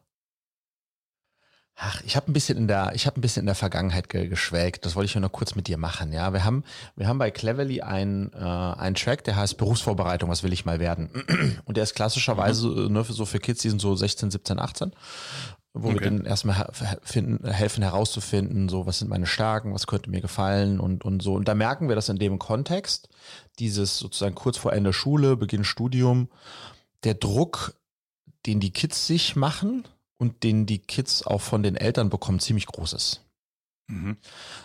ach, 1.76 2.02
ich 2.06 2.16
habe 2.16 2.32
ein 2.32 2.34
bisschen 2.34 2.58
in 2.58 2.68
der, 2.68 2.92
ich 2.94 3.06
habe 3.06 3.20
ein 3.20 3.22
bisschen 3.22 3.42
in 3.42 3.46
der 3.46 3.56
Vergangenheit 3.56 4.10
ge 4.10 4.28
geschwelgt. 4.28 4.86
Das 4.86 4.96
wollte 4.96 5.06
ich 5.06 5.16
nur 5.16 5.22
noch 5.22 5.32
kurz 5.32 5.56
mit 5.56 5.68
dir 5.68 5.78
machen. 5.78 6.14
Ja, 6.14 6.34
wir 6.34 6.44
haben, 6.44 6.64
wir 6.96 7.08
haben 7.08 7.20
bei 7.20 7.32
Cleverly 7.32 7.82
einen, 7.82 8.32
äh, 8.34 8.38
einen 8.38 8.96
Track, 8.96 9.24
der 9.24 9.36
heißt 9.36 9.58
Berufsvorbereitung. 9.58 10.30
Was 10.30 10.44
will 10.44 10.54
ich 10.54 10.66
mal 10.66 10.80
werden? 10.80 11.10
Und 11.66 11.78
der 11.78 11.84
ist 11.84 11.96
klassischerweise 11.96 12.68
mhm. 12.68 12.94
ne, 12.94 13.04
für 13.04 13.14
so 13.14 13.26
für 13.26 13.40
Kids, 13.40 13.62
die 13.62 13.70
sind 13.70 13.80
so 13.80 13.96
16, 13.96 14.32
17, 14.32 14.60
18 14.60 14.94
wo 15.74 15.90
okay. 15.90 16.00
wir 16.00 16.10
dann 16.10 16.26
erstmal 16.26 16.70
finden, 17.04 17.48
helfen 17.48 17.84
herauszufinden, 17.84 18.70
so 18.70 18.86
was 18.86 19.00
sind 19.00 19.10
meine 19.10 19.28
Stärken, 19.28 19.74
was 19.74 19.88
könnte 19.88 20.10
mir 20.10 20.22
gefallen 20.22 20.80
und, 20.80 21.06
und 21.06 21.22
so. 21.22 21.34
Und 21.36 21.48
da 21.48 21.56
merken 21.56 21.90
wir, 21.90 21.96
dass 21.96 22.10
in 22.10 22.18
dem 22.18 22.40
Kontext, 22.40 23.10
dieses 23.60 23.98
sozusagen 23.98 24.36
kurz 24.36 24.58
vor 24.58 24.74
Ende 24.74 24.94
Schule, 24.94 25.38
Beginn 25.38 25.64
Studium, 25.64 26.30
der 27.04 27.14
Druck, 27.14 27.76
den 28.46 28.60
die 28.60 28.72
Kids 28.72 29.06
sich 29.06 29.36
machen 29.36 29.88
und 30.18 30.44
den 30.44 30.66
die 30.66 30.80
Kids 30.80 31.26
auch 31.26 31.42
von 31.42 31.62
den 31.62 31.76
Eltern 31.76 32.10
bekommen, 32.10 32.40
ziemlich 32.40 32.66
groß 32.66 32.94
ist. 32.94 33.22
Mhm. 33.88 34.18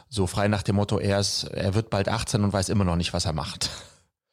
So 0.09 0.27
frei 0.27 0.49
nach 0.49 0.63
dem 0.63 0.77
Motto, 0.77 0.99
er, 0.99 1.19
ist, 1.21 1.45
er 1.45 1.75
wird 1.75 1.91
bald 1.91 2.09
18 2.09 2.45
und 2.45 2.53
weiß 2.53 2.69
immer 2.69 2.85
noch 2.85 2.97
nicht, 2.97 3.13
was 3.13 3.25
er 3.25 3.33
macht. 3.33 3.71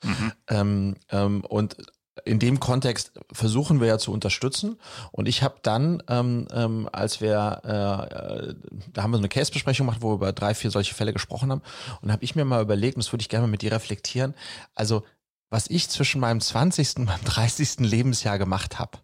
Mhm. 0.03 0.31
Ähm, 0.47 0.95
ähm, 1.09 1.45
und 1.45 1.77
in 2.25 2.39
dem 2.39 2.59
Kontext 2.59 3.13
versuchen 3.31 3.79
wir 3.79 3.87
ja 3.87 3.97
zu 3.97 4.11
unterstützen. 4.11 4.77
Und 5.11 5.27
ich 5.27 5.43
habe 5.43 5.55
dann, 5.61 6.03
ähm, 6.07 6.47
ähm, 6.53 6.89
als 6.91 7.21
wir, 7.21 7.61
äh, 7.63 8.49
äh, 8.49 8.55
da 8.93 9.03
haben 9.03 9.11
wir 9.11 9.17
so 9.17 9.21
eine 9.21 9.29
Case-Besprechung 9.29 9.87
gemacht, 9.87 10.01
wo 10.01 10.09
wir 10.09 10.15
über 10.15 10.33
drei, 10.33 10.53
vier 10.53 10.71
solche 10.71 10.93
Fälle 10.93 11.13
gesprochen 11.13 11.51
haben. 11.51 11.61
Und 12.01 12.11
habe 12.11 12.23
ich 12.23 12.35
mir 12.35 12.45
mal 12.45 12.61
überlegt, 12.61 12.95
und 12.95 13.03
das 13.03 13.11
würde 13.13 13.21
ich 13.21 13.29
gerne 13.29 13.47
mal 13.47 13.51
mit 13.51 13.61
dir 13.61 13.71
reflektieren, 13.71 14.35
also 14.75 15.03
was 15.49 15.69
ich 15.69 15.89
zwischen 15.89 16.21
meinem 16.21 16.39
20. 16.39 16.97
und 16.97 17.05
meinem 17.05 17.23
30. 17.25 17.79
Lebensjahr 17.79 18.37
gemacht 18.37 18.79
habe. 18.79 18.99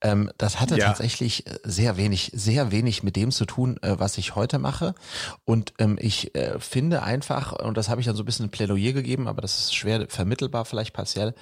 Ähm, 0.00 0.30
das 0.38 0.60
hatte 0.60 0.76
ja. 0.76 0.86
tatsächlich 0.86 1.46
äh, 1.46 1.58
sehr 1.64 1.96
wenig, 1.96 2.30
sehr 2.34 2.72
wenig 2.72 3.02
mit 3.02 3.16
dem 3.16 3.30
zu 3.30 3.44
tun, 3.46 3.78
äh, 3.82 3.98
was 3.98 4.18
ich 4.18 4.34
heute 4.34 4.58
mache. 4.58 4.94
Und 5.44 5.74
ähm, 5.78 5.98
ich 6.00 6.34
äh, 6.34 6.58
finde 6.58 7.02
einfach, 7.02 7.52
und 7.52 7.76
das 7.76 7.88
habe 7.88 8.00
ich 8.00 8.06
dann 8.06 8.16
so 8.16 8.22
ein 8.22 8.26
bisschen 8.26 8.46
ein 8.46 8.50
Plädoyer 8.50 8.92
gegeben, 8.92 9.28
aber 9.28 9.40
das 9.40 9.58
ist 9.58 9.74
schwer 9.74 10.06
vermittelbar, 10.08 10.64
vielleicht 10.64 10.92
partiell, 10.92 11.34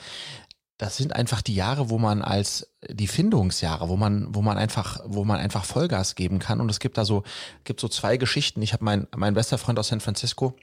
das 0.81 0.97
sind 0.97 1.15
einfach 1.15 1.43
die 1.43 1.55
Jahre, 1.55 1.91
wo 1.91 1.99
man 1.99 2.23
als 2.23 2.73
die 2.89 3.07
Findungsjahre, 3.07 3.91
wo 3.91 3.99
man, 3.99 4.35
wo 4.35 4.41
man 4.41 4.57
einfach, 4.57 5.01
wo 5.05 5.27
man 5.27 5.39
einfach 5.39 5.67
Vollgas 5.67 6.15
geben 6.15 6.39
kann. 6.39 6.59
Und 6.59 6.71
es 6.71 6.81
gibt 6.81 6.97
da 6.97 7.05
so, 7.05 7.23
gibt 7.65 7.81
so 7.81 7.89
zwei 7.89 8.17
Geschichten. 8.17 8.63
Ich 8.63 8.73
habe 8.73 8.83
mein, 8.83 9.07
mein 9.15 9.35
bester 9.35 9.59
Freund 9.59 9.79
aus 9.79 9.89
San 9.89 10.01
Francisco, 10.01 10.57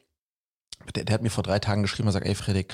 der, 0.96 1.06
der 1.06 1.14
hat 1.14 1.22
mir 1.22 1.30
vor 1.30 1.44
drei 1.44 1.60
Tagen 1.60 1.84
geschrieben 1.84 2.08
und 2.08 2.14
sagt, 2.14 2.26
ey 2.26 2.34
Fredrik, 2.34 2.74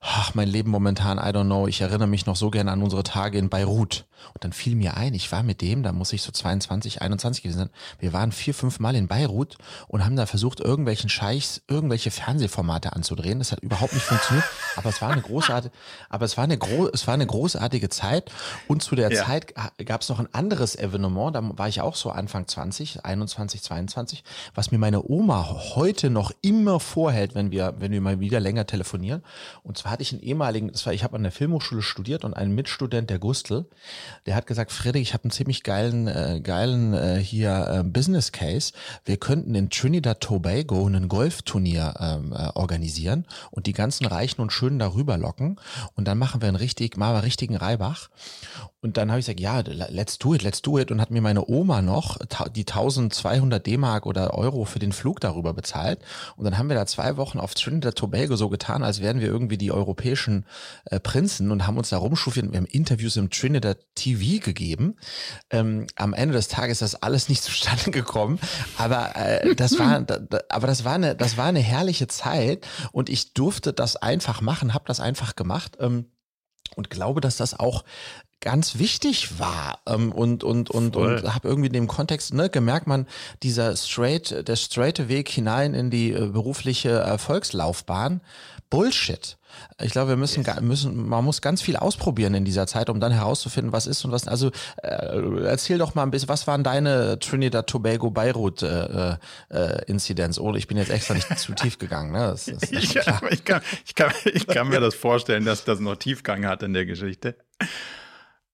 ach, 0.00 0.34
mein 0.34 0.48
Leben 0.48 0.70
momentan, 0.70 1.18
I 1.18 1.32
don't 1.32 1.44
know, 1.44 1.66
ich 1.66 1.80
erinnere 1.80 2.06
mich 2.06 2.26
noch 2.26 2.36
so 2.36 2.50
gerne 2.50 2.70
an 2.70 2.82
unsere 2.82 3.02
Tage 3.02 3.38
in 3.38 3.48
Beirut. 3.48 4.06
Und 4.34 4.44
dann 4.44 4.52
fiel 4.52 4.74
mir 4.74 4.96
ein, 4.96 5.14
ich 5.14 5.30
war 5.30 5.42
mit 5.42 5.60
dem, 5.60 5.82
da 5.82 5.92
muss 5.92 6.12
ich 6.12 6.22
so 6.22 6.32
22, 6.32 7.02
21 7.02 7.42
gewesen 7.42 7.58
sein, 7.58 7.70
wir 7.98 8.12
waren 8.12 8.32
vier, 8.32 8.54
fünf 8.54 8.80
Mal 8.80 8.96
in 8.96 9.08
Beirut 9.08 9.56
und 9.86 10.04
haben 10.04 10.16
da 10.16 10.26
versucht, 10.26 10.60
irgendwelchen 10.60 11.08
Scheichs, 11.08 11.62
irgendwelche 11.68 12.10
Fernsehformate 12.10 12.94
anzudrehen. 12.94 13.38
Das 13.38 13.52
hat 13.52 13.60
überhaupt 13.60 13.92
nicht 13.92 14.04
funktioniert, 14.04 14.46
aber 14.76 14.90
es 14.90 15.00
war 15.00 15.10
eine 15.10 15.22
großartige, 15.22 15.74
aber 16.08 16.24
es 16.24 16.36
war 16.36 16.44
eine, 16.44 16.58
gro 16.58 16.88
es 16.92 17.06
war 17.06 17.14
eine 17.14 17.26
großartige 17.26 17.88
Zeit. 17.88 18.30
Und 18.66 18.82
zu 18.82 18.94
der 18.94 19.10
ja. 19.12 19.24
Zeit 19.24 19.54
gab 19.84 20.02
es 20.02 20.08
noch 20.08 20.18
ein 20.18 20.32
anderes 20.32 20.76
Evenement, 20.76 21.34
da 21.34 21.40
war 21.56 21.68
ich 21.68 21.80
auch 21.80 21.94
so 21.94 22.10
Anfang 22.10 22.46
20, 22.46 23.04
21, 23.04 23.62
22, 23.62 24.24
was 24.54 24.70
mir 24.70 24.78
meine 24.78 25.08
Oma 25.08 25.48
heute 25.74 26.10
noch 26.10 26.32
immer 26.40 26.80
vorhält, 26.80 27.34
wenn 27.34 27.50
wir, 27.50 27.74
wenn 27.78 27.92
wir 27.92 28.00
mal 28.00 28.20
wieder 28.20 28.40
länger 28.40 28.66
telefonieren. 28.66 29.22
Und 29.62 29.78
zwar 29.78 29.87
hatte 29.90 30.02
ich 30.02 30.12
einen 30.12 30.22
ehemaligen, 30.22 30.70
das 30.72 30.86
war, 30.86 30.92
ich 30.92 31.04
habe 31.04 31.16
an 31.16 31.22
der 31.22 31.32
Filmhochschule 31.32 31.82
studiert 31.82 32.24
und 32.24 32.34
einen 32.34 32.54
Mitstudent, 32.54 33.10
der 33.10 33.18
Gustl, 33.18 33.66
der 34.26 34.34
hat 34.34 34.46
gesagt, 34.46 34.72
Friedrich, 34.72 35.02
ich 35.02 35.14
habe 35.14 35.24
einen 35.24 35.30
ziemlich 35.30 35.62
geilen, 35.62 36.06
äh, 36.06 36.40
geilen 36.42 36.94
äh, 36.94 37.16
hier 37.16 37.68
äh, 37.68 37.82
Business 37.84 38.32
Case. 38.32 38.72
Wir 39.04 39.16
könnten 39.16 39.54
in 39.54 39.70
Trinidad 39.70 40.20
Tobago 40.20 40.86
ein 40.86 41.08
Golfturnier 41.08 41.94
ähm, 42.00 42.32
äh, 42.32 42.50
organisieren 42.54 43.26
und 43.50 43.66
die 43.66 43.72
ganzen 43.72 44.06
Reichen 44.06 44.40
und 44.40 44.52
Schönen 44.52 44.78
darüber 44.78 45.16
locken. 45.16 45.60
Und 45.94 46.06
dann 46.06 46.18
machen 46.18 46.40
wir 46.40 46.48
einen 46.48 46.56
richtig, 46.56 46.96
machen 46.96 47.14
wir 47.14 47.22
richtigen 47.22 47.56
Reibach. 47.56 48.08
Und 48.80 48.96
dann 48.96 49.10
habe 49.10 49.18
ich 49.18 49.26
gesagt, 49.26 49.40
ja, 49.40 49.60
let's 49.90 50.18
do 50.18 50.34
it, 50.34 50.42
let's 50.42 50.62
do 50.62 50.78
it. 50.78 50.92
Und 50.92 51.00
hat 51.00 51.10
mir 51.10 51.20
meine 51.20 51.48
Oma 51.48 51.82
noch 51.82 52.18
die 52.54 52.60
1200 52.60 53.66
D-Mark 53.66 54.06
oder 54.06 54.34
Euro 54.34 54.64
für 54.64 54.78
den 54.78 54.92
Flug 54.92 55.20
darüber 55.20 55.52
bezahlt. 55.52 55.98
Und 56.36 56.44
dann 56.44 56.58
haben 56.58 56.68
wir 56.68 56.76
da 56.76 56.86
zwei 56.86 57.16
Wochen 57.16 57.40
auf 57.40 57.54
Trinidad 57.54 57.96
Tobago 57.96 58.36
so 58.36 58.48
getan, 58.48 58.84
als 58.84 59.00
wären 59.00 59.20
wir 59.20 59.26
irgendwie 59.26 59.58
die 59.58 59.72
europäischen 59.78 60.44
äh, 60.86 61.00
Prinzen 61.00 61.50
und 61.50 61.66
haben 61.66 61.78
uns 61.78 61.90
da 61.90 61.98
rumstufiert. 61.98 62.50
Wir 62.50 62.58
haben 62.58 62.66
Interviews 62.66 63.16
im 63.16 63.30
Trinidad 63.30 63.78
TV 63.94 64.44
gegeben. 64.44 64.96
Ähm, 65.50 65.86
am 65.96 66.12
Ende 66.12 66.34
des 66.34 66.48
Tages 66.48 66.82
ist 66.82 66.94
das 66.94 67.02
alles 67.02 67.28
nicht 67.28 67.42
zustande 67.44 67.90
gekommen. 67.90 68.38
Aber 68.76 69.16
äh, 69.16 69.54
das 69.54 69.78
war, 69.78 70.00
da, 70.02 70.20
aber 70.48 70.66
das 70.66 70.84
war 70.84 70.94
eine, 70.94 71.16
das 71.16 71.36
war 71.36 71.46
eine 71.46 71.60
herrliche 71.60 72.08
Zeit. 72.08 72.66
Und 72.92 73.08
ich 73.08 73.34
durfte 73.34 73.72
das 73.72 73.96
einfach 73.96 74.40
machen, 74.40 74.74
habe 74.74 74.84
das 74.86 75.00
einfach 75.00 75.36
gemacht. 75.36 75.76
Ähm, 75.80 76.06
und 76.76 76.90
glaube, 76.90 77.20
dass 77.20 77.36
das 77.36 77.58
auch 77.58 77.84
ganz 78.40 78.78
wichtig 78.78 79.38
war 79.38 79.80
ähm, 79.86 80.12
und 80.12 80.44
und 80.44 80.70
und 80.70 80.94
Voll. 80.94 81.16
und 81.16 81.34
habe 81.34 81.48
irgendwie 81.48 81.66
in 81.68 81.72
dem 81.72 81.88
Kontext 81.88 82.32
ne, 82.34 82.48
gemerkt, 82.48 82.86
man 82.86 83.06
dieser 83.42 83.76
straight 83.76 84.46
der 84.46 84.56
straighte 84.56 85.08
Weg 85.08 85.28
hinein 85.28 85.74
in 85.74 85.90
die 85.90 86.12
äh, 86.12 86.26
berufliche 86.26 86.90
Erfolgslaufbahn 86.90 88.20
Bullshit. 88.70 89.38
Ich 89.80 89.92
glaube, 89.92 90.10
wir 90.10 90.16
müssen 90.16 90.44
yes. 90.44 90.60
müssen 90.60 91.08
man 91.08 91.24
muss 91.24 91.40
ganz 91.40 91.62
viel 91.62 91.76
ausprobieren 91.76 92.34
in 92.34 92.44
dieser 92.44 92.66
Zeit, 92.66 92.90
um 92.90 93.00
dann 93.00 93.12
herauszufinden, 93.12 93.72
was 93.72 93.86
ist 93.86 94.04
und 94.04 94.12
was. 94.12 94.26
Also 94.28 94.50
äh, 94.82 95.44
erzähl 95.44 95.78
doch 95.78 95.94
mal 95.94 96.02
ein 96.02 96.10
bisschen, 96.10 96.28
was 96.28 96.46
waren 96.46 96.64
deine 96.64 97.18
Trinidad 97.18 97.66
Tobago 97.66 98.10
Beirut 98.10 98.62
äh, 98.62 99.16
äh, 99.50 99.84
Inzidenz? 99.86 100.38
Oder 100.38 100.58
ich 100.58 100.66
bin 100.66 100.76
jetzt 100.76 100.90
extra 100.90 101.14
nicht 101.14 101.38
zu 101.38 101.52
tief 101.52 101.78
gegangen. 101.78 102.12
Ne? 102.12 102.18
Das, 102.18 102.46
das 102.46 102.70
ich, 102.70 102.96
ich, 103.30 103.44
kann, 103.44 103.62
ich, 103.84 103.94
kann, 103.94 104.12
ich 104.24 104.46
kann 104.46 104.68
mir 104.68 104.80
das 104.80 104.94
vorstellen, 104.94 105.44
dass 105.44 105.64
das 105.64 105.80
noch 105.80 105.96
Tiefgang 105.96 106.46
hat 106.46 106.62
in 106.62 106.72
der 106.72 106.86
Geschichte. 106.86 107.36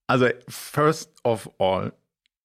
Also, 0.07 0.27
first 0.47 1.09
of 1.23 1.49
all, 1.57 1.91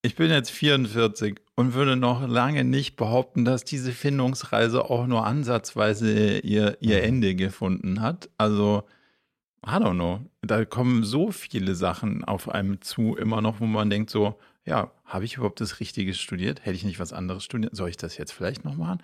ich 0.02 0.16
bin 0.16 0.30
jetzt 0.30 0.50
44 0.50 1.40
und 1.56 1.74
würde 1.74 1.96
noch 1.96 2.26
lange 2.26 2.64
nicht 2.64 2.96
behaupten, 2.96 3.44
dass 3.44 3.64
diese 3.64 3.92
Findungsreise 3.92 4.88
auch 4.88 5.06
nur 5.06 5.26
ansatzweise 5.26 6.38
ihr, 6.38 6.78
ihr 6.80 6.98
mhm. 6.98 7.04
Ende 7.04 7.34
gefunden 7.34 8.00
hat. 8.00 8.30
Also, 8.38 8.84
I 9.64 9.72
don't 9.72 9.94
know. 9.94 10.20
Da 10.40 10.64
kommen 10.64 11.04
so 11.04 11.32
viele 11.32 11.74
Sachen 11.74 12.24
auf 12.24 12.48
einem 12.48 12.80
zu, 12.80 13.14
immer 13.16 13.42
noch, 13.42 13.60
wo 13.60 13.66
man 13.66 13.90
denkt 13.90 14.08
so, 14.08 14.38
ja, 14.64 14.90
habe 15.04 15.26
ich 15.26 15.36
überhaupt 15.36 15.60
das 15.60 15.80
Richtige 15.80 16.14
studiert? 16.14 16.64
Hätte 16.64 16.76
ich 16.76 16.84
nicht 16.84 17.00
was 17.00 17.12
anderes 17.12 17.44
studiert? 17.44 17.76
Soll 17.76 17.90
ich 17.90 17.98
das 17.98 18.16
jetzt 18.16 18.32
vielleicht 18.32 18.64
noch 18.64 18.76
machen? 18.76 19.02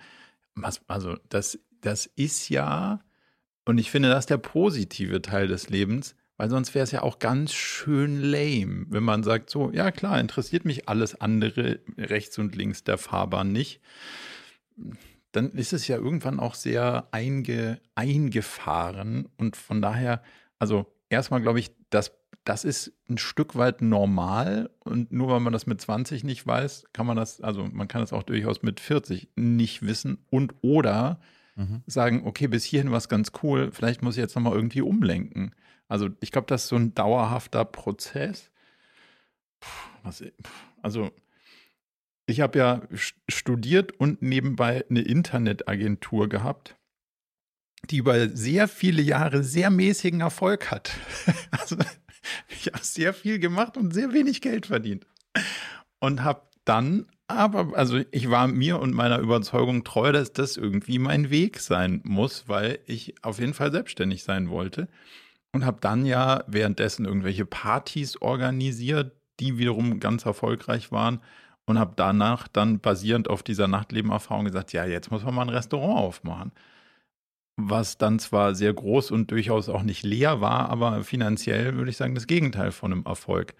Was, 0.55 0.81
also, 0.87 1.15
das, 1.29 1.59
das 1.81 2.07
ist 2.07 2.49
ja, 2.49 3.01
und 3.65 3.77
ich 3.77 3.91
finde, 3.91 4.09
das 4.09 4.21
ist 4.21 4.29
der 4.31 4.37
positive 4.37 5.21
Teil 5.21 5.47
des 5.47 5.69
Lebens, 5.69 6.15
weil 6.37 6.49
sonst 6.49 6.75
wäre 6.75 6.83
es 6.83 6.91
ja 6.91 7.01
auch 7.01 7.19
ganz 7.19 7.51
schön 7.51 8.21
lame, 8.21 8.85
wenn 8.89 9.03
man 9.03 9.23
sagt, 9.23 9.49
so, 9.49 9.71
ja 9.71 9.91
klar, 9.91 10.19
interessiert 10.19 10.65
mich 10.65 10.87
alles 10.87 11.19
andere 11.19 11.79
rechts 11.97 12.37
und 12.37 12.55
links 12.55 12.83
der 12.83 12.97
Fahrbahn 12.97 13.51
nicht. 13.51 13.81
Dann 15.31 15.51
ist 15.51 15.73
es 15.73 15.87
ja 15.87 15.97
irgendwann 15.97 16.39
auch 16.39 16.53
sehr 16.53 17.07
einge, 17.11 17.81
eingefahren. 17.95 19.27
Und 19.37 19.55
von 19.55 19.81
daher, 19.81 20.21
also 20.59 20.85
erstmal 21.09 21.41
glaube 21.41 21.59
ich, 21.59 21.71
dass 21.89 22.13
das 22.43 22.63
ist 22.63 22.93
ein 23.09 23.17
Stück 23.17 23.57
weit 23.57 23.81
normal 23.81 24.69
und 24.85 25.11
nur 25.11 25.27
weil 25.27 25.41
man 25.41 25.51
das 25.51 25.65
mit 25.65 25.81
20 25.81 26.23
nicht 26.23 26.47
weiß, 26.47 26.85
kann 26.93 27.05
man 27.05 27.17
das, 27.17 27.41
also 27.41 27.65
man 27.65 27.89
kann 27.89 27.99
das 27.99 28.13
auch 28.13 28.23
durchaus 28.23 28.61
mit 28.61 28.79
40 28.79 29.27
nicht 29.35 29.85
wissen 29.85 30.19
und 30.29 30.55
oder 30.61 31.19
mhm. 31.57 31.83
sagen, 31.87 32.21
okay, 32.25 32.47
bis 32.47 32.63
hierhin 32.63 32.91
war 32.91 32.99
es 32.99 33.09
ganz 33.09 33.33
cool, 33.43 33.71
vielleicht 33.73 34.01
muss 34.01 34.15
ich 34.15 34.21
jetzt 34.21 34.35
nochmal 34.35 34.53
irgendwie 34.53 34.81
umlenken. 34.81 35.51
Also 35.87 36.09
ich 36.19 36.31
glaube, 36.31 36.47
das 36.47 36.63
ist 36.63 36.69
so 36.69 36.75
ein 36.75 36.93
dauerhafter 36.93 37.65
Prozess. 37.65 38.51
Also 40.81 41.11
ich 42.25 42.41
habe 42.41 42.59
ja 42.59 42.81
studiert 43.27 43.93
und 43.93 44.21
nebenbei 44.21 44.85
eine 44.89 45.01
Internetagentur 45.01 46.27
gehabt, 46.29 46.75
die 47.89 47.97
über 47.97 48.29
sehr 48.29 48.67
viele 48.67 49.01
Jahre 49.01 49.43
sehr 49.43 49.69
mäßigen 49.69 50.21
Erfolg 50.21 50.71
hat. 50.71 50.91
Also 51.51 51.77
ich 52.49 52.67
habe 52.67 52.83
sehr 52.83 53.13
viel 53.13 53.39
gemacht 53.39 53.77
und 53.77 53.93
sehr 53.93 54.13
wenig 54.13 54.41
Geld 54.41 54.67
verdient. 54.67 55.07
Und 55.99 56.23
habe 56.23 56.41
dann 56.65 57.07
aber, 57.27 57.77
also 57.77 58.01
ich 58.11 58.29
war 58.29 58.47
mir 58.47 58.79
und 58.79 58.93
meiner 58.93 59.19
Überzeugung 59.19 59.83
treu, 59.83 60.11
dass 60.11 60.33
das 60.33 60.57
irgendwie 60.57 60.99
mein 60.99 61.29
Weg 61.29 61.59
sein 61.59 62.01
muss, 62.03 62.47
weil 62.47 62.79
ich 62.85 63.15
auf 63.23 63.39
jeden 63.39 63.53
Fall 63.53 63.71
selbstständig 63.71 64.23
sein 64.23 64.49
wollte 64.49 64.87
und 65.53 65.65
habe 65.65 65.79
dann 65.81 66.05
ja 66.05 66.43
währenddessen 66.47 67.05
irgendwelche 67.05 67.45
Partys 67.45 68.17
organisiert, 68.21 69.13
die 69.39 69.57
wiederum 69.57 69.99
ganz 69.99 70.25
erfolgreich 70.25 70.91
waren 70.91 71.21
und 71.65 71.77
habe 71.77 71.93
danach 71.95 72.47
dann 72.47 72.79
basierend 72.79 73.29
auf 73.29 73.43
dieser 73.43 73.67
Nachtlebenerfahrung 73.67 74.45
gesagt, 74.45 74.73
ja, 74.73 74.85
jetzt 74.85 75.11
muss 75.11 75.23
man 75.23 75.35
mal 75.35 75.43
ein 75.43 75.49
Restaurant 75.49 75.99
aufmachen. 75.99 76.51
Was 77.59 77.97
dann 77.97 78.19
zwar 78.19 78.55
sehr 78.55 78.73
groß 78.73 79.11
und 79.11 79.31
durchaus 79.31 79.67
auch 79.67 79.83
nicht 79.83 80.03
leer 80.03 80.41
war, 80.41 80.69
aber 80.69 81.03
finanziell 81.03 81.75
würde 81.75 81.89
ich 81.89 81.97
sagen 81.97 82.15
das 82.15 82.27
Gegenteil 82.27 82.71
von 82.71 82.91
einem 82.91 83.03
Erfolg. 83.05 83.55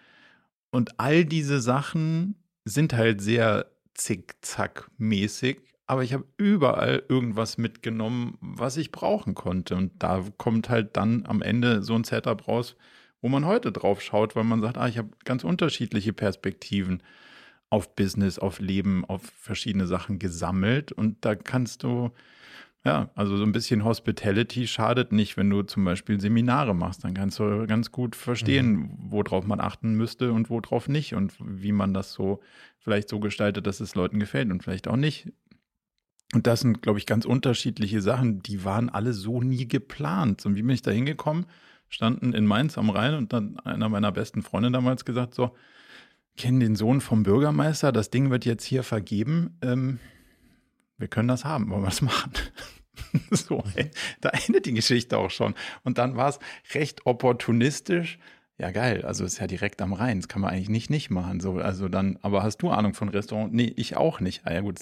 Und 0.72 1.00
all 1.00 1.26
diese 1.26 1.60
Sachen 1.62 2.36
sind 2.64 2.94
halt 2.94 3.22
sehr 3.22 3.72
zickzack-mäßig 3.96 5.67
aber 5.88 6.04
ich 6.04 6.14
habe 6.14 6.26
überall 6.36 7.04
irgendwas 7.08 7.58
mitgenommen, 7.58 8.38
was 8.42 8.76
ich 8.76 8.92
brauchen 8.92 9.36
konnte. 9.36 9.76
Und 9.76 10.04
da 10.04 10.24
kommt 10.38 10.70
halt 10.70 10.98
dann 10.98 11.26
am 11.26 11.42
Ende 11.42 11.82
so 11.82 11.96
ein 11.96 12.04
Setup 12.04 12.46
raus, 12.46 12.76
wo 13.22 13.30
man 13.30 13.46
heute 13.46 13.72
drauf 13.72 14.02
schaut, 14.02 14.36
weil 14.36 14.44
man 14.44 14.62
sagt, 14.62 14.78
ah, 14.78 14.90
ich 14.90 14.98
habe 14.98 15.10
ganz 15.24 15.46
unterschiedliche 15.46 16.12
Perspektiven 16.12 17.02
auf 17.70 17.96
Business, 17.96 18.38
auf 18.38 18.60
Leben, 18.60 19.06
auf 19.06 19.22
verschiedene 19.38 19.88
Sachen 19.88 20.20
gesammelt. 20.20 20.92
Und 20.92 21.24
da 21.24 21.36
kannst 21.36 21.84
du, 21.84 22.12
ja, 22.84 23.10
also 23.16 23.38
so 23.38 23.44
ein 23.44 23.54
bisschen 23.54 23.86
Hospitality 23.86 24.68
schadet 24.68 25.14
nicht, 25.14 25.38
wenn 25.38 25.50
du 25.50 25.64
zum 25.64 25.86
Beispiel 25.86 26.20
Seminare 26.20 26.76
machst. 26.76 27.06
Dann 27.06 27.14
kannst 27.14 27.40
du 27.40 27.66
ganz 27.66 27.94
gut 27.94 28.18
verstehen, 28.18 28.74
mhm. 28.74 28.90
worauf 29.10 29.48
man 29.48 29.62
achten 29.62 29.96
müsste 29.96 30.34
und 30.34 30.50
worauf 30.50 30.90
nicht 30.90 31.16
und 31.16 31.34
wie 31.40 31.72
man 31.72 31.94
das 31.94 32.12
so 32.12 32.42
vielleicht 32.78 33.08
so 33.08 33.22
gestaltet, 33.22 33.68
dass 33.68 33.80
es 33.80 33.96
Leuten 33.96 34.20
gefällt 34.20 34.52
und 34.52 34.64
vielleicht 34.64 34.90
auch 34.90 34.98
nicht. 34.98 35.32
Und 36.34 36.46
das 36.46 36.60
sind, 36.60 36.82
glaube 36.82 37.00
ich, 37.00 37.06
ganz 37.06 37.26
unterschiedliche 37.26 38.02
Sachen, 38.02 38.42
die 38.44 38.66
waren 38.66 38.90
alle 38.90 39.14
so 39.14 39.42
nie 39.42 39.68
geplant. 39.68 40.46
Und 40.46 40.56
wie 40.56 40.62
bin 40.62 40.74
ich 40.74 40.82
da 40.82 40.92
hingekommen? 40.92 41.46
Standen 41.90 42.34
in 42.34 42.46
Mainz 42.46 42.78
am 42.78 42.90
Rhein 42.90 43.14
und 43.14 43.32
dann 43.32 43.60
einer 43.62 43.88
meiner 43.88 44.12
besten 44.12 44.42
Freunde 44.42 44.72
damals 44.72 45.06
gesagt: 45.06 45.34
So, 45.34 45.56
kennen 46.36 46.60
den 46.60 46.76
Sohn 46.76 47.00
vom 47.00 47.24
Bürgermeister, 47.24 47.92
das 47.92 48.10
Ding 48.10 48.30
wird 48.30 48.46
jetzt 48.46 48.66
hier 48.66 48.84
vergeben. 48.84 49.58
Ähm, 49.62 50.00
wir 50.98 51.08
können 51.08 51.28
das 51.28 51.46
haben, 51.46 51.70
wollen 51.70 51.82
wir 51.82 51.88
das 51.90 52.02
machen? 52.02 52.34
so, 53.32 53.64
ey, 53.76 53.92
da 54.22 54.30
endet 54.30 54.66
die 54.66 54.74
Geschichte 54.74 55.18
auch 55.18 55.30
schon. 55.30 55.56
Und 55.84 55.98
dann 55.98 56.16
war 56.18 56.30
es 56.30 56.40
recht 56.74 57.06
opportunistisch 57.06 58.20
ja, 58.60 58.72
geil. 58.72 59.04
Also 59.06 59.24
ist 59.24 59.40
ja 59.40 59.46
direkt 59.46 59.82
am 59.82 59.94
Rhein. 59.94 60.20
Das 60.20 60.28
kann 60.28 60.42
man 60.42 60.52
eigentlich 60.52 60.70
nicht 60.70 60.90
nicht 60.90 61.12
machen. 61.12 61.40
So, 61.40 61.58
also 61.60 61.90
dann, 61.90 62.18
aber 62.24 62.42
hast 62.42 62.58
du 62.58 62.70
Ahnung 62.70 62.96
von 62.96 63.10
Restaurant? 63.10 63.54
Nee, 63.54 63.72
ich 63.76 63.96
auch 63.98 64.20
nicht. 64.20 64.46
Ah 64.46 64.54
ja, 64.54 64.62
gut. 64.62 64.80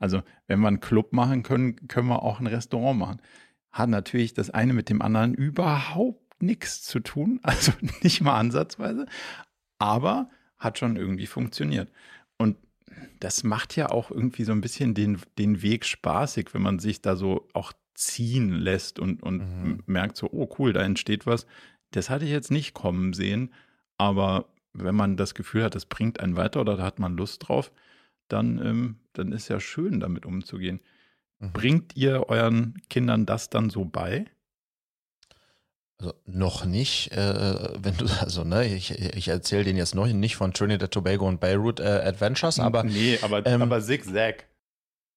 Also, 0.00 0.22
wenn 0.48 0.60
wir 0.60 0.68
einen 0.68 0.80
Club 0.80 1.12
machen 1.12 1.44
können, 1.44 1.88
können 1.88 2.08
wir 2.08 2.22
auch 2.22 2.40
ein 2.40 2.48
Restaurant 2.48 2.98
machen. 2.98 3.22
Hat 3.70 3.88
natürlich 3.88 4.34
das 4.34 4.50
eine 4.50 4.72
mit 4.72 4.88
dem 4.88 5.00
anderen 5.02 5.34
überhaupt 5.34 6.42
nichts 6.42 6.82
zu 6.82 7.00
tun. 7.00 7.38
Also 7.44 7.72
nicht 8.02 8.22
mal 8.22 8.38
ansatzweise. 8.38 9.06
Aber 9.78 10.28
hat 10.58 10.78
schon 10.78 10.96
irgendwie 10.96 11.26
funktioniert. 11.26 11.90
Und 12.38 12.56
das 13.20 13.44
macht 13.44 13.76
ja 13.76 13.90
auch 13.90 14.10
irgendwie 14.10 14.44
so 14.44 14.52
ein 14.52 14.60
bisschen 14.60 14.94
den, 14.94 15.18
den 15.38 15.62
Weg 15.62 15.84
spaßig, 15.84 16.54
wenn 16.54 16.62
man 16.62 16.80
sich 16.80 17.02
da 17.02 17.14
so 17.14 17.48
auch 17.52 17.72
ziehen 17.94 18.50
lässt 18.50 18.98
und, 18.98 19.22
und 19.22 19.38
mhm. 19.38 19.82
merkt 19.86 20.16
so, 20.16 20.28
oh 20.32 20.48
cool, 20.58 20.72
da 20.72 20.82
entsteht 20.82 21.26
was. 21.26 21.46
Das 21.92 22.10
hatte 22.10 22.24
ich 22.24 22.30
jetzt 22.30 22.50
nicht 22.50 22.74
kommen 22.74 23.12
sehen, 23.12 23.52
aber 23.98 24.46
wenn 24.72 24.94
man 24.94 25.16
das 25.16 25.34
Gefühl 25.34 25.64
hat, 25.64 25.74
das 25.74 25.86
bringt 25.86 26.20
einen 26.20 26.36
weiter 26.36 26.60
oder 26.60 26.76
da 26.76 26.82
hat 26.82 26.98
man 26.98 27.16
Lust 27.16 27.48
drauf, 27.48 27.72
dann, 28.28 28.58
ähm, 28.64 28.96
dann 29.12 29.32
ist 29.32 29.48
ja 29.48 29.60
schön, 29.60 30.00
damit 30.00 30.26
umzugehen. 30.26 30.80
Mhm. 31.38 31.52
Bringt 31.52 31.96
ihr 31.96 32.28
euren 32.28 32.80
Kindern 32.88 33.26
das 33.26 33.50
dann 33.50 33.70
so 33.70 33.84
bei? 33.84 34.26
Also 35.98 36.14
noch 36.24 36.64
nicht, 36.64 37.12
äh, 37.12 37.68
wenn 37.78 37.96
du, 37.96 38.06
also 38.20 38.44
ne, 38.44 38.66
ich, 38.74 38.90
ich 38.90 39.28
erzähle 39.28 39.64
den 39.64 39.76
jetzt 39.76 39.94
noch 39.94 40.06
nicht 40.06 40.36
von 40.36 40.52
Trinidad 40.52 40.90
Tobago 40.90 41.28
und 41.28 41.40
Beirut 41.40 41.80
äh, 41.80 42.02
Adventures, 42.04 42.58
aber. 42.58 42.84
Nee, 42.84 43.18
aber, 43.22 43.44
ähm, 43.46 43.62
aber 43.62 43.80
Zigzag. 43.80 44.46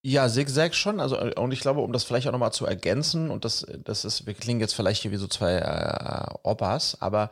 Ja, 0.08 0.30
Zigzag 0.30 0.76
schon. 0.76 1.00
Also, 1.00 1.18
äh, 1.18 1.34
und 1.34 1.52
ich 1.52 1.62
glaube, 1.62 1.82
um 1.82 1.92
das 1.92 2.04
vielleicht 2.04 2.28
auch 2.28 2.32
nochmal 2.32 2.54
zu 2.54 2.68
ergänzen, 2.68 3.32
und 3.32 3.44
das, 3.44 3.66
das 3.84 4.06
ist, 4.06 4.28
wir 4.28 4.36
klingen 4.36 4.60
jetzt 4.60 4.76
vielleicht 4.76 5.02
hier 5.02 5.12
wie 5.12 5.18
so 5.18 5.26
zwei 5.26 5.54
äh, 5.56 6.48
Opas, 6.48 7.02
aber 7.02 7.32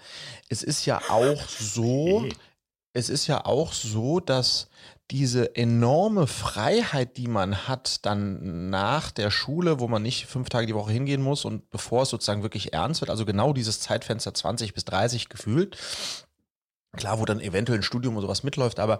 es 0.49 0.63
ist 0.63 0.87
ja 0.87 0.99
auch 1.09 1.47
so, 1.47 2.25
es 2.93 3.09
ist 3.09 3.27
ja 3.27 3.45
auch 3.45 3.73
so, 3.73 4.19
dass 4.19 4.69
diese 5.11 5.55
enorme 5.55 6.25
Freiheit, 6.25 7.17
die 7.17 7.27
man 7.27 7.67
hat, 7.67 8.03
dann 8.07 8.71
nach 8.71 9.11
der 9.11 9.29
Schule, 9.29 9.79
wo 9.79 9.87
man 9.87 10.01
nicht 10.01 10.25
fünf 10.25 10.49
Tage 10.49 10.65
die 10.65 10.73
Woche 10.73 10.93
hingehen 10.93 11.21
muss 11.21 11.45
und 11.45 11.69
bevor 11.69 12.01
es 12.01 12.09
sozusagen 12.09 12.41
wirklich 12.41 12.73
ernst 12.73 13.01
wird, 13.01 13.11
also 13.11 13.23
genau 13.23 13.53
dieses 13.53 13.81
Zeitfenster 13.81 14.33
20 14.33 14.73
bis 14.73 14.85
30 14.85 15.29
gefühlt, 15.29 15.77
Klar, 16.95 17.19
wo 17.19 17.25
dann 17.25 17.39
eventuell 17.39 17.79
ein 17.79 17.83
Studium 17.83 18.15
oder 18.17 18.27
sowas 18.27 18.43
mitläuft, 18.43 18.79
aber 18.79 18.99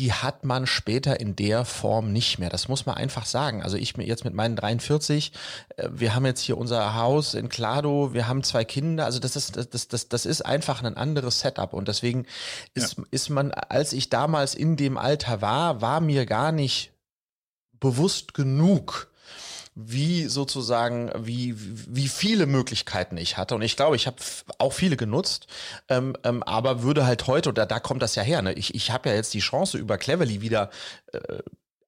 die 0.00 0.12
hat 0.12 0.44
man 0.44 0.66
später 0.66 1.20
in 1.20 1.36
der 1.36 1.64
Form 1.64 2.12
nicht 2.12 2.40
mehr. 2.40 2.50
Das 2.50 2.66
muss 2.66 2.84
man 2.84 2.96
einfach 2.96 3.26
sagen. 3.26 3.62
Also 3.62 3.76
ich 3.76 3.96
jetzt 3.96 4.24
mit 4.24 4.34
meinen 4.34 4.56
43, 4.56 5.32
äh, 5.76 5.88
wir 5.92 6.16
haben 6.16 6.26
jetzt 6.26 6.40
hier 6.40 6.58
unser 6.58 6.96
Haus 6.96 7.34
in 7.34 7.48
Klado, 7.48 8.12
wir 8.12 8.26
haben 8.26 8.42
zwei 8.42 8.64
Kinder. 8.64 9.04
Also 9.04 9.20
das 9.20 9.36
ist, 9.36 9.56
das, 9.56 9.86
das, 9.86 10.08
das 10.08 10.26
ist 10.26 10.42
einfach 10.42 10.82
ein 10.82 10.96
anderes 10.96 11.38
Setup. 11.38 11.74
Und 11.74 11.86
deswegen 11.86 12.26
ist, 12.74 12.98
ja. 12.98 13.04
ist 13.12 13.30
man, 13.30 13.52
als 13.52 13.92
ich 13.92 14.10
damals 14.10 14.56
in 14.56 14.76
dem 14.76 14.98
Alter 14.98 15.40
war, 15.40 15.80
war 15.80 16.00
mir 16.00 16.26
gar 16.26 16.50
nicht 16.50 16.92
bewusst 17.78 18.34
genug, 18.34 19.12
wie 19.80 20.24
sozusagen, 20.24 21.12
wie, 21.16 21.54
wie 21.56 22.08
viele 22.08 22.46
Möglichkeiten 22.46 23.16
ich 23.16 23.36
hatte. 23.36 23.54
Und 23.54 23.62
ich 23.62 23.76
glaube, 23.76 23.94
ich 23.94 24.08
habe 24.08 24.16
auch 24.58 24.72
viele 24.72 24.96
genutzt, 24.96 25.46
ähm, 25.88 26.16
ähm, 26.24 26.42
aber 26.42 26.82
würde 26.82 27.06
halt 27.06 27.28
heute, 27.28 27.50
oder 27.50 27.64
da 27.64 27.78
kommt 27.78 28.02
das 28.02 28.16
ja 28.16 28.24
her, 28.24 28.42
ne? 28.42 28.52
ich, 28.54 28.74
ich 28.74 28.90
habe 28.90 29.08
ja 29.08 29.14
jetzt 29.14 29.32
die 29.34 29.38
Chance, 29.38 29.78
über 29.78 29.96
Cleverly 29.96 30.40
wieder 30.40 30.70
äh, 31.12 31.38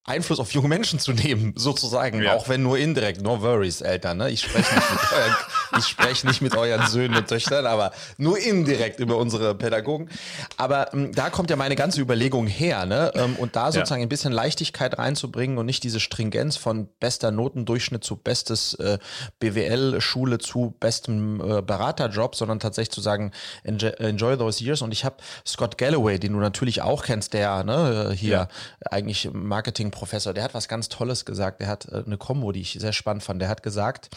Einfluss 0.05 0.41
auf 0.41 0.53
junge 0.53 0.69
Menschen 0.69 0.99
zu 0.99 1.13
nehmen, 1.13 1.53
sozusagen, 1.57 2.23
ja. 2.23 2.35
auch 2.35 2.49
wenn 2.49 2.63
nur 2.63 2.79
indirekt. 2.79 3.21
No 3.21 3.43
worries, 3.43 3.83
Eltern. 3.83 4.17
Ne? 4.17 4.31
Ich 4.31 4.41
spreche 4.41 4.75
nicht, 4.75 4.91
mit 4.91 5.13
euren, 5.13 5.37
ich 5.79 5.85
spreche 5.85 6.27
nicht 6.27 6.41
mit 6.41 6.57
euren 6.57 6.87
Söhnen 6.87 7.17
und 7.19 7.29
Töchtern, 7.29 7.67
aber 7.67 7.93
nur 8.17 8.39
indirekt 8.39 8.99
über 8.99 9.19
unsere 9.19 9.55
Pädagogen. 9.55 10.09
Aber 10.57 10.93
ähm, 10.95 11.13
da 11.13 11.29
kommt 11.29 11.51
ja 11.51 11.57
meine 11.57 11.77
ganze 11.77 12.01
Überlegung 12.01 12.47
her, 12.47 12.87
ne? 12.87 13.13
Ähm, 13.15 13.37
und 13.37 13.57
da 13.57 13.71
sozusagen 13.71 14.01
ja. 14.01 14.07
ein 14.07 14.09
bisschen 14.09 14.33
Leichtigkeit 14.33 14.99
reinzubringen 14.99 15.59
und 15.59 15.67
nicht 15.67 15.85
diese 15.85 16.01
Stringenz 16.01 16.57
von 16.57 16.89
bester 16.99 17.31
Notendurchschnitt 17.31 18.03
zu 18.03 18.17
bestes 18.17 18.75
äh, 18.75 18.99
BWL-Schule 19.39 20.39
zu 20.39 20.75
bestem 20.81 21.41
äh, 21.41 21.61
Beraterjob, 21.61 22.35
sondern 22.37 22.59
tatsächlich 22.59 22.93
zu 22.93 23.03
sagen, 23.03 23.33
enjoy, 23.65 23.91
enjoy 23.99 24.39
those 24.39 24.65
years. 24.65 24.81
Und 24.81 24.93
ich 24.93 25.05
habe 25.05 25.17
Scott 25.47 25.77
Galloway, 25.77 26.19
den 26.19 26.33
du 26.33 26.39
natürlich 26.39 26.81
auch 26.81 27.05
kennst, 27.05 27.35
der 27.35 27.65
ne, 27.65 28.13
hier 28.17 28.31
ja. 28.31 28.49
eigentlich 28.91 29.29
Marketing 29.33 29.90
Professor, 29.91 30.33
der 30.35 30.45
hat 30.45 30.55
was 30.55 30.69
ganz 30.69 30.89
Tolles 30.89 31.25
gesagt. 31.25 31.61
Der 31.61 31.69
hat 31.69 31.87
äh, 31.87 32.03
eine 32.05 32.19
Kombo, 32.19 32.53
die 32.53 32.61
ich 32.61 32.73
sehr 32.81 32.93
spannend 32.93 33.23
fand. 33.23 33.41
Der 33.41 33.49
hat 33.49 33.63
gesagt, 33.63 34.11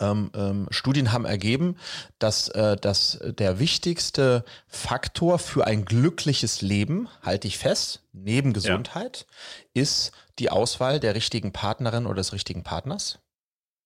ähm, 0.00 0.30
ähm, 0.34 0.66
Studien 0.70 1.12
haben 1.12 1.24
ergeben, 1.24 1.76
dass, 2.18 2.48
äh, 2.50 2.76
dass 2.76 3.18
der 3.22 3.58
wichtigste 3.58 4.44
Faktor 4.68 5.38
für 5.38 5.66
ein 5.66 5.84
glückliches 5.84 6.62
Leben, 6.62 7.08
halte 7.22 7.48
ich 7.48 7.58
fest, 7.58 8.02
neben 8.12 8.52
Gesundheit, 8.52 9.26
ja. 9.74 9.82
ist 9.82 10.12
die 10.38 10.50
Auswahl 10.50 11.00
der 11.00 11.14
richtigen 11.14 11.52
Partnerin 11.52 12.06
oder 12.06 12.16
des 12.16 12.32
richtigen 12.32 12.62
Partners 12.62 13.18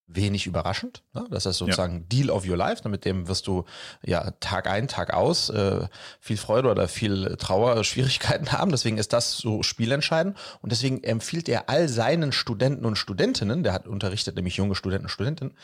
wenig 0.06 0.46
überraschend. 0.46 1.02
Ne? 1.14 1.26
Das 1.30 1.46
ist 1.46 1.58
sozusagen 1.58 2.00
ja. 2.00 2.06
Deal 2.08 2.30
of 2.30 2.46
your 2.46 2.56
life. 2.56 2.86
Mit 2.88 3.04
dem 3.04 3.28
wirst 3.28 3.46
du 3.46 3.64
ja 4.04 4.32
Tag 4.40 4.68
ein, 4.68 4.88
Tag 4.88 5.12
aus 5.12 5.48
äh, 5.50 5.86
viel 6.20 6.36
Freude 6.36 6.70
oder 6.70 6.88
viel 6.88 7.36
Trauer, 7.36 7.82
Schwierigkeiten 7.92 8.52
haben. 8.52 8.70
Deswegen 8.70 8.98
ist 8.98 9.12
das 9.12 9.36
so 9.36 9.62
spielentscheidend. 9.62 10.36
Und 10.60 10.72
deswegen 10.72 11.02
empfiehlt 11.02 11.48
er 11.48 11.68
all 11.68 11.88
seinen 11.88 12.32
Studenten 12.32 12.84
und 12.84 12.96
Studentinnen, 12.96 13.62
der 13.62 13.72
hat 13.72 13.86
unterrichtet 13.86 14.36
nämlich 14.36 14.56
junge 14.56 14.74
Studenten 14.74 15.06
und 15.06 15.10
Studentinnen, 15.10 15.54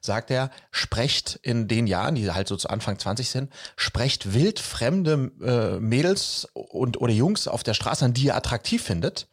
sagt 0.00 0.30
er, 0.30 0.50
sprecht 0.70 1.38
in 1.42 1.68
den 1.68 1.86
Jahren, 1.86 2.14
die 2.14 2.30
halt 2.30 2.48
so 2.48 2.56
zu 2.56 2.68
Anfang 2.68 2.98
20 2.98 3.28
sind, 3.28 3.52
sprecht 3.76 4.34
wild 4.34 4.60
fremde 4.60 5.30
äh, 5.42 5.80
Mädels 5.80 6.48
und 6.52 7.00
oder 7.00 7.12
Jungs 7.12 7.48
auf 7.48 7.62
der 7.62 7.74
Straße 7.74 8.04
an, 8.04 8.14
die 8.14 8.26
ihr 8.26 8.36
attraktiv 8.36 8.82
findet 8.82 9.28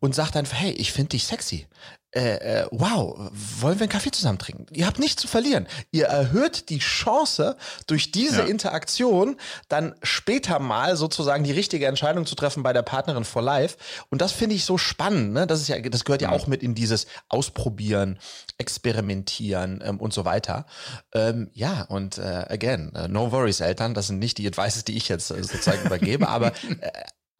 und 0.00 0.14
sagt 0.14 0.36
einfach, 0.36 0.58
hey, 0.58 0.72
ich 0.72 0.92
finde 0.92 1.10
dich 1.10 1.26
sexy 1.26 1.66
äh, 2.12 2.62
äh, 2.62 2.66
wow, 2.70 3.30
wollen 3.60 3.78
wir 3.78 3.82
einen 3.82 3.90
Kaffee 3.90 4.10
zusammen 4.10 4.38
trinken? 4.38 4.66
Ihr 4.72 4.86
habt 4.86 4.98
nichts 4.98 5.20
zu 5.20 5.28
verlieren. 5.28 5.66
Ihr 5.90 6.06
erhöht 6.06 6.70
die 6.70 6.78
Chance, 6.78 7.56
durch 7.86 8.12
diese 8.12 8.40
ja. 8.40 8.46
Interaktion 8.46 9.36
dann 9.68 9.94
später 10.02 10.58
mal 10.58 10.96
sozusagen 10.96 11.44
die 11.44 11.52
richtige 11.52 11.86
Entscheidung 11.86 12.24
zu 12.24 12.34
treffen 12.34 12.62
bei 12.62 12.72
der 12.72 12.82
Partnerin 12.82 13.24
for 13.24 13.42
Life. 13.42 13.76
Und 14.08 14.22
das 14.22 14.32
finde 14.32 14.56
ich 14.56 14.64
so 14.64 14.78
spannend. 14.78 15.34
Ne? 15.34 15.46
Das 15.46 15.60
ist 15.60 15.68
ja, 15.68 15.78
das 15.80 16.04
gehört 16.04 16.22
ja 16.22 16.30
auch 16.30 16.46
mit 16.46 16.62
in 16.62 16.74
dieses 16.74 17.06
Ausprobieren, 17.28 18.18
Experimentieren 18.56 19.82
ähm, 19.84 20.00
und 20.00 20.12
so 20.14 20.24
weiter. 20.24 20.66
Ähm, 21.12 21.50
ja, 21.52 21.82
und 21.82 22.18
äh, 22.18 22.46
again, 22.48 22.92
uh, 22.96 23.06
no 23.06 23.32
worries, 23.32 23.60
Eltern. 23.60 23.92
Das 23.94 24.06
sind 24.06 24.18
nicht 24.18 24.38
die 24.38 24.46
Advices, 24.46 24.84
die 24.84 24.96
ich 24.96 25.08
jetzt 25.08 25.30
äh, 25.30 25.42
sozusagen 25.42 25.84
übergebe, 25.84 26.28
aber 26.28 26.48
äh, 26.80 26.90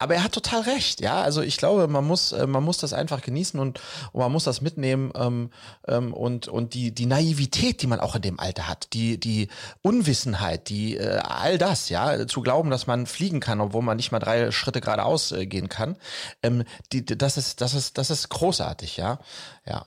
aber 0.01 0.15
er 0.15 0.23
hat 0.23 0.31
total 0.31 0.61
recht, 0.61 1.01
ja. 1.01 1.21
Also 1.21 1.41
ich 1.41 1.57
glaube, 1.57 1.87
man 1.89 2.05
muss, 2.05 2.31
äh, 2.31 2.47
man 2.47 2.63
muss 2.63 2.77
das 2.77 2.93
einfach 2.93 3.21
genießen 3.21 3.59
und, 3.59 3.81
und 4.13 4.21
man 4.21 4.31
muss 4.31 4.45
das 4.45 4.61
mitnehmen 4.61 5.11
ähm, 5.15 5.49
ähm, 5.87 6.13
und 6.13 6.47
und 6.47 6.73
die 6.73 6.95
die 6.95 7.05
Naivität, 7.05 7.81
die 7.81 7.87
man 7.87 7.99
auch 7.99 8.15
in 8.15 8.21
dem 8.21 8.39
Alter 8.39 8.69
hat, 8.69 8.93
die 8.93 9.19
die 9.19 9.49
Unwissenheit, 9.81 10.69
die 10.69 10.95
äh, 10.95 11.17
all 11.17 11.57
das, 11.57 11.89
ja, 11.89 12.25
zu 12.27 12.41
glauben, 12.41 12.69
dass 12.69 12.87
man 12.87 13.07
fliegen 13.07 13.41
kann, 13.41 13.59
obwohl 13.59 13.81
man 13.81 13.97
nicht 13.97 14.13
mal 14.13 14.19
drei 14.19 14.51
Schritte 14.51 14.79
geradeaus 14.79 15.33
äh, 15.33 15.45
gehen 15.45 15.67
kann, 15.67 15.97
ähm, 16.43 16.63
die, 16.93 17.05
das 17.05 17.35
ist 17.35 17.59
das 17.59 17.73
ist 17.73 17.97
das 17.97 18.09
ist 18.09 18.29
großartig, 18.29 18.95
ja, 18.95 19.19
ja. 19.65 19.85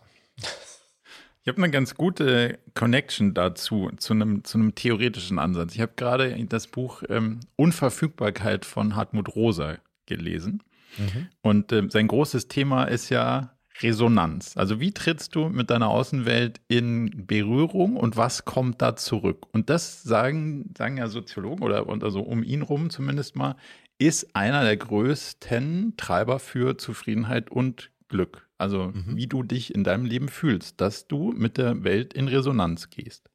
Ich 1.44 1.48
habe 1.48 1.58
eine 1.58 1.72
ganz 1.72 1.96
gute 1.96 2.60
Connection 2.74 3.34
dazu, 3.34 3.90
zu 3.96 4.12
einem, 4.12 4.44
zu 4.44 4.58
einem 4.58 4.76
theoretischen 4.76 5.40
Ansatz. 5.40 5.74
Ich 5.74 5.80
habe 5.80 5.92
gerade 5.96 6.44
das 6.46 6.68
Buch 6.68 7.02
ähm, 7.08 7.40
Unverfügbarkeit 7.56 8.64
von 8.64 8.94
Hartmut 8.94 9.34
Rosa 9.34 9.78
gelesen. 10.06 10.62
Mhm. 10.98 11.28
Und 11.40 11.72
äh, 11.72 11.88
sein 11.88 12.08
großes 12.08 12.48
Thema 12.48 12.84
ist 12.84 13.08
ja 13.08 13.56
Resonanz. 13.80 14.56
Also 14.56 14.80
wie 14.80 14.92
trittst 14.92 15.34
du 15.34 15.48
mit 15.48 15.70
deiner 15.70 15.88
Außenwelt 15.88 16.60
in 16.68 17.26
Berührung 17.26 17.96
und 17.96 18.16
was 18.16 18.44
kommt 18.44 18.82
da 18.82 18.96
zurück? 18.96 19.46
Und 19.52 19.70
das 19.70 20.02
sagen, 20.02 20.72
sagen 20.76 20.98
ja 20.98 21.08
Soziologen 21.08 21.64
oder 21.64 21.86
also 22.02 22.20
um 22.20 22.42
ihn 22.42 22.62
rum 22.62 22.90
zumindest 22.90 23.36
mal, 23.36 23.56
ist 23.98 24.34
einer 24.34 24.62
der 24.62 24.76
größten 24.76 25.94
Treiber 25.96 26.38
für 26.38 26.76
Zufriedenheit 26.76 27.50
und 27.50 27.90
Glück. 28.08 28.48
Also 28.58 28.92
mhm. 28.94 29.16
wie 29.16 29.26
du 29.26 29.42
dich 29.42 29.74
in 29.74 29.84
deinem 29.84 30.04
Leben 30.04 30.28
fühlst, 30.28 30.80
dass 30.80 31.08
du 31.08 31.32
mit 31.32 31.56
der 31.56 31.82
Welt 31.84 32.12
in 32.12 32.28
Resonanz 32.28 32.90
gehst. 32.90 33.30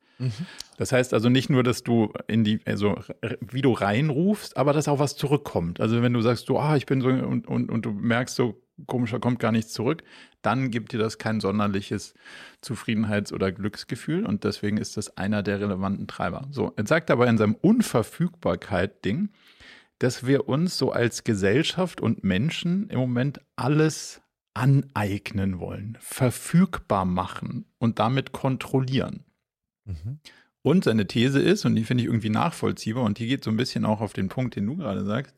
Das 0.78 0.92
heißt 0.92 1.14
also 1.14 1.30
nicht 1.30 1.50
nur, 1.50 1.64
dass 1.64 1.84
du 1.84 2.12
in 2.28 2.44
die, 2.44 2.60
also 2.66 3.00
wie 3.40 3.62
du 3.62 3.74
reinrufst, 3.74 4.58
aber 4.58 4.74
dass 4.74 4.88
auch 4.88 5.00
was 5.00 5.16
zurückkommt. 5.16 5.80
Also 5.80 6.02
wenn 6.02 6.14
du 6.14 6.22
sagst, 6.22 6.50
du, 6.50 6.58
ah, 6.58 6.76
ich 6.76 6.86
bin 6.86 7.02
so 7.02 7.10
und, 7.10 7.48
und, 7.48 7.70
und 7.70 7.86
du 7.86 7.92
merkst 7.92 8.36
so, 8.36 8.62
komischer 8.86 9.20
kommt 9.20 9.40
gar 9.40 9.52
nichts 9.52 9.74
zurück, 9.74 10.04
dann 10.42 10.70
gibt 10.70 10.94
dir 10.94 11.00
das 11.00 11.18
kein 11.18 11.40
sonderliches 11.40 12.14
Zufriedenheits- 12.62 13.34
oder 13.34 13.52
Glücksgefühl 13.52 14.26
und 14.26 14.44
deswegen 14.44 14.78
ist 14.78 14.98
das 14.98 15.18
einer 15.18 15.42
der 15.44 15.60
relevanten 15.60 16.08
Treiber. 16.08 16.48
So, 16.52 16.74
er 16.76 16.86
sagt 16.86 17.10
aber 17.10 17.28
in 17.28 17.38
seinem 17.38 17.56
Unverfügbarkeit-Ding, 17.56 19.30
dass 20.00 20.28
wir 20.28 20.48
uns 20.48 20.78
so 20.78 20.92
als 20.92 21.24
Gesellschaft 21.24 22.02
und 22.02 22.24
Menschen 22.24 22.90
im 22.90 23.00
Moment 23.00 23.42
alles 23.56 24.22
aneignen 24.54 25.60
wollen, 25.60 25.98
verfügbar 26.00 27.06
machen 27.06 27.66
und 27.78 28.00
damit 28.00 28.32
kontrollieren. 28.32 29.27
Mhm. 29.88 30.20
Und 30.62 30.84
seine 30.84 31.08
These 31.08 31.40
ist, 31.42 31.66
und 31.66 31.76
die 31.76 31.84
finde 31.84 32.04
ich 32.04 32.08
irgendwie 32.10 32.30
nachvollziehbar, 32.30 33.04
und 33.04 33.20
die 33.20 33.28
geht 33.28 33.44
so 33.44 33.50
ein 33.50 33.58
bisschen 33.58 33.86
auch 33.86 34.02
auf 34.02 34.14
den 34.14 34.28
Punkt, 34.30 34.56
den 34.56 34.66
du 34.68 34.76
gerade 34.78 35.06
sagst, 35.06 35.34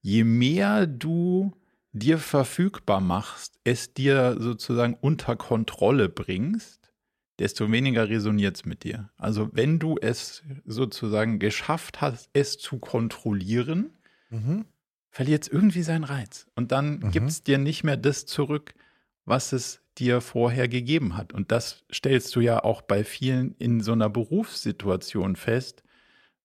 je 0.00 0.24
mehr 0.24 0.86
du 0.86 1.52
dir 1.92 2.18
verfügbar 2.18 3.00
machst, 3.00 3.58
es 3.64 3.92
dir 3.92 4.36
sozusagen 4.38 4.96
unter 5.00 5.36
Kontrolle 5.36 6.08
bringst, 6.08 6.92
desto 7.38 7.70
weniger 7.70 8.08
resoniert 8.08 8.56
es 8.56 8.64
mit 8.64 8.84
dir. 8.84 9.10
Also 9.16 9.50
wenn 9.52 9.78
du 9.78 9.96
es 10.00 10.42
sozusagen 10.64 11.38
geschafft 11.38 12.00
hast, 12.00 12.30
es 12.32 12.56
zu 12.58 12.78
kontrollieren, 12.78 13.90
mhm. 14.30 14.64
verliert 15.10 15.42
es 15.42 15.48
irgendwie 15.48 15.82
seinen 15.82 16.04
Reiz. 16.04 16.46
Und 16.54 16.72
dann 16.72 17.00
Mhm. 17.00 17.10
gibt 17.10 17.28
es 17.30 17.42
dir 17.42 17.58
nicht 17.58 17.84
mehr 17.84 17.96
das 17.96 18.26
zurück, 18.26 18.74
was 19.24 19.52
es 19.52 19.81
dir 19.98 20.20
vorher 20.20 20.68
gegeben 20.68 21.16
hat. 21.16 21.32
Und 21.32 21.52
das 21.52 21.84
stellst 21.92 22.34
du 22.36 22.40
ja 22.40 22.62
auch 22.64 22.82
bei 22.82 23.04
vielen 23.04 23.54
in 23.58 23.80
so 23.80 23.92
einer 23.92 24.08
Berufssituation 24.08 25.36
fest, 25.36 25.82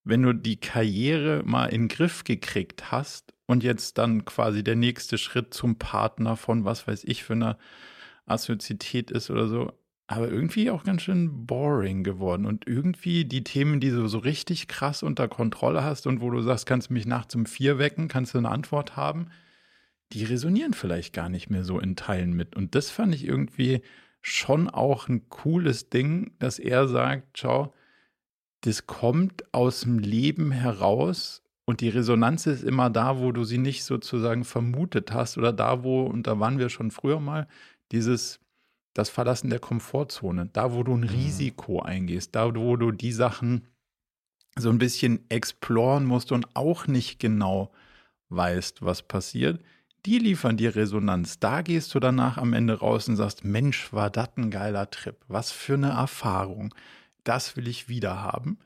wenn 0.03 0.23
du 0.23 0.33
die 0.33 0.59
Karriere 0.59 1.43
mal 1.45 1.67
in 1.67 1.83
den 1.83 1.87
Griff 1.89 2.23
gekriegt 2.23 2.91
hast 2.91 3.33
und 3.45 3.63
jetzt 3.63 3.97
dann 3.97 4.25
quasi 4.25 4.63
der 4.63 4.75
nächste 4.75 5.17
Schritt 5.17 5.53
zum 5.53 5.77
Partner 5.77 6.35
von 6.37 6.65
was 6.65 6.87
weiß 6.87 7.03
ich 7.05 7.23
für 7.23 7.33
einer 7.33 7.57
Assoziität 8.25 9.11
ist 9.11 9.29
oder 9.29 9.47
so, 9.47 9.71
aber 10.07 10.29
irgendwie 10.29 10.69
auch 10.71 10.83
ganz 10.83 11.01
schön 11.01 11.45
boring 11.45 12.03
geworden. 12.03 12.45
Und 12.45 12.67
irgendwie 12.67 13.25
die 13.25 13.43
Themen, 13.43 13.79
die 13.79 13.89
du 13.89 14.07
so 14.07 14.19
richtig 14.19 14.67
krass 14.67 15.03
unter 15.03 15.27
Kontrolle 15.27 15.83
hast 15.83 16.07
und 16.07 16.21
wo 16.21 16.29
du 16.29 16.41
sagst, 16.41 16.65
kannst 16.65 16.89
du 16.89 16.93
mich 16.93 17.05
nachts 17.05 17.35
um 17.35 17.45
vier 17.45 17.77
wecken, 17.77 18.07
kannst 18.07 18.33
du 18.33 18.37
eine 18.37 18.49
Antwort 18.49 18.95
haben, 18.95 19.27
die 20.13 20.23
resonieren 20.23 20.73
vielleicht 20.73 21.13
gar 21.13 21.29
nicht 21.29 21.49
mehr 21.49 21.63
so 21.63 21.79
in 21.79 21.95
Teilen 21.95 22.33
mit. 22.33 22.55
Und 22.55 22.75
das 22.75 22.89
fand 22.89 23.13
ich 23.13 23.25
irgendwie 23.25 23.81
schon 24.21 24.69
auch 24.69 25.07
ein 25.07 25.29
cooles 25.29 25.89
Ding, 25.89 26.31
dass 26.39 26.59
er 26.59 26.87
sagt, 26.87 27.37
schau, 27.37 27.73
das 28.61 28.87
kommt 28.87 29.53
aus 29.53 29.81
dem 29.81 29.99
Leben 29.99 30.51
heraus 30.51 31.43
und 31.65 31.81
die 31.81 31.89
Resonanz 31.89 32.47
ist 32.47 32.63
immer 32.63 32.89
da, 32.89 33.19
wo 33.19 33.33
du 33.33 33.43
sie 33.43 33.57
nicht 33.57 33.83
sozusagen 33.83 34.45
vermutet 34.45 35.11
hast 35.11 35.37
oder 35.37 35.51
da, 35.51 35.83
wo, 35.83 36.03
und 36.03 36.25
da 36.25 36.39
waren 36.39 36.59
wir 36.59 36.69
schon 36.69 36.91
früher 36.91 37.19
mal, 37.19 37.47
dieses, 37.91 38.39
das 38.93 39.09
Verlassen 39.09 39.49
der 39.49 39.59
Komfortzone, 39.59 40.49
da, 40.53 40.73
wo 40.73 40.83
du 40.83 40.95
ein 40.95 41.03
Risiko 41.03 41.81
eingehst, 41.81 42.35
da, 42.35 42.55
wo 42.55 42.77
du 42.77 42.91
die 42.91 43.11
Sachen 43.11 43.67
so 44.57 44.69
ein 44.69 44.77
bisschen 44.77 45.29
exploren 45.29 46.05
musst 46.05 46.31
und 46.31 46.55
auch 46.55 46.87
nicht 46.87 47.19
genau 47.19 47.71
weißt, 48.29 48.81
was 48.81 49.03
passiert, 49.03 49.61
die 50.07 50.19
liefern 50.19 50.55
dir 50.55 50.75
Resonanz. 50.75 51.37
Da 51.37 51.61
gehst 51.61 51.93
du 51.93 51.99
danach 51.99 52.37
am 52.37 52.53
Ende 52.53 52.79
raus 52.79 53.09
und 53.09 53.17
sagst, 53.17 53.43
Mensch, 53.43 53.91
war 53.91 54.09
das 54.09 54.29
ein 54.37 54.49
geiler 54.49 54.89
Trip. 54.89 55.17
Was 55.27 55.51
für 55.51 55.73
eine 55.73 55.89
Erfahrung. 55.89 56.73
Das 57.25 57.57
will 57.57 57.67
ich 57.67 57.89
wieder 57.89 58.21
haben. 58.21 58.57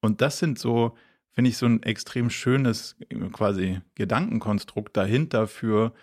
Und 0.00 0.20
das 0.20 0.40
sind 0.40 0.58
so, 0.58 0.96
finde 1.30 1.50
ich, 1.50 1.56
so 1.56 1.66
ein 1.66 1.84
extrem 1.84 2.30
schönes 2.30 2.96
quasi 3.32 3.80
Gedankenkonstrukt 3.94 4.96
dahinter 4.96 5.46
für, 5.46 5.94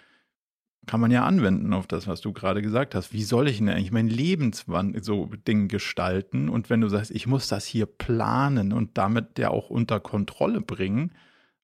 kann 0.85 1.01
man 1.01 1.11
ja 1.11 1.25
anwenden 1.25 1.73
auf 1.73 1.87
das, 1.87 2.07
was 2.07 2.21
du 2.21 2.31
gerade 2.31 2.61
gesagt 2.61 2.95
hast. 2.95 3.11
Wie 3.11 3.23
soll 3.23 3.49
ich 3.49 3.57
denn 3.57 3.67
eigentlich 3.67 3.91
mein 3.91 4.07
Lebenswandel 4.07 5.03
so 5.03 5.25
Ding 5.45 5.67
gestalten? 5.67 6.47
Und 6.47 6.69
wenn 6.69 6.79
du 6.79 6.87
sagst, 6.87 7.11
ich 7.11 7.27
muss 7.27 7.49
das 7.49 7.65
hier 7.65 7.85
planen 7.85 8.71
und 8.71 8.97
damit 8.97 9.37
ja 9.39 9.49
auch 9.49 9.69
unter 9.69 9.99
Kontrolle 9.99 10.61
bringen, 10.61 11.11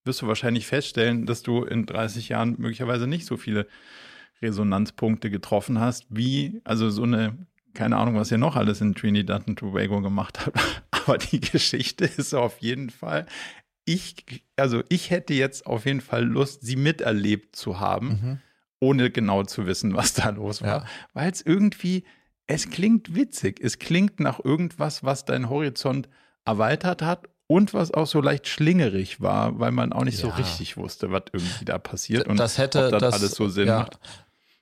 wirst 0.05 0.21
du 0.21 0.27
wahrscheinlich 0.27 0.67
feststellen, 0.67 1.25
dass 1.25 1.43
du 1.43 1.63
in 1.63 1.85
30 1.85 2.29
Jahren 2.29 2.55
möglicherweise 2.57 3.07
nicht 3.07 3.25
so 3.25 3.37
viele 3.37 3.67
Resonanzpunkte 4.41 5.29
getroffen 5.29 5.79
hast, 5.79 6.05
wie, 6.09 6.61
also 6.63 6.89
so 6.89 7.03
eine, 7.03 7.37
keine 7.73 7.97
Ahnung, 7.97 8.15
was 8.15 8.31
ihr 8.31 8.37
noch 8.37 8.55
alles 8.55 8.81
in 8.81 8.95
Trinidad 8.95 9.47
und 9.47 9.59
Tobago 9.59 10.01
gemacht 10.01 10.45
habt, 10.45 10.57
aber 10.91 11.17
die 11.17 11.39
Geschichte 11.39 12.05
ist 12.17 12.33
auf 12.33 12.57
jeden 12.59 12.89
Fall, 12.89 13.25
ich, 13.85 14.43
also 14.55 14.83
ich 14.89 15.09
hätte 15.09 15.33
jetzt 15.33 15.65
auf 15.65 15.85
jeden 15.85 16.01
Fall 16.01 16.23
Lust, 16.25 16.61
sie 16.63 16.75
miterlebt 16.75 17.55
zu 17.55 17.79
haben, 17.79 18.07
Mhm. 18.07 18.39
ohne 18.79 19.11
genau 19.11 19.43
zu 19.43 19.65
wissen, 19.67 19.95
was 19.95 20.13
da 20.13 20.29
los 20.29 20.61
war, 20.61 20.83
Ja. 20.83 20.85
weil 21.13 21.31
es 21.31 21.41
irgendwie, 21.41 22.03
es 22.47 22.69
klingt 22.69 23.15
witzig, 23.15 23.59
es 23.61 23.79
klingt 23.79 24.19
nach 24.19 24.43
irgendwas, 24.43 25.03
was 25.03 25.25
deinen 25.25 25.49
Horizont 25.49 26.09
erweitert 26.45 27.01
hat 27.03 27.27
und 27.51 27.73
was 27.73 27.93
auch 27.93 28.07
so 28.07 28.21
leicht 28.21 28.47
schlingerig 28.47 29.19
war, 29.21 29.59
weil 29.59 29.71
man 29.71 29.91
auch 29.91 30.03
nicht 30.05 30.17
so 30.17 30.27
Ja. 30.27 30.35
richtig 30.35 30.77
wusste, 30.77 31.11
was 31.11 31.23
irgendwie 31.33 31.65
da 31.65 31.77
passiert 31.77 32.27
und 32.27 32.37
das 32.37 32.57
hätte 32.57 32.85
ob 32.85 32.91
das, 32.91 33.01
das, 33.01 33.13
alles 33.13 33.31
so 33.35 33.49
Sinn 33.49 33.67
ja, 33.67 33.79
macht. 33.79 33.99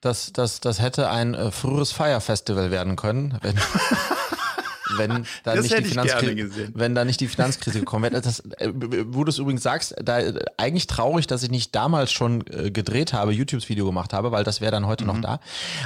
Das, 0.01 0.31
das, 0.33 0.59
das 0.59 0.79
hätte 0.81 1.09
ein 1.09 1.33
äh, 1.35 1.51
früheres 1.51 1.91
Fire 1.91 2.19
Festival 2.21 2.71
werden 2.71 2.95
können, 2.95 3.37
wenn, 3.41 3.55
wenn 4.97 5.25
da 5.43 5.55
nicht 5.55 5.77
die 5.77 5.83
Finanzkrise, 5.83 6.69
wenn 6.73 6.95
da 6.95 7.05
nicht 7.05 7.19
die 7.19 7.27
Finanzkrise 7.27 7.79
gekommen 7.79 8.03
wäre. 8.11 8.21
Das, 8.21 8.39
äh, 8.57 8.71
wo 9.07 9.23
du 9.23 9.29
es 9.29 9.37
übrigens 9.37 9.63
sagst, 9.63 9.95
da 10.03 10.19
äh, 10.19 10.39
eigentlich 10.57 10.87
traurig, 10.87 11.27
dass 11.27 11.43
ich 11.43 11.51
nicht 11.51 11.75
damals 11.75 12.11
schon 12.11 12.45
äh, 12.47 12.71
gedreht 12.71 13.13
habe, 13.13 13.31
YouTubes-Video 13.31 13.85
gemacht 13.85 14.13
habe, 14.13 14.31
weil 14.31 14.43
das 14.43 14.61
wäre 14.61 14.71
dann 14.71 14.87
heute 14.87 15.05
noch 15.05 15.19
da. 15.21 15.39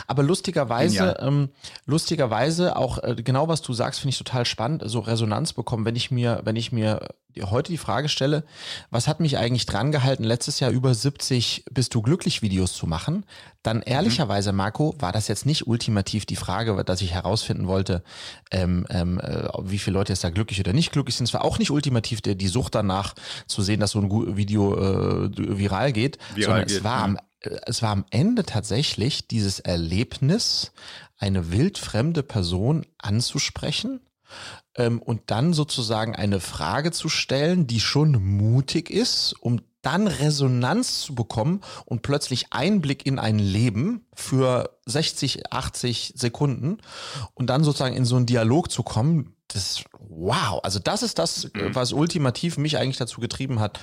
Aber 0.07 0.23
lustigerweise, 0.23 1.03
Mhm. 1.03 1.27
Ähm, 1.27 1.49
lustigerweise 1.85 2.75
auch 2.75 2.97
äh, 3.03 3.15
genau 3.15 3.47
was 3.47 3.61
du 3.61 3.73
sagst, 3.73 3.99
finde 3.99 4.11
ich 4.11 4.17
total 4.17 4.45
spannend, 4.45 4.83
so 4.85 4.99
Resonanz 4.99 5.53
bekommen, 5.53 5.85
wenn 5.85 5.95
ich 5.95 6.11
mir, 6.11 6.41
wenn 6.43 6.55
ich 6.55 6.71
mir 6.71 7.01
heute 7.41 7.71
die 7.71 7.77
Frage 7.77 8.09
stelle, 8.09 8.43
was 8.91 9.07
hat 9.07 9.19
mich 9.19 9.37
eigentlich 9.37 9.65
dran 9.65 9.91
gehalten, 9.91 10.23
letztes 10.23 10.59
Jahr 10.59 10.71
über 10.71 10.93
70 10.93 11.65
Bist 11.71 11.95
du 11.95 12.01
glücklich 12.01 12.41
Videos 12.41 12.73
zu 12.73 12.85
machen? 12.85 13.25
Dann 13.63 13.81
ehrlicherweise, 13.81 14.51
Marco, 14.51 14.93
war 14.99 15.11
das 15.11 15.27
jetzt 15.27 15.45
nicht 15.45 15.67
ultimativ 15.67 16.25
die 16.25 16.35
Frage, 16.35 16.83
dass 16.83 17.01
ich 17.01 17.13
herausfinden 17.13 17.67
wollte, 17.67 18.03
ähm, 18.51 18.85
ähm, 18.93 19.19
äh, 19.19 19.47
wie 19.63 19.79
viele 19.79 19.95
Leute 19.95 20.13
jetzt 20.13 20.23
da 20.23 20.29
glücklich 20.29 20.59
oder 20.59 20.73
nicht 20.73 20.91
glücklich 20.91 21.15
sind. 21.15 21.25
Es 21.25 21.33
war 21.33 21.43
auch 21.43 21.59
nicht 21.59 21.71
ultimativ 21.71 22.21
der, 22.21 22.35
die 22.35 22.47
Sucht 22.47 22.75
danach 22.75 23.15
zu 23.47 23.61
sehen, 23.61 23.79
dass 23.79 23.91
so 23.91 23.99
ein 23.99 24.37
Video 24.37 24.75
äh, 24.75 25.29
viral 25.35 25.91
geht, 25.91 26.17
Viral 26.35 26.45
sondern 26.45 26.67
geht, 26.67 26.77
es 26.77 26.83
war 26.83 26.99
ja. 26.99 27.03
am 27.03 27.17
äh, 27.39 27.59
es 27.65 27.81
war 27.81 27.89
am 27.89 28.05
Ende 28.09 28.43
tatsächlich 28.45 29.27
dieses 29.27 29.59
Erlebnis, 29.59 30.71
eine 31.17 31.51
wildfremde 31.51 32.23
Person 32.23 32.85
anzusprechen 32.97 33.99
ähm, 34.75 35.01
und 35.01 35.21
dann 35.27 35.53
sozusagen 35.53 36.15
eine 36.15 36.39
Frage 36.39 36.91
zu 36.91 37.09
stellen, 37.09 37.67
die 37.67 37.79
schon 37.79 38.11
mutig 38.37 38.89
ist, 38.89 39.35
um 39.39 39.61
dann 39.81 40.07
Resonanz 40.07 41.01
zu 41.01 41.13
bekommen 41.13 41.61
und 41.85 42.01
plötzlich 42.03 42.53
Einblick 42.53 43.05
in 43.05 43.19
ein 43.19 43.37
Leben 43.37 44.05
für 44.13 44.77
60, 44.85 45.51
80 45.51 46.13
Sekunden 46.15 46.77
und 47.33 47.47
dann 47.47 47.63
sozusagen 47.65 47.95
in 47.95 48.05
so 48.05 48.15
einen 48.15 48.25
Dialog 48.25 48.71
zu 48.71 48.81
kommen, 48.83 49.35
das, 49.49 49.83
wow, 49.99 50.61
also 50.63 50.79
das 50.79 51.03
ist 51.03 51.19
das, 51.19 51.49
Mhm. 51.53 51.75
was 51.75 51.91
ultimativ 51.91 52.57
mich 52.57 52.77
eigentlich 52.77 52.97
dazu 52.97 53.19
getrieben 53.19 53.59
hat, 53.59 53.79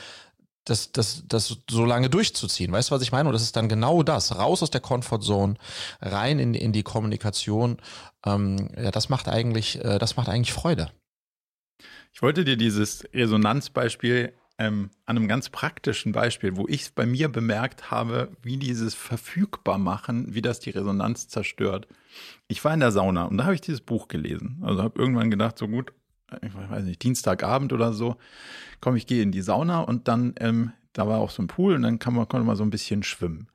das, 0.65 0.93
das, 0.93 1.25
das 1.27 1.57
so 1.69 1.85
lange 1.85 2.11
durchzuziehen. 2.11 2.73
Weißt 2.73 2.91
du, 2.91 2.95
was 2.95 3.03
ich 3.03 3.13
meine? 3.13 3.29
Und 3.29 3.33
das 3.33 3.43
ist 3.43 3.57
dann 3.57 3.69
genau 3.69 4.03
das. 4.03 4.37
Raus 4.37 4.63
aus 4.63 4.71
der 4.71 4.81
Comfortzone, 4.81 5.55
rein 6.01 6.39
in, 6.39 6.55
in 6.55 6.73
die 6.73 6.83
Kommunikation. 6.83 7.79
Ähm, 8.25 8.69
ja, 8.77 8.91
das 8.91 9.09
macht 9.09 9.29
eigentlich, 9.29 9.83
äh, 9.85 9.99
das 9.99 10.17
macht 10.17 10.29
eigentlich 10.29 10.53
Freude. 10.53 10.91
Ich 12.13 12.23
wollte 12.23 12.45
dir 12.45 12.57
dieses 12.57 13.05
Resonanzbeispiel 13.15 14.33
ähm, 14.59 14.91
an 15.07 15.17
einem 15.17 15.27
ganz 15.27 15.49
praktischen 15.49 16.13
Beispiel, 16.13 16.57
wo 16.57 16.69
ich 16.69 16.83
es 16.83 16.91
bei 16.91 17.07
mir 17.07 17.31
bemerkt 17.31 17.91
habe, 17.91 18.29
wie 18.43 18.59
dieses 18.59 18.95
Verfügbarmachen, 18.95 20.35
wie 20.35 20.43
das 20.43 20.61
die 20.61 20.71
Resonanz 20.71 21.29
zerstört. 21.29 21.89
Ich 22.47 22.63
war 22.63 22.75
in 22.75 22.81
der 22.81 22.93
Sauna 22.93 23.25
und 23.25 23.39
da 23.39 23.45
habe 23.45 23.55
ich 23.55 23.63
dieses 23.63 23.81
Buch 23.81 24.09
gelesen. 24.09 24.59
Also 24.63 24.83
habe 24.83 25.01
irgendwann 25.01 25.31
gedacht, 25.31 25.57
so 25.57 25.67
gut, 25.67 25.95
ich 26.43 26.55
weiß 26.55 26.85
nicht, 26.85 27.03
Dienstagabend 27.03 27.73
oder 27.73 27.95
so, 27.95 28.17
komm, 28.81 28.97
ich 28.97 29.07
gehe 29.07 29.23
in 29.23 29.33
die 29.33 29.41
Sauna 29.41 29.81
und 29.81 30.09
dann, 30.09 30.35
ähm, 30.41 30.73
da 30.93 31.09
war 31.09 31.21
auch 31.21 31.31
so 31.31 31.43
ein 31.43 31.47
Pool 31.47 31.75
und 31.75 31.83
dann 31.83 31.99
kann 31.99 32.15
man, 32.15 32.29
konnte 32.29 32.47
man 32.47 32.57
so 32.57 32.63
ein 32.63 32.71
bisschen 32.71 33.03
schwimmen. 33.03 33.49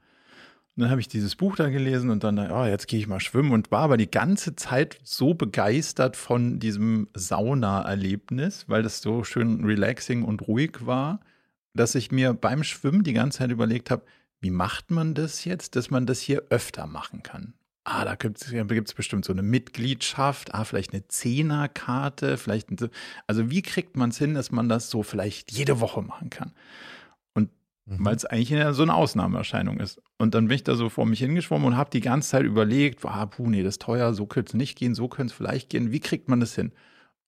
Und 0.75 0.81
dann 0.81 0.91
habe 0.91 0.99
ich 0.99 1.07
dieses 1.07 1.37
Buch 1.37 1.55
da 1.55 1.69
gelesen 1.69 2.09
und 2.09 2.25
dann, 2.25 2.37
oh, 2.51 2.65
jetzt 2.65 2.87
gehe 2.87 2.99
ich 2.99 3.07
mal 3.07 3.21
schwimmen 3.21 3.53
und 3.53 3.71
war 3.71 3.83
aber 3.83 3.95
die 3.95 4.11
ganze 4.11 4.57
Zeit 4.57 4.99
so 5.03 5.33
begeistert 5.33 6.17
von 6.17 6.59
diesem 6.59 7.07
Sauna-Erlebnis, 7.13 8.65
weil 8.67 8.83
das 8.83 9.01
so 9.01 9.23
schön 9.23 9.63
relaxing 9.63 10.23
und 10.23 10.47
ruhig 10.47 10.85
war, 10.85 11.21
dass 11.73 11.95
ich 11.95 12.11
mir 12.11 12.33
beim 12.33 12.63
Schwimmen 12.63 13.03
die 13.03 13.13
ganze 13.13 13.37
Zeit 13.39 13.51
überlegt 13.51 13.89
habe, 13.89 14.03
wie 14.41 14.49
macht 14.49 14.91
man 14.91 15.13
das 15.13 15.45
jetzt, 15.45 15.77
dass 15.77 15.91
man 15.91 16.05
das 16.05 16.19
hier 16.19 16.43
öfter 16.49 16.87
machen 16.87 17.23
kann? 17.23 17.53
Ah, 17.85 18.03
da 18.03 18.15
gibt 18.15 18.43
es 18.43 18.93
bestimmt 18.93 19.23
so 19.23 19.31
eine 19.31 19.43
Mitgliedschaft, 19.43 20.53
ah, 20.53 20.65
vielleicht 20.65 20.91
eine 20.91 21.07
Zehnerkarte, 21.07 22.37
vielleicht, 22.37 22.71
ein, 22.71 22.89
also 23.27 23.49
wie 23.49 23.61
kriegt 23.61 23.95
man 23.95 24.09
es 24.09 24.17
hin, 24.17 24.33
dass 24.33 24.51
man 24.51 24.67
das 24.67 24.89
so 24.89 25.03
vielleicht 25.03 25.53
jede 25.53 25.79
Woche 25.79 26.01
machen 26.01 26.29
kann? 26.29 26.51
Mhm. 27.85 28.03
weil 28.03 28.15
es 28.15 28.25
eigentlich 28.25 28.75
so 28.75 28.81
eine 28.81 28.95
Ausnahmeerscheinung 28.95 29.79
ist. 29.79 30.01
Und 30.17 30.33
dann 30.33 30.47
bin 30.47 30.55
ich 30.55 30.63
da 30.63 30.75
so 30.75 30.89
vor 30.89 31.05
mich 31.05 31.19
hingeschwommen 31.19 31.67
und 31.67 31.77
habe 31.77 31.89
die 31.89 31.99
ganze 32.01 32.29
Zeit 32.29 32.43
überlegt, 32.45 33.03
ah, 33.05 33.25
puh, 33.25 33.49
nee, 33.49 33.63
das 33.63 33.75
ist 33.75 33.81
teuer, 33.81 34.13
so 34.13 34.25
könnte 34.25 34.51
es 34.51 34.53
nicht 34.53 34.77
gehen, 34.77 34.95
so 34.95 35.07
könnte 35.09 35.31
es 35.31 35.37
vielleicht 35.37 35.69
gehen, 35.69 35.91
wie 35.91 35.99
kriegt 35.99 36.29
man 36.29 36.39
das 36.39 36.55
hin? 36.55 36.71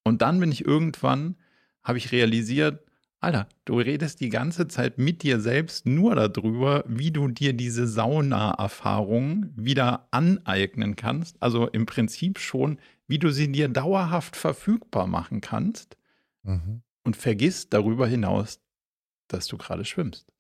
Und 0.04 0.22
dann 0.22 0.40
bin 0.40 0.52
ich 0.52 0.66
irgendwann, 0.66 1.36
habe 1.84 1.98
ich 1.98 2.12
realisiert, 2.14 2.82
Alter, 3.20 3.50
du 3.66 3.80
redest 3.80 4.22
die 4.22 4.30
ganze 4.30 4.68
Zeit 4.68 5.00
mit 5.00 5.24
dir 5.24 5.40
selbst 5.42 5.86
nur 5.88 6.16
darüber, 6.16 6.84
wie 6.88 7.12
du 7.12 7.28
dir 7.28 7.54
diese 7.54 7.88
Sauna-Erfahrung 7.88 9.48
wieder 9.56 10.08
aneignen 10.12 10.96
kannst. 10.96 11.42
Also 11.42 11.68
im 11.68 11.86
Prinzip 11.86 12.40
schon, 12.40 12.80
wie 13.08 13.20
du 13.20 13.32
sie 13.32 13.52
dir 13.52 13.70
dauerhaft 13.70 14.36
verfügbar 14.36 15.08
machen 15.08 15.42
kannst 15.42 15.98
Mhm. 16.44 16.84
und 17.04 17.18
vergisst 17.18 17.74
darüber 17.74 18.08
hinaus, 18.08 18.62
dass 19.28 19.48
du 19.48 19.58
gerade 19.58 19.84
schwimmst. 19.84 20.32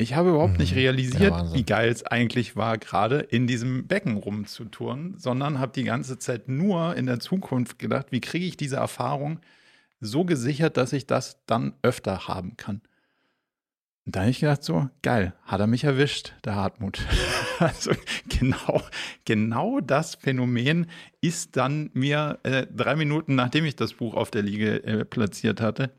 Ich 0.00 0.14
habe 0.14 0.30
überhaupt 0.30 0.58
nicht 0.58 0.72
Mhm. 0.72 0.78
realisiert, 0.78 1.34
Ja, 1.34 1.54
wie 1.54 1.64
geil 1.64 1.90
es 1.90 2.04
eigentlich 2.04 2.56
war, 2.56 2.78
gerade 2.78 3.18
in 3.18 3.46
diesem 3.46 3.86
Becken 3.86 4.16
rumzuturnen, 4.16 5.18
sondern 5.18 5.58
habe 5.58 5.72
die 5.72 5.84
ganze 5.84 6.18
Zeit 6.18 6.48
nur 6.48 6.96
in 6.96 7.04
der 7.04 7.20
Zukunft 7.20 7.78
gedacht, 7.78 8.06
wie 8.10 8.20
kriege 8.22 8.46
ich 8.46 8.56
diese 8.56 8.76
Erfahrung 8.76 9.40
so 10.00 10.24
gesichert, 10.24 10.78
dass 10.78 10.94
ich 10.94 11.06
das 11.06 11.44
dann 11.44 11.74
öfter 11.82 12.28
haben 12.28 12.56
kann. 12.56 12.80
Und 14.06 14.16
da 14.16 14.20
habe 14.20 14.30
ich 14.30 14.40
gedacht, 14.40 14.64
so, 14.64 14.88
geil, 15.02 15.34
hat 15.44 15.60
er 15.60 15.66
mich 15.66 15.84
erwischt, 15.84 16.32
der 16.44 16.54
Hartmut. 16.54 17.06
also 17.58 17.90
genau, 18.28 18.80
genau 19.26 19.80
das 19.80 20.14
Phänomen 20.14 20.86
ist 21.20 21.56
dann 21.58 21.90
mir 21.92 22.38
äh, 22.42 22.66
drei 22.74 22.96
Minuten, 22.96 23.34
nachdem 23.34 23.66
ich 23.66 23.76
das 23.76 23.92
Buch 23.92 24.14
auf 24.14 24.30
der 24.30 24.42
Liege 24.42 24.82
äh, 24.82 25.04
platziert 25.04 25.60
hatte, 25.60 25.92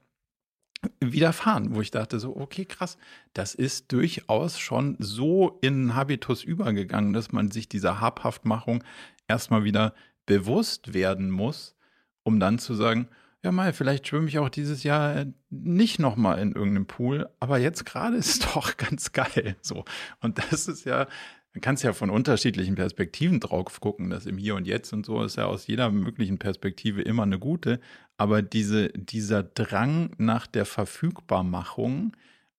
widerfahren, 1.00 1.76
wo 1.76 1.82
ich 1.82 1.92
dachte 1.92 2.20
so, 2.20 2.36
okay, 2.36 2.66
krass, 2.66 2.98
das 3.34 3.54
ist 3.54 3.92
durchaus 3.92 4.60
schon 4.60 4.96
so 5.00 5.60
in 5.62 5.96
Habitus 5.96 6.44
übergegangen, 6.44 7.14
dass 7.14 7.32
man 7.32 7.52
sich 7.52 7.70
dieser 7.70 8.02
Habhaftmachung 8.02 8.84
erstmal 9.28 9.64
wieder 9.64 9.94
bewusst 10.26 10.94
werden 10.94 11.30
muss, 11.30 11.76
um 12.24 12.40
dann 12.40 12.60
zu 12.60 12.74
sagen, 12.74 13.10
ja 13.44 13.52
mal, 13.52 13.74
vielleicht 13.74 14.08
schwimme 14.08 14.28
ich 14.28 14.40
auch 14.40 14.50
dieses 14.50 14.84
Jahr 14.84 15.16
äh, 15.16 15.26
nicht 15.50 16.00
nochmal 16.00 16.40
in 16.40 16.52
irgendeinem 16.52 16.86
Pool, 16.86 17.30
aber 17.40 17.58
jetzt 17.58 17.86
gerade 17.86 18.18
ist 18.18 18.46
doch 18.56 18.78
ganz 18.78 19.12
geil. 19.12 19.56
So. 19.62 19.86
Und 20.22 20.38
das 20.38 20.68
ist 20.68 20.86
ja, 20.86 21.08
man 21.54 21.62
kann 21.62 21.76
es 21.76 21.84
ja 21.84 21.94
von 21.94 22.10
unterschiedlichen 22.10 22.76
Perspektiven 22.76 23.40
drauf 23.40 23.82
gucken. 23.82 24.10
Das 24.10 24.26
im 24.26 24.38
Hier 24.38 24.56
und 24.56 24.68
Jetzt 24.68 24.94
und 24.94 25.06
so 25.06 25.24
ist 25.24 25.38
ja 25.38 25.46
aus 25.46 25.68
jeder 25.68 25.92
möglichen 25.92 26.38
Perspektive 26.38 27.02
immer 27.02 27.24
eine 27.24 27.40
gute. 27.40 27.80
Aber 28.22 28.44
diese, 28.44 28.90
dieser 28.90 29.42
Drang 29.42 30.12
nach 30.20 30.46
der 30.46 30.68
Verfügbarmachung 30.68 32.16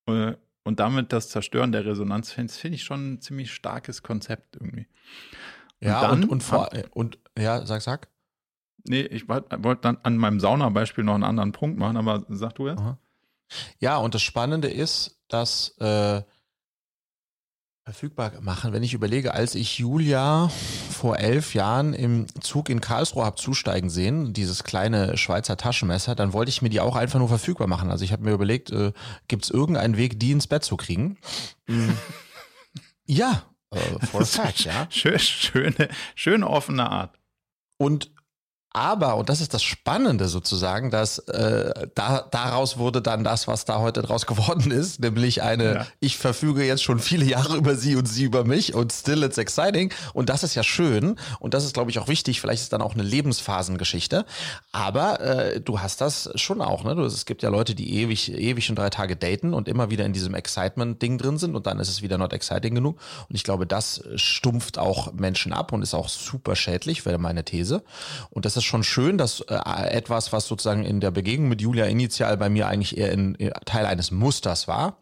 äh, 0.06 0.32
und 0.64 0.80
damit 0.80 1.12
das 1.12 1.28
Zerstören 1.28 1.70
der 1.70 1.86
Resonanz, 1.86 2.32
finde 2.32 2.74
ich 2.74 2.82
schon 2.82 3.12
ein 3.12 3.20
ziemlich 3.20 3.52
starkes 3.52 4.02
Konzept 4.02 4.56
irgendwie. 4.56 4.88
Und 5.80 5.86
ja, 5.86 6.00
dann, 6.00 6.24
und, 6.24 6.30
und, 6.30 6.42
vor, 6.42 6.68
und 6.90 7.20
ja, 7.38 7.64
sag, 7.64 7.80
sag. 7.80 8.08
Nee, 8.88 9.02
ich 9.02 9.28
wollte 9.28 9.80
dann 9.82 9.98
an 10.02 10.16
meinem 10.16 10.40
Sauna-Beispiel 10.40 11.04
noch 11.04 11.14
einen 11.14 11.22
anderen 11.22 11.52
Punkt 11.52 11.78
machen, 11.78 11.96
aber 11.96 12.26
sag 12.28 12.56
du 12.56 12.66
jetzt. 12.66 12.82
Ja, 13.78 13.98
und 13.98 14.16
das 14.16 14.22
Spannende 14.22 14.68
ist, 14.68 15.22
dass 15.28 15.76
äh, 15.78 16.22
verfügbar 17.84 18.32
machen, 18.40 18.72
wenn 18.72 18.84
ich 18.84 18.94
überlege, 18.94 19.34
als 19.34 19.56
ich 19.56 19.78
Julia 19.78 20.48
vor 20.90 21.18
elf 21.18 21.54
Jahren 21.54 21.94
im 21.94 22.26
Zug 22.40 22.68
in 22.68 22.80
Karlsruhe 22.80 23.24
habe 23.24 23.36
zusteigen 23.36 23.90
sehen, 23.90 24.32
dieses 24.32 24.62
kleine 24.62 25.16
Schweizer 25.16 25.56
Taschenmesser, 25.56 26.14
dann 26.14 26.32
wollte 26.32 26.50
ich 26.50 26.62
mir 26.62 26.68
die 26.68 26.80
auch 26.80 26.94
einfach 26.94 27.18
nur 27.18 27.28
verfügbar 27.28 27.66
machen. 27.66 27.90
Also 27.90 28.04
ich 28.04 28.12
habe 28.12 28.22
mir 28.22 28.32
überlegt, 28.32 28.70
äh, 28.70 28.92
gibt 29.26 29.44
es 29.44 29.50
irgendeinen 29.50 29.96
Weg, 29.96 30.20
die 30.20 30.30
ins 30.30 30.46
Bett 30.46 30.62
zu 30.62 30.76
kriegen? 30.76 31.18
Mhm. 31.66 31.98
ja, 33.04 33.42
äh, 33.70 33.78
for 34.06 34.24
fact, 34.24 34.60
ja. 34.60 34.86
Schön, 34.88 35.18
schöne, 35.18 35.88
schöne 36.14 36.48
offene 36.48 36.88
Art. 36.88 37.18
Und 37.78 38.12
aber, 38.74 39.16
und 39.16 39.28
das 39.28 39.40
ist 39.40 39.52
das 39.52 39.62
Spannende 39.62 40.28
sozusagen, 40.28 40.90
dass 40.90 41.18
äh, 41.18 41.88
da, 41.94 42.26
daraus 42.30 42.78
wurde 42.78 43.02
dann 43.02 43.22
das, 43.22 43.46
was 43.46 43.64
da 43.64 43.80
heute 43.80 44.02
draus 44.02 44.26
geworden 44.32 44.70
ist, 44.70 45.00
nämlich 45.00 45.42
eine, 45.42 45.74
ja. 45.74 45.86
ich 46.00 46.16
verfüge 46.16 46.64
jetzt 46.64 46.82
schon 46.82 46.98
viele 46.98 47.24
Jahre 47.24 47.56
über 47.56 47.76
sie 47.76 47.96
und 47.96 48.06
sie 48.06 48.24
über 48.24 48.44
mich 48.44 48.74
und 48.74 48.92
still 48.92 49.22
it's 49.24 49.38
exciting. 49.38 49.92
Und 50.14 50.28
das 50.28 50.42
ist 50.42 50.54
ja 50.54 50.62
schön 50.62 51.16
und 51.38 51.54
das 51.54 51.64
ist, 51.64 51.74
glaube 51.74 51.90
ich, 51.90 51.98
auch 51.98 52.08
wichtig. 52.08 52.40
Vielleicht 52.40 52.62
ist 52.62 52.72
dann 52.72 52.82
auch 52.82 52.94
eine 52.94 53.02
Lebensphasengeschichte. 53.02 54.24
Aber 54.72 55.20
äh, 55.20 55.60
du 55.60 55.80
hast 55.80 56.00
das 56.00 56.30
schon 56.36 56.62
auch, 56.62 56.84
ne? 56.84 56.94
Du, 56.94 57.04
es 57.04 57.26
gibt 57.26 57.42
ja 57.42 57.50
Leute, 57.50 57.74
die 57.74 57.94
ewig, 57.96 58.32
ewig 58.32 58.70
und 58.70 58.78
drei 58.78 58.90
Tage 58.90 59.16
daten 59.16 59.52
und 59.52 59.68
immer 59.68 59.90
wieder 59.90 60.06
in 60.06 60.12
diesem 60.12 60.34
Excitement-Ding 60.34 61.18
drin 61.18 61.36
sind 61.36 61.54
und 61.54 61.66
dann 61.66 61.78
ist 61.78 61.88
es 61.88 62.00
wieder 62.00 62.16
not 62.16 62.32
exciting 62.32 62.74
genug. 62.74 62.98
Und 63.28 63.34
ich 63.34 63.44
glaube, 63.44 63.66
das 63.66 64.02
stumpft 64.16 64.78
auch 64.78 65.12
Menschen 65.12 65.52
ab 65.52 65.72
und 65.72 65.82
ist 65.82 65.94
auch 65.94 66.08
super 66.08 66.56
schädlich, 66.56 67.04
wäre 67.04 67.18
meine 67.18 67.44
These. 67.44 67.82
Und 68.30 68.46
das 68.46 68.56
ist 68.56 68.61
es 68.62 68.66
schon 68.66 68.84
schön, 68.84 69.18
dass 69.18 69.40
äh, 69.40 69.54
etwas, 69.90 70.32
was 70.32 70.46
sozusagen 70.46 70.84
in 70.84 71.00
der 71.00 71.10
Begegnung 71.10 71.48
mit 71.48 71.60
Julia 71.60 71.86
initial 71.86 72.36
bei 72.36 72.48
mir 72.48 72.66
eigentlich 72.68 72.96
eher 72.96 73.12
in, 73.12 73.34
in 73.34 73.52
Teil 73.64 73.86
eines 73.86 74.10
Musters 74.10 74.68
war, 74.68 74.96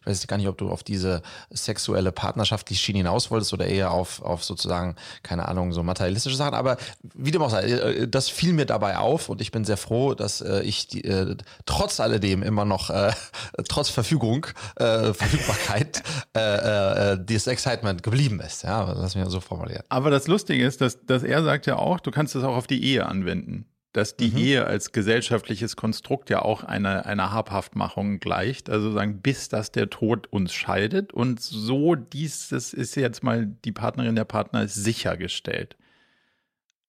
ich 0.00 0.06
weiß 0.06 0.26
gar 0.26 0.36
nicht, 0.36 0.48
ob 0.48 0.58
du 0.58 0.70
auf 0.70 0.82
diese 0.82 1.22
sexuelle 1.50 2.12
partnerschaftliche 2.12 2.82
Schiene 2.82 2.98
hinaus 2.98 3.30
wolltest 3.30 3.52
oder 3.52 3.66
eher 3.66 3.90
auf, 3.90 4.22
auf 4.22 4.44
sozusagen, 4.44 4.96
keine 5.22 5.48
Ahnung, 5.48 5.72
so 5.72 5.82
materialistische 5.82 6.36
Sachen. 6.36 6.54
Aber 6.54 6.76
wie 7.14 7.30
dem 7.30 7.42
auch 7.42 7.50
sei, 7.50 7.64
äh, 7.64 8.08
das 8.08 8.28
fiel 8.28 8.52
mir 8.52 8.66
dabei 8.66 8.98
auf 8.98 9.28
und 9.28 9.40
ich 9.40 9.50
bin 9.50 9.64
sehr 9.64 9.76
froh, 9.76 10.14
dass 10.14 10.40
äh, 10.40 10.62
ich 10.62 10.88
die, 10.88 11.04
äh, 11.04 11.36
trotz 11.64 12.00
alledem 12.00 12.42
immer 12.42 12.64
noch, 12.64 12.90
äh, 12.90 13.12
trotz 13.68 13.88
Verfügung, 13.88 14.46
äh, 14.76 15.12
Verfügbarkeit, 15.12 16.02
äh, 16.36 17.12
äh, 17.12 17.18
dieses 17.20 17.46
Excitement 17.46 18.02
geblieben 18.02 18.40
ist. 18.40 18.62
Ja, 18.62 18.92
lass 18.92 19.14
mich 19.14 19.26
so 19.28 19.40
formulieren. 19.40 19.82
Aber 19.88 20.10
das 20.10 20.26
Lustige 20.26 20.64
ist, 20.64 20.80
dass, 20.80 21.04
dass 21.06 21.22
er 21.22 21.42
sagt 21.42 21.66
ja 21.66 21.76
auch, 21.76 22.00
du 22.00 22.10
kannst 22.10 22.34
das 22.34 22.44
auch 22.44 22.56
auf 22.56 22.66
die 22.66 22.82
Ehe 22.82 23.06
anwenden 23.06 23.66
dass 23.96 24.14
die 24.14 24.30
mhm. 24.30 24.36
Ehe 24.36 24.66
als 24.66 24.92
gesellschaftliches 24.92 25.74
Konstrukt 25.74 26.28
ja 26.28 26.42
auch 26.42 26.62
einer 26.62 27.06
eine 27.06 27.32
Habhaftmachung 27.32 28.20
gleicht, 28.20 28.68
also 28.68 28.92
sagen, 28.92 29.22
bis 29.22 29.48
dass 29.48 29.72
der 29.72 29.88
Tod 29.88 30.26
uns 30.26 30.52
scheidet 30.52 31.14
und 31.14 31.40
so 31.40 31.94
dieses 31.94 32.74
ist 32.74 32.94
jetzt 32.94 33.22
mal 33.22 33.46
die 33.64 33.72
Partnerin 33.72 34.14
der 34.14 34.26
Partner 34.26 34.62
ist 34.62 34.74
sichergestellt. 34.74 35.76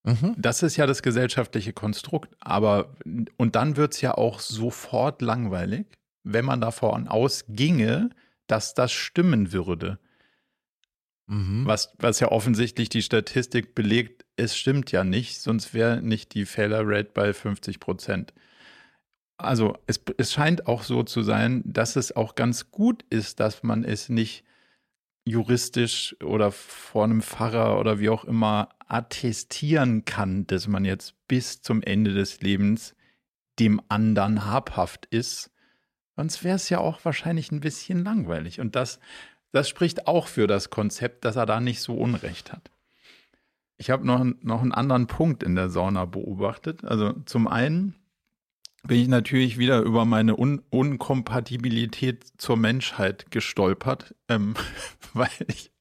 Mhm. 0.04 0.36
Das 0.38 0.64
ist 0.64 0.76
ja 0.76 0.86
das 0.86 1.02
gesellschaftliche 1.02 1.72
Konstrukt, 1.72 2.36
aber 2.42 2.94
und 3.38 3.56
dann 3.56 3.78
wird 3.78 3.94
es 3.94 4.02
ja 4.02 4.14
auch 4.14 4.42
sofort 4.42 5.22
langweilig, 5.22 5.86
wenn 6.24 6.44
man 6.44 6.60
davon 6.60 7.08
ausginge, 7.08 8.10
dass 8.48 8.74
das 8.74 8.92
stimmen 8.92 9.54
würde. 9.54 9.98
Mhm. 11.28 11.66
Was, 11.66 11.94
was 12.00 12.20
ja 12.20 12.32
offensichtlich 12.34 12.90
die 12.90 13.02
Statistik 13.02 13.76
belegt, 13.76 14.17
es 14.38 14.58
stimmt 14.58 14.92
ja 14.92 15.04
nicht, 15.04 15.42
sonst 15.42 15.74
wäre 15.74 16.02
nicht 16.02 16.34
die 16.34 16.46
Failure 16.46 16.84
Rate 16.86 17.12
bei 17.14 17.34
50 17.34 17.80
Prozent. 17.80 18.34
Also 19.38 19.78
es, 19.86 20.02
es 20.18 20.34
scheint 20.34 20.68
auch 20.68 20.84
so 20.84 21.04
zu 21.04 21.22
sein, 21.22 21.62
dass 21.66 21.96
es 21.96 22.16
auch 22.16 22.36
ganz 22.36 22.72
gut 22.72 23.04
ist, 23.10 23.40
dass 23.40 23.64
man 23.64 23.84
es 23.84 24.10
nicht 24.10 24.44
juristisch 25.26 26.16
oder 26.24 26.52
vor 26.52 27.04
einem 27.04 27.22
Pfarrer 27.22 27.80
oder 27.80 28.00
wie 28.00 28.10
auch 28.10 28.24
immer 28.24 28.70
attestieren 28.88 30.06
kann, 30.06 30.48
dass 30.48 30.68
man 30.68 30.86
jetzt 30.86 31.14
bis 31.28 31.62
zum 31.62 31.84
Ende 31.84 32.14
des 32.14 32.42
Lebens 32.42 32.96
dem 33.60 33.82
anderen 33.90 34.46
habhaft 34.46 35.06
ist. 35.08 35.52
Sonst 36.16 36.44
wäre 36.44 36.56
es 36.56 36.70
ja 36.70 36.80
auch 36.80 37.04
wahrscheinlich 37.04 37.52
ein 37.52 37.60
bisschen 37.60 38.04
langweilig. 38.04 38.60
Und 38.60 38.76
das 38.76 39.00
das 39.52 39.70
spricht 39.70 40.08
auch 40.08 40.28
für 40.28 40.48
das 40.48 40.70
Konzept, 40.70 41.26
dass 41.26 41.36
er 41.36 41.46
da 41.46 41.60
nicht 41.60 41.82
so 41.82 41.96
Unrecht 41.96 42.52
hat. 42.52 42.70
Ich 43.78 43.90
habe 43.90 44.06
noch, 44.06 44.26
noch 44.42 44.62
einen 44.62 44.72
anderen 44.72 45.08
Punkt 45.08 45.44
in 45.44 45.56
der 45.56 45.70
Sauna 45.70 46.06
beobachtet. 46.06 46.84
Also 46.84 47.14
zum 47.26 47.48
einen 47.48 47.96
bin 48.84 49.00
ich 49.00 49.08
natürlich 49.08 49.58
wieder 49.58 49.82
über 49.82 50.06
meine 50.06 50.38
Un 50.38 50.62
Unkompatibilität 50.70 52.26
zur 52.38 52.58
Menschheit 52.58 53.30
gestolpert, 53.32 54.16
ähm, 54.30 54.56
weil 55.14 55.30
ich 55.48 55.72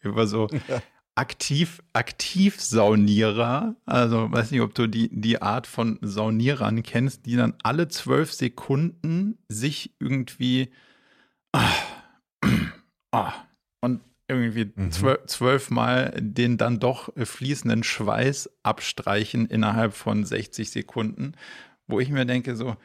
über 0.00 0.26
so 0.26 0.48
ja. 0.68 0.82
aktiv, 1.14 1.82
aktiv 1.92 2.60
Saunierer, 2.60 3.76
also 3.84 4.30
weiß 4.30 4.50
nicht, 4.50 4.60
ob 4.60 4.74
du 4.74 4.86
die, 4.86 5.08
die 5.12 5.42
Art 5.42 5.66
von 5.66 5.98
Saunierern 6.02 6.82
kennst, 6.82 7.26
die 7.26 7.36
dann 7.36 7.54
alle 7.62 7.88
zwölf 7.88 8.32
Sekunden 8.32 9.38
sich 9.48 9.94
irgendwie 9.98 10.70
ah, 11.52 11.72
oh, 13.12 13.32
und 13.80 14.00
irgendwie 14.28 14.72
mhm. 14.74 14.90
zwölf, 14.90 15.26
zwölfmal 15.26 16.14
den 16.18 16.56
dann 16.56 16.78
doch 16.80 17.12
fließenden 17.16 17.84
Schweiß 17.84 18.50
abstreichen 18.62 19.46
innerhalb 19.46 19.94
von 19.94 20.24
60 20.24 20.70
Sekunden, 20.70 21.32
wo 21.86 22.00
ich 22.00 22.10
mir 22.10 22.24
denke, 22.24 22.56
so, 22.56 22.76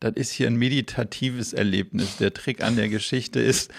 das 0.00 0.14
ist 0.14 0.30
hier 0.30 0.48
ein 0.48 0.56
meditatives 0.56 1.52
Erlebnis. 1.52 2.16
Der 2.16 2.34
Trick 2.34 2.62
an 2.62 2.76
der 2.76 2.88
Geschichte 2.88 3.40
ist, 3.40 3.72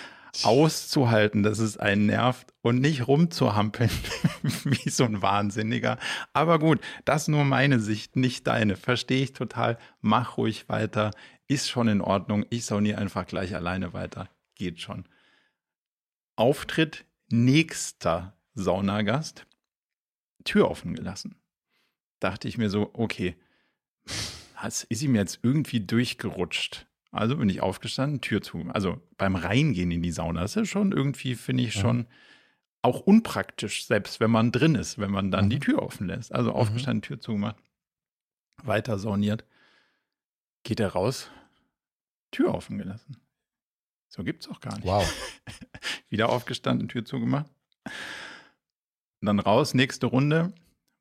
auszuhalten, 0.43 1.43
dass 1.43 1.59
es 1.59 1.77
einen 1.77 2.05
nervt 2.05 2.53
und 2.61 2.79
nicht 2.79 3.07
rumzuhampeln 3.07 3.89
wie 4.63 4.89
so 4.89 5.03
ein 5.05 5.21
Wahnsinniger. 5.21 5.97
Aber 6.33 6.59
gut, 6.59 6.79
das 7.05 7.27
nur 7.27 7.43
meine 7.43 7.79
Sicht, 7.79 8.15
nicht 8.15 8.47
deine. 8.47 8.75
Verstehe 8.75 9.23
ich 9.23 9.33
total. 9.33 9.77
Mach 10.01 10.37
ruhig 10.37 10.69
weiter. 10.69 11.11
Ist 11.47 11.69
schon 11.69 11.87
in 11.87 12.01
Ordnung. 12.01 12.45
Ich 12.49 12.65
sauniere 12.65 12.99
einfach 12.99 13.25
gleich 13.25 13.55
alleine 13.55 13.93
weiter. 13.93 14.29
Geht 14.55 14.79
schon. 14.79 15.05
Auftritt 16.39 17.05
nächster 17.29 18.33
Saunagast, 18.53 19.45
Tür 20.45 20.71
offen 20.71 20.95
gelassen. 20.95 21.35
Dachte 22.21 22.47
ich 22.47 22.57
mir 22.57 22.69
so, 22.69 22.91
okay, 22.93 23.35
das 24.61 24.83
ist 24.85 25.01
ihm 25.01 25.15
jetzt 25.15 25.39
irgendwie 25.43 25.81
durchgerutscht. 25.81 26.87
Also 27.11 27.35
bin 27.35 27.49
ich 27.49 27.61
aufgestanden, 27.61 28.21
Tür 28.21 28.41
zu. 28.41 28.69
Also 28.69 29.01
beim 29.17 29.35
Reingehen 29.35 29.91
in 29.91 30.01
die 30.01 30.11
Sauna, 30.11 30.45
ist 30.45 30.67
schon 30.69 30.93
irgendwie, 30.93 31.35
finde 31.35 31.63
ich, 31.63 31.73
schon 31.73 32.07
auch 32.81 33.01
unpraktisch, 33.01 33.85
selbst 33.85 34.21
wenn 34.21 34.31
man 34.31 34.53
drin 34.53 34.75
ist, 34.75 34.97
wenn 34.97 35.11
man 35.11 35.31
dann 35.31 35.45
mhm. 35.45 35.49
die 35.49 35.59
Tür 35.59 35.83
offen 35.83 36.07
lässt. 36.07 36.33
Also 36.33 36.51
mhm. 36.51 36.55
aufgestanden, 36.55 36.99
mhm. 36.99 37.01
Tür 37.01 37.19
zugemacht, 37.19 37.57
weiter 38.63 38.97
sauniert. 38.97 39.43
Geht 40.63 40.79
er 40.79 40.93
raus, 40.93 41.29
Tür 42.31 42.53
offen 42.53 42.77
gelassen. 42.77 43.17
So 44.09 44.23
gibt 44.23 44.43
es 44.43 44.49
auch 44.49 44.59
gar 44.59 44.75
nicht. 44.75 44.85
Wow. 44.85 45.07
Wieder 46.09 46.29
aufgestanden, 46.29 46.89
Tür 46.89 47.05
zugemacht. 47.05 47.45
Dann 49.21 49.39
raus, 49.39 49.73
nächste 49.73 50.07
Runde. 50.07 50.51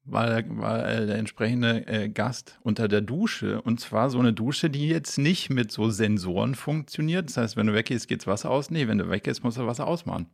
war, 0.04 0.28
war 0.58 0.78
der 0.82 1.16
entsprechende 1.16 1.86
äh, 1.86 2.08
Gast 2.10 2.58
unter 2.62 2.86
der 2.86 3.00
Dusche. 3.00 3.62
Und 3.62 3.80
zwar 3.80 4.10
so 4.10 4.18
eine 4.18 4.32
Dusche, 4.34 4.68
die 4.68 4.88
jetzt 4.88 5.16
nicht 5.18 5.48
mit 5.50 5.72
so 5.72 5.88
Sensoren 5.90 6.54
funktioniert. 6.54 7.28
Das 7.30 7.38
heißt, 7.38 7.56
wenn 7.56 7.66
du 7.66 7.74
weggehst, 7.74 8.08
geht's 8.08 8.26
Wasser 8.26 8.50
aus. 8.50 8.70
Nee, 8.70 8.88
wenn 8.88 8.98
du 8.98 9.08
weggehst, 9.08 9.42
musst 9.42 9.56
du 9.56 9.66
Wasser 9.66 9.86
ausmachen. 9.86 10.26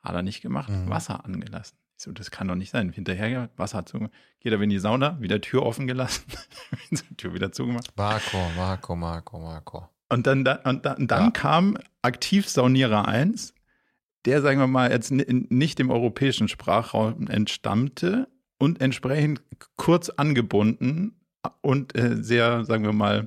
Hat 0.00 0.14
er 0.14 0.22
nicht 0.22 0.40
gemacht. 0.40 0.70
Mhm. 0.70 0.88
Wasser 0.88 1.24
angelassen. 1.24 1.76
Ich 1.96 2.04
so, 2.04 2.12
das 2.12 2.30
kann 2.30 2.48
doch 2.48 2.54
nicht 2.54 2.70
sein. 2.70 2.92
Hinterher 2.92 3.50
Wasser 3.56 3.84
zu. 3.84 4.08
Geht 4.38 4.52
er 4.52 4.60
in 4.60 4.70
die 4.70 4.78
Sauna, 4.78 5.20
wieder 5.20 5.40
Tür 5.40 5.66
offen 5.66 5.86
gelassen, 5.86 6.24
Tür 7.18 7.34
wieder 7.34 7.52
zugemacht. 7.52 7.92
Marco, 7.96 8.38
Marco, 8.56 8.96
Marco, 8.96 9.38
Marco. 9.38 9.88
Und 10.10 10.26
dann, 10.26 10.40
und 10.64 10.84
dann, 10.84 11.06
dann 11.06 11.24
ja. 11.24 11.30
kam 11.30 11.78
Aktivsaunierer 12.02 13.06
1, 13.06 13.54
der, 14.26 14.42
sagen 14.42 14.58
wir 14.60 14.66
mal, 14.66 14.90
jetzt 14.90 15.10
nicht 15.12 15.78
dem 15.78 15.90
europäischen 15.90 16.48
Sprachraum 16.48 17.28
entstammte 17.28 18.28
und 18.58 18.80
entsprechend 18.80 19.42
kurz 19.76 20.10
angebunden 20.10 21.14
und 21.62 21.96
äh, 21.96 22.22
sehr, 22.22 22.64
sagen 22.64 22.84
wir 22.84 22.92
mal, 22.92 23.26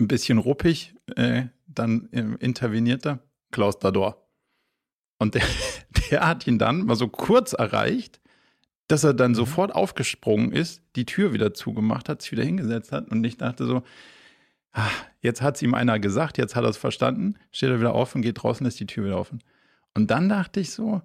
ein 0.00 0.08
bisschen 0.08 0.38
ruppig 0.38 0.94
äh, 1.14 1.44
dann 1.66 2.08
äh, 2.10 2.24
intervenierte 2.40 3.20
Klaus 3.52 3.78
Dador. 3.78 4.26
Und 5.18 5.34
der, 5.34 5.42
der 6.10 6.26
hat 6.26 6.46
ihn 6.46 6.58
dann 6.58 6.86
mal 6.86 6.96
so 6.96 7.08
kurz 7.08 7.52
erreicht, 7.52 8.20
dass 8.88 9.04
er 9.04 9.14
dann 9.14 9.32
mhm. 9.32 9.36
sofort 9.36 9.74
aufgesprungen 9.74 10.52
ist, 10.52 10.82
die 10.96 11.04
Tür 11.06 11.32
wieder 11.32 11.54
zugemacht 11.54 12.08
hat, 12.08 12.22
sich 12.22 12.32
wieder 12.32 12.44
hingesetzt 12.44 12.92
hat 12.92 13.10
und 13.10 13.22
ich 13.24 13.36
dachte 13.36 13.66
so, 13.66 13.82
jetzt 15.20 15.42
hat 15.42 15.56
es 15.56 15.62
ihm 15.62 15.74
einer 15.74 15.98
gesagt, 15.98 16.38
jetzt 16.38 16.56
hat 16.56 16.64
er 16.64 16.70
es 16.70 16.76
verstanden, 16.76 17.36
steht 17.50 17.70
er 17.70 17.80
wieder 17.80 17.94
auf 17.94 18.14
und 18.14 18.22
geht 18.22 18.42
draußen, 18.42 18.66
ist 18.66 18.80
die 18.80 18.86
Tür 18.86 19.06
wieder 19.06 19.18
offen. 19.18 19.42
Und 19.94 20.10
dann 20.10 20.28
dachte 20.28 20.60
ich 20.60 20.70
so, 20.70 21.02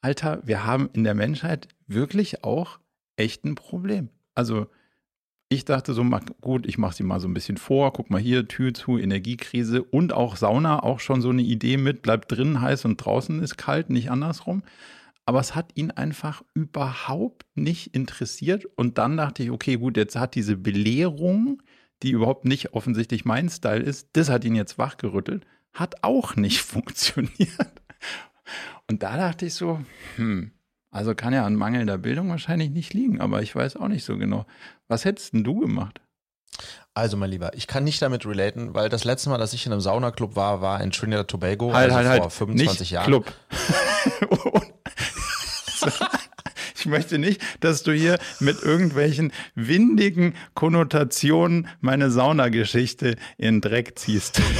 Alter, 0.00 0.40
wir 0.44 0.64
haben 0.64 0.90
in 0.92 1.04
der 1.04 1.14
Menschheit 1.14 1.68
wirklich 1.86 2.44
auch 2.44 2.78
echt 3.16 3.44
ein 3.44 3.54
Problem. 3.54 4.10
Also 4.34 4.66
ich 5.48 5.64
dachte 5.64 5.94
so, 5.94 6.04
gut, 6.40 6.66
ich 6.66 6.76
mache 6.76 6.96
sie 6.96 7.04
mal 7.04 7.20
so 7.20 7.28
ein 7.28 7.34
bisschen 7.34 7.56
vor, 7.56 7.92
guck 7.92 8.10
mal 8.10 8.20
hier, 8.20 8.48
Tür 8.48 8.74
zu, 8.74 8.98
Energiekrise 8.98 9.82
und 9.82 10.12
auch 10.12 10.36
Sauna, 10.36 10.82
auch 10.82 10.98
schon 10.98 11.22
so 11.22 11.30
eine 11.30 11.42
Idee 11.42 11.76
mit, 11.76 12.02
bleibt 12.02 12.32
drin 12.32 12.60
heiß 12.60 12.84
und 12.84 12.96
draußen 12.96 13.40
ist 13.42 13.56
kalt, 13.56 13.88
nicht 13.88 14.10
andersrum. 14.10 14.62
Aber 15.24 15.40
es 15.40 15.54
hat 15.54 15.70
ihn 15.74 15.90
einfach 15.90 16.42
überhaupt 16.54 17.46
nicht 17.54 17.94
interessiert. 17.94 18.64
Und 18.76 18.98
dann 18.98 19.16
dachte 19.16 19.42
ich, 19.42 19.50
okay, 19.50 19.76
gut, 19.76 19.96
jetzt 19.96 20.16
hat 20.16 20.36
diese 20.36 20.56
Belehrung, 20.56 21.62
die 22.02 22.10
überhaupt 22.10 22.44
nicht 22.44 22.72
offensichtlich 22.74 23.24
mein 23.24 23.48
Style 23.48 23.82
ist, 23.82 24.08
das 24.12 24.28
hat 24.28 24.44
ihn 24.44 24.54
jetzt 24.54 24.78
wachgerüttelt, 24.78 25.46
hat 25.72 26.02
auch 26.02 26.36
nicht 26.36 26.60
funktioniert. 26.62 27.82
Und 28.88 29.02
da 29.02 29.16
dachte 29.16 29.46
ich 29.46 29.54
so, 29.54 29.80
hm, 30.16 30.52
also 30.90 31.14
kann 31.14 31.32
ja 31.32 31.44
an 31.44 31.56
mangelnder 31.56 31.98
Bildung 31.98 32.28
wahrscheinlich 32.30 32.70
nicht 32.70 32.94
liegen, 32.94 33.20
aber 33.20 33.42
ich 33.42 33.54
weiß 33.54 33.76
auch 33.76 33.88
nicht 33.88 34.04
so 34.04 34.16
genau. 34.16 34.46
Was 34.88 35.04
hättest 35.04 35.32
denn 35.32 35.44
du 35.44 35.60
gemacht? 35.60 36.00
Also, 36.94 37.18
mein 37.18 37.28
Lieber, 37.28 37.52
ich 37.54 37.66
kann 37.66 37.84
nicht 37.84 38.00
damit 38.00 38.24
relaten, 38.24 38.72
weil 38.72 38.88
das 38.88 39.04
letzte 39.04 39.28
Mal, 39.28 39.36
dass 39.36 39.52
ich 39.52 39.66
in 39.66 39.72
einem 39.72 39.82
Saunaclub 39.82 40.36
war, 40.36 40.62
war 40.62 40.80
in 40.80 40.90
Trinidad 40.90 41.28
Tobago, 41.28 41.74
halt, 41.74 41.92
also 41.92 42.08
halt, 42.08 42.22
vor 42.22 42.30
halt. 42.30 42.32
25 42.32 42.80
nicht 42.80 42.90
Jahren. 42.92 43.06
Club. 43.06 43.32
ich 46.86 46.90
möchte 46.90 47.18
nicht, 47.18 47.42
dass 47.60 47.82
du 47.82 47.90
hier 47.90 48.16
mit 48.38 48.62
irgendwelchen 48.62 49.32
windigen 49.56 50.34
Konnotationen 50.54 51.66
meine 51.80 52.12
Saunageschichte 52.12 53.16
in 53.36 53.60
Dreck 53.60 53.98
ziehst. 53.98 54.40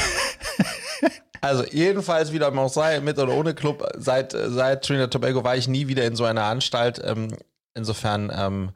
Also 1.43 1.65
jedenfalls 1.65 2.33
wieder 2.33 2.53
auch 2.53 2.69
sei, 2.69 2.99
mit 2.99 3.19
oder 3.19 3.33
ohne 3.33 3.55
Club, 3.55 3.87
seit, 3.97 4.33
seit 4.33 4.85
Trinidad 4.85 5.13
Tobago 5.13 5.45
war 5.45 5.55
ich 5.55 5.69
nie 5.69 5.87
wieder 5.87 6.05
in 6.05 6.17
so 6.17 6.25
einer 6.25 6.43
Anstalt. 6.43 7.01
Ähm, 7.05 7.29
insofern, 7.75 8.33
ähm, 8.35 8.71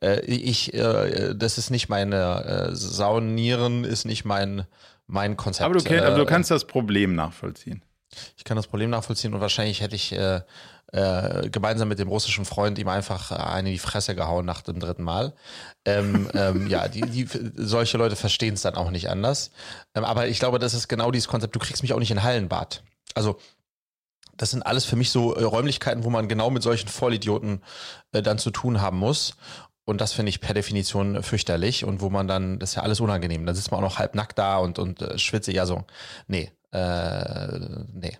äh, 0.00 0.20
ich, 0.24 0.72
äh, 0.72 1.34
das 1.34 1.58
ist 1.58 1.68
nicht 1.68 1.90
meine, 1.90 2.70
äh, 2.70 2.74
Saunieren 2.74 3.84
ist 3.84 4.06
nicht 4.06 4.24
mein, 4.24 4.64
mein 5.06 5.36
Konzept. 5.36 5.66
Aber 5.66 5.74
du, 5.74 5.84
kenn, 5.84 6.02
aber 6.02 6.16
du 6.16 6.24
kannst 6.24 6.50
das 6.50 6.66
Problem 6.66 7.14
nachvollziehen. 7.14 7.82
Ich 8.38 8.44
kann 8.44 8.56
das 8.56 8.68
Problem 8.68 8.88
nachvollziehen 8.88 9.34
und 9.34 9.40
wahrscheinlich 9.40 9.82
hätte 9.82 9.96
ich 9.96 10.12
äh, 10.12 10.40
äh, 10.94 11.50
gemeinsam 11.50 11.88
mit 11.88 11.98
dem 11.98 12.06
russischen 12.06 12.44
Freund 12.44 12.78
ihm 12.78 12.86
einfach 12.86 13.32
eine 13.32 13.70
in 13.70 13.74
die 13.74 13.80
Fresse 13.80 14.14
gehauen 14.14 14.46
nach 14.46 14.62
dem 14.62 14.78
dritten 14.78 15.02
Mal. 15.02 15.32
Ähm, 15.84 16.30
ähm, 16.34 16.68
ja, 16.68 16.86
die, 16.86 17.00
die, 17.00 17.28
solche 17.56 17.98
Leute 17.98 18.14
verstehen 18.14 18.54
es 18.54 18.62
dann 18.62 18.76
auch 18.76 18.90
nicht 18.90 19.10
anders. 19.10 19.50
Ähm, 19.96 20.04
aber 20.04 20.28
ich 20.28 20.38
glaube, 20.38 20.60
das 20.60 20.72
ist 20.72 20.86
genau 20.86 21.10
dieses 21.10 21.26
Konzept. 21.26 21.56
Du 21.56 21.58
kriegst 21.58 21.82
mich 21.82 21.92
auch 21.94 21.98
nicht 21.98 22.12
in 22.12 22.22
Hallenbad. 22.22 22.84
Also 23.14 23.38
das 24.36 24.52
sind 24.52 24.62
alles 24.62 24.84
für 24.84 24.94
mich 24.94 25.10
so 25.10 25.34
äh, 25.34 25.42
Räumlichkeiten, 25.42 26.04
wo 26.04 26.10
man 26.10 26.28
genau 26.28 26.48
mit 26.50 26.62
solchen 26.62 26.88
Vollidioten 26.88 27.62
äh, 28.12 28.22
dann 28.22 28.38
zu 28.38 28.52
tun 28.52 28.80
haben 28.80 28.98
muss. 28.98 29.34
Und 29.84 30.00
das 30.00 30.12
finde 30.12 30.30
ich 30.30 30.40
per 30.40 30.54
Definition 30.54 31.24
fürchterlich 31.24 31.84
und 31.84 32.02
wo 32.02 32.08
man 32.08 32.28
dann, 32.28 32.60
das 32.60 32.70
ist 32.70 32.76
ja 32.76 32.82
alles 32.82 33.00
unangenehm. 33.00 33.44
Dann 33.46 33.56
sitzt 33.56 33.72
man 33.72 33.78
auch 33.78 33.88
noch 33.88 33.98
halb 33.98 34.14
nackt 34.14 34.38
da 34.38 34.58
und, 34.58 34.78
und 34.78 35.02
äh, 35.02 35.18
schwitze. 35.18 35.52
Ja, 35.52 35.66
so, 35.66 35.84
nee, 36.28 36.52
äh, 36.70 37.58
nee, 37.92 38.16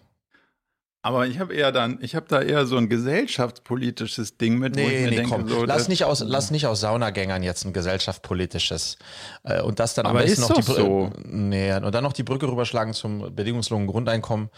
aber 1.04 1.26
ich 1.26 1.38
habe 1.38 1.52
eher 1.52 1.70
dann, 1.70 1.98
ich 2.00 2.16
habe 2.16 2.24
da 2.30 2.40
eher 2.40 2.64
so 2.64 2.78
ein 2.78 2.88
gesellschaftspolitisches 2.88 4.38
Ding 4.38 4.58
mit, 4.58 4.74
nee, 4.74 4.84
wo 4.84 4.86
ich 4.86 4.92
mir 4.94 5.10
nee, 5.10 5.16
denke, 5.16 5.36
komm. 5.36 5.48
so, 5.48 5.66
lass 5.66 5.88
nicht 5.88 6.04
aus, 6.04 6.24
lass 6.26 6.50
nicht 6.50 6.66
aus 6.66 6.80
Saunagängern 6.80 7.42
jetzt 7.42 7.66
ein 7.66 7.74
gesellschaftspolitisches 7.74 8.96
äh, 9.42 9.60
und 9.60 9.80
das 9.80 9.92
dann 9.92 10.06
aber 10.06 10.20
am 10.20 10.24
besten 10.24 10.40
noch 10.40 10.54
die 10.54 10.62
so. 10.62 11.10
nee, 11.22 11.74
und 11.74 11.94
dann 11.94 12.02
noch 12.02 12.14
die 12.14 12.22
Brücke 12.22 12.48
rüberschlagen 12.48 12.94
zum 12.94 13.34
bedingungslosen 13.36 13.86
Grundeinkommen. 13.86 14.48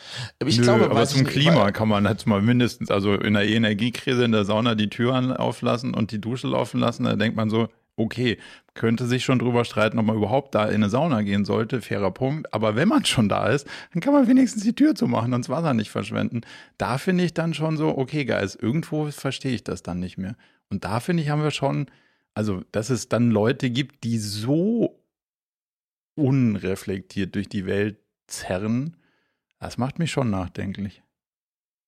Ich 0.47 0.59
Nö, 0.59 0.63
glaube, 0.63 0.85
aber 0.89 1.05
zum 1.07 1.25
Klima 1.25 1.65
weil, 1.65 1.73
kann 1.73 1.89
man 1.89 2.05
jetzt 2.05 2.29
mal 2.29 2.41
mindestens, 2.41 2.93
also 2.93 3.15
in 3.15 3.35
der 3.35 3.49
Energiekrise 3.49 4.25
in 4.25 4.31
der 4.31 4.45
Sauna 4.45 4.77
die 4.77 4.89
Türen 4.89 5.37
auflassen 5.37 5.95
und 5.95 6.13
die 6.13 6.21
Dusche 6.21 6.47
laufen 6.47 6.79
lassen, 6.79 7.03
da 7.03 7.17
denkt 7.17 7.37
man 7.37 7.51
so, 7.51 7.67
okay, 7.97 8.39
könnte 8.75 9.07
sich 9.07 9.25
schon 9.25 9.39
drüber 9.39 9.65
streiten, 9.65 9.99
ob 9.99 10.07
man 10.07 10.17
überhaupt 10.17 10.55
da 10.55 10.67
in 10.67 10.77
eine 10.77 10.91
Sauna 10.91 11.23
gehen 11.23 11.45
sollte, 11.45 11.81
fairer 11.81 12.11
Punkt. 12.11 12.53
Aber 12.53 12.77
wenn 12.77 12.89
man 12.89 13.05
schon 13.05 13.29
da 13.29 13.49
ist, 13.49 13.67
dann 13.93 14.01
kann 14.01 14.13
man 14.13 14.29
wenigstens 14.29 14.63
die 14.63 14.75
Tür 14.75 14.95
zumachen 14.95 15.33
und 15.33 15.45
das 15.45 15.49
Wasser 15.49 15.75
nicht 15.75 15.91
verschwenden. 15.91 16.43
Da 16.79 16.99
finde 16.99 17.25
ich 17.25 17.35
dann 17.35 17.55
schon 17.55 17.77
so, 17.77 17.97
okay, 17.97 18.25
Guys, 18.25 18.55
irgendwo 18.55 19.11
verstehe 19.11 19.55
ich 19.55 19.65
das 19.65 19.83
dann 19.83 19.99
nicht 19.99 20.19
mehr. 20.19 20.37
Und 20.69 20.85
da 20.85 21.01
finde 21.01 21.23
ich, 21.23 21.31
haben 21.31 21.43
wir 21.43 21.51
schon, 21.51 21.87
also, 22.35 22.63
dass 22.71 22.91
es 22.91 23.09
dann 23.09 23.31
Leute 23.31 23.71
gibt, 23.71 24.05
die 24.05 24.19
so 24.19 25.01
unreflektiert 26.17 27.35
durch 27.35 27.49
die 27.49 27.67
Welt 27.67 27.99
zerren, 28.27 28.97
das 29.59 29.79
macht 29.79 29.99
mich 29.99 30.11
schon 30.11 30.31
nachdenklich. 30.31 31.03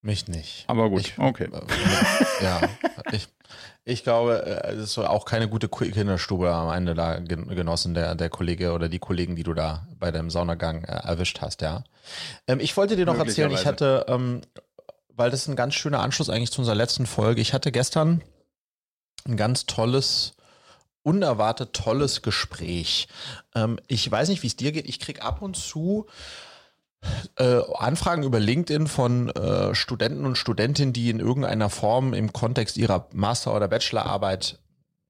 Mich 0.01 0.29
nicht. 0.29 0.65
Aber 0.69 0.91
gut, 0.91 1.01
ich, 1.01 1.19
okay. 1.19 1.49
Äh, 1.53 2.45
ja, 2.45 2.61
ich, 3.13 3.29
ich 3.85 4.05
glaube, 4.05 4.45
äh, 4.47 4.73
es 4.75 4.91
ist 4.91 4.99
auch 4.99 5.25
keine 5.25 5.49
gute 5.49 5.69
Kinderstube 5.69 6.53
am 6.53 6.71
Ende 6.71 6.95
da 6.95 7.19
genossen, 7.19 7.95
der, 7.95 8.15
der 8.15 8.31
Kollege 8.31 8.73
oder 8.73 8.89
die 8.89 9.01
Kollegen, 9.01 9.35
die 9.35 9.43
du 9.43 9.55
da 9.55 9.87
bei 9.99 10.11
deinem 10.13 10.31
Saunagang 10.31 10.85
äh, 10.85 10.93
erwischt 10.93 11.41
hast, 11.41 11.63
ja. 11.63 11.83
Ähm, 12.47 12.61
ich 12.61 12.77
wollte 12.77 12.95
dir 12.95 13.07
noch 13.07 13.19
erzählen, 13.19 13.51
ich 13.51 13.67
hatte, 13.67 14.07
ähm, 14.09 14.43
weil 15.09 15.31
das 15.31 15.43
ist 15.43 15.49
ein 15.49 15.57
ganz 15.57 15.75
schöner 15.75 16.01
Anschluss 16.01 16.31
eigentlich 16.31 16.53
zu 16.53 16.61
unserer 16.61 16.77
letzten 16.77 17.07
Folge, 17.07 17.41
ich 17.41 17.53
hatte 17.53 17.73
gestern 17.73 18.23
ein 19.27 19.37
ganz 19.37 19.67
tolles 19.67 20.35
unerwartet 21.03 21.73
tolles 21.73 22.23
Gespräch. 22.23 23.09
Ähm, 23.55 23.81
ich 23.87 24.09
weiß 24.11 24.29
nicht, 24.29 24.43
wie 24.43 24.49
es 24.49 24.57
dir 24.57 24.73
geht. 24.73 24.87
Ich 24.87 25.01
kriege 25.01 25.23
ab 25.23 25.41
und 25.41 25.57
zu 25.57 26.07
äh, 27.37 27.61
Anfragen 27.77 28.23
über 28.23 28.41
LinkedIn 28.41 28.87
von 28.87 29.31
äh, 29.31 29.75
Studenten 29.75 30.25
und 30.25 30.37
Studentinnen, 30.37 30.93
die 30.93 31.11
in 31.11 31.21
irgendeiner 31.21 31.71
Form 31.71 32.15
im 32.15 32.33
Kontext 32.33 32.77
ihrer 32.77 33.09
Master- 33.13 33.55
oder 33.55 33.69
Bachelorarbeit 33.69 34.59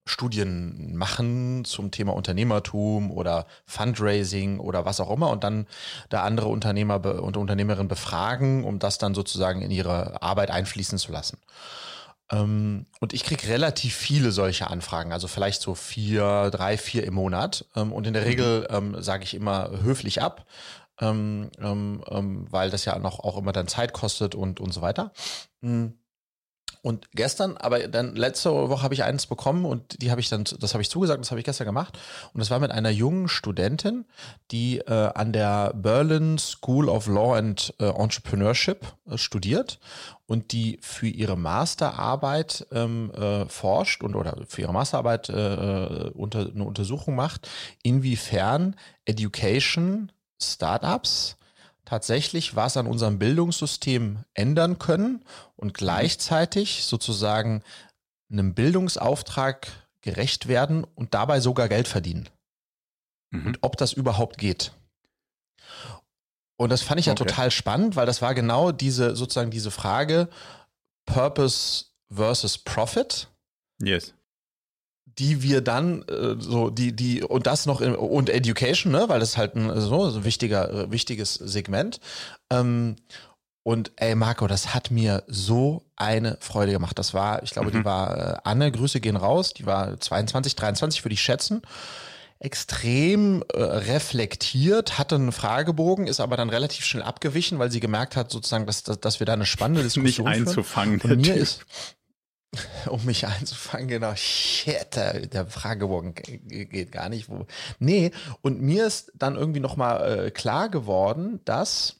Studien 0.08 0.96
machen 0.96 1.64
zum 1.64 1.90
Thema 1.90 2.14
Unternehmertum 2.14 3.10
oder 3.10 3.46
Fundraising 3.66 4.58
oder 4.58 4.84
was 4.84 5.00
auch 5.00 5.10
immer 5.10 5.30
und 5.30 5.44
dann 5.44 5.66
da 6.08 6.22
andere 6.22 6.48
Unternehmer 6.48 7.22
und 7.22 7.36
Unternehmerinnen 7.36 7.88
befragen, 7.88 8.64
um 8.64 8.78
das 8.78 8.98
dann 8.98 9.14
sozusagen 9.14 9.62
in 9.62 9.70
ihre 9.70 10.22
Arbeit 10.22 10.50
einfließen 10.50 10.98
zu 10.98 11.12
lassen. 11.12 11.38
Ähm, 12.30 12.86
und 13.00 13.12
ich 13.12 13.24
kriege 13.24 13.48
relativ 13.48 13.94
viele 13.94 14.32
solche 14.32 14.68
Anfragen, 14.68 15.12
also 15.12 15.28
vielleicht 15.28 15.62
so 15.62 15.74
vier, 15.74 16.50
drei, 16.50 16.76
vier 16.76 17.04
im 17.04 17.14
Monat. 17.14 17.64
Ähm, 17.76 17.92
und 17.92 18.06
in 18.06 18.12
der 18.12 18.22
mhm. 18.22 18.28
Regel 18.28 18.66
ähm, 18.70 19.02
sage 19.02 19.24
ich 19.24 19.34
immer 19.34 19.70
höflich 19.82 20.20
ab 20.20 20.44
ähm, 21.00 21.50
ähm, 21.58 22.02
ähm, 22.08 22.46
weil 22.50 22.70
das 22.70 22.84
ja 22.84 22.98
noch 22.98 23.20
auch 23.20 23.38
immer 23.38 23.52
dann 23.52 23.68
Zeit 23.68 23.92
kostet 23.92 24.34
und, 24.34 24.60
und 24.60 24.72
so 24.72 24.82
weiter. 24.82 25.12
Mhm. 25.60 25.94
Und 26.80 27.10
gestern, 27.12 27.56
aber 27.56 27.88
dann 27.88 28.14
letzte 28.14 28.50
Woche 28.50 28.82
habe 28.82 28.94
ich 28.94 29.02
eins 29.02 29.26
bekommen 29.26 29.64
und 29.64 30.00
die 30.00 30.10
habe 30.10 30.20
ich 30.20 30.28
dann, 30.28 30.44
das 30.60 30.74
habe 30.74 30.82
ich 30.82 30.88
zugesagt, 30.88 31.20
das 31.20 31.30
habe 31.30 31.40
ich 31.40 31.44
gestern 31.44 31.66
gemacht. 31.66 31.98
Und 32.32 32.38
das 32.38 32.50
war 32.50 32.60
mit 32.60 32.70
einer 32.70 32.90
jungen 32.90 33.28
Studentin, 33.28 34.04
die 34.52 34.78
äh, 34.78 35.10
an 35.14 35.32
der 35.32 35.72
Berlin 35.74 36.38
School 36.38 36.88
of 36.88 37.08
Law 37.08 37.36
and 37.36 37.74
äh, 37.80 37.86
Entrepreneurship 37.86 38.86
äh, 39.10 39.18
studiert 39.18 39.80
und 40.26 40.52
die 40.52 40.78
für 40.80 41.08
ihre 41.08 41.36
Masterarbeit 41.36 42.66
ähm, 42.70 43.10
äh, 43.10 43.46
forscht 43.46 44.04
und 44.04 44.14
oder 44.14 44.38
für 44.46 44.62
ihre 44.62 44.72
Masterarbeit 44.72 45.30
äh, 45.30 45.34
äh 45.34 46.10
unter, 46.10 46.46
eine 46.46 46.64
Untersuchung 46.64 47.16
macht, 47.16 47.48
inwiefern 47.82 48.76
Education 49.04 50.12
Startups 50.40 51.36
tatsächlich 51.84 52.54
was 52.54 52.76
an 52.76 52.86
unserem 52.86 53.18
Bildungssystem 53.18 54.24
ändern 54.34 54.78
können 54.78 55.24
und 55.56 55.72
gleichzeitig 55.72 56.84
sozusagen 56.84 57.62
einem 58.30 58.54
Bildungsauftrag 58.54 59.68
gerecht 60.02 60.48
werden 60.48 60.84
und 60.84 61.14
dabei 61.14 61.40
sogar 61.40 61.68
Geld 61.68 61.88
verdienen. 61.88 62.28
Mhm. 63.30 63.46
Und 63.46 63.58
ob 63.62 63.76
das 63.78 63.94
überhaupt 63.94 64.36
geht. 64.38 64.72
Und 66.56 66.70
das 66.70 66.82
fand 66.82 67.00
ich 67.00 67.06
ja 67.06 67.12
okay. 67.12 67.24
total 67.24 67.50
spannend, 67.50 67.96
weil 67.96 68.06
das 68.06 68.20
war 68.20 68.34
genau 68.34 68.72
diese, 68.72 69.16
sozusagen 69.16 69.50
diese 69.50 69.70
Frage 69.70 70.28
Purpose 71.06 71.86
versus 72.10 72.58
Profit. 72.58 73.28
Yes. 73.80 74.12
Die 75.18 75.42
wir 75.42 75.60
dann 75.60 76.02
äh, 76.02 76.36
so, 76.38 76.70
die, 76.70 76.94
die, 76.94 77.22
und 77.22 77.46
das 77.46 77.66
noch 77.66 77.80
in, 77.80 77.94
und 77.94 78.30
Education, 78.30 78.92
ne, 78.92 79.08
weil 79.08 79.20
das 79.20 79.36
halt 79.36 79.56
ein 79.56 79.80
so, 79.80 80.10
so 80.10 80.18
ein 80.18 80.24
wichtiger, 80.24 80.70
äh, 80.70 80.90
wichtiges 80.90 81.34
Segment. 81.34 82.00
Ähm, 82.50 82.96
und 83.68 83.92
ey, 83.96 84.14
Marco, 84.14 84.46
das 84.46 84.72
hat 84.74 84.90
mir 84.90 85.24
so 85.26 85.82
eine 85.94 86.38
Freude 86.40 86.72
gemacht. 86.72 86.98
Das 86.98 87.12
war, 87.12 87.42
ich 87.42 87.50
glaube, 87.50 87.68
mhm. 87.68 87.72
die 87.72 87.84
war 87.84 88.16
äh, 88.16 88.38
Anne, 88.44 88.72
Grüße 88.72 88.98
gehen 88.98 89.16
raus, 89.16 89.52
die 89.52 89.66
war 89.66 90.00
22, 90.00 90.56
23, 90.56 91.04
würde 91.04 91.12
ich 91.12 91.20
schätzen. 91.20 91.60
Extrem 92.38 93.42
äh, 93.52 93.60
reflektiert, 93.60 94.96
hatte 94.96 95.16
einen 95.16 95.32
Fragebogen, 95.32 96.06
ist 96.06 96.20
aber 96.20 96.38
dann 96.38 96.48
relativ 96.48 96.86
schnell 96.86 97.02
abgewichen, 97.02 97.58
weil 97.58 97.70
sie 97.70 97.80
gemerkt 97.80 98.16
hat, 98.16 98.30
sozusagen, 98.30 98.64
dass, 98.64 98.84
dass, 98.84 99.00
dass 99.00 99.20
wir 99.20 99.26
da 99.26 99.34
eine 99.34 99.44
spannende 99.44 99.82
Diskussion 99.84 100.30
Nicht 100.30 100.46
einzufangen. 100.46 101.00
Und 101.02 101.20
mir 101.20 101.34
ist, 101.34 101.66
um 102.88 103.04
mich 103.04 103.26
einzufangen, 103.26 103.88
genau. 103.88 104.14
Shit, 104.14 104.96
der, 104.96 105.26
der 105.26 105.46
Fragebogen 105.46 106.14
geht 106.14 106.92
gar 106.92 107.08
nicht. 107.08 107.28
Wo. 107.28 107.46
Nee, 107.78 108.10
und 108.42 108.60
mir 108.60 108.86
ist 108.86 109.12
dann 109.14 109.36
irgendwie 109.36 109.60
nochmal 109.60 110.26
äh, 110.26 110.30
klar 110.30 110.68
geworden, 110.68 111.40
dass 111.44 111.96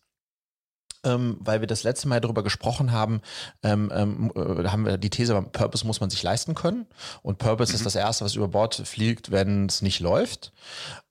ähm, 1.05 1.37
weil 1.41 1.61
wir 1.61 1.69
das 1.69 1.85
letzte 1.85 2.09
Mal 2.09 2.21
darüber 2.21 2.43
gesprochen 2.43 2.93
haben, 2.93 3.23
ähm, 3.63 3.91
ähm, 3.95 4.33
äh, 4.35 4.69
haben 4.69 4.85
wir 4.85 4.99
die 4.99 5.11
These, 5.11 5.41
Purpose 5.53 5.87
muss 5.87 6.01
man 6.01 6.11
sich 6.11 6.23
leisten 6.23 6.55
können. 6.55 6.87
Und 7.23 7.39
Purpose 7.39 7.73
mhm. 7.73 7.77
ist 7.77 7.87
das 7.87 7.95
Erste, 7.95 8.25
was 8.25 8.35
über 8.35 8.49
Bord 8.49 8.75
fliegt, 8.75 9.31
wenn 9.31 9.67
es 9.67 9.81
nicht 9.81 10.01
läuft. 10.01 10.53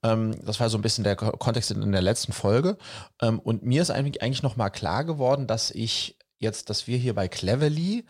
Ähm, 0.02 0.36
das 0.44 0.60
war 0.60 0.68
so 0.68 0.76
ein 0.78 0.82
bisschen 0.82 1.04
der 1.04 1.16
Kontext 1.16 1.70
in 1.70 1.92
der 1.92 2.02
letzten 2.02 2.32
Folge. 2.32 2.76
Ähm, 3.22 3.38
und 3.38 3.62
mir 3.62 3.82
ist 3.82 3.90
eigentlich, 3.90 4.22
eigentlich 4.22 4.42
nochmal 4.42 4.70
klar 4.70 5.04
geworden, 5.04 5.46
dass 5.46 5.70
ich 5.70 6.18
jetzt, 6.38 6.70
dass 6.70 6.86
wir 6.86 6.98
hier 6.98 7.14
bei 7.14 7.28
Cleverly 7.28 8.04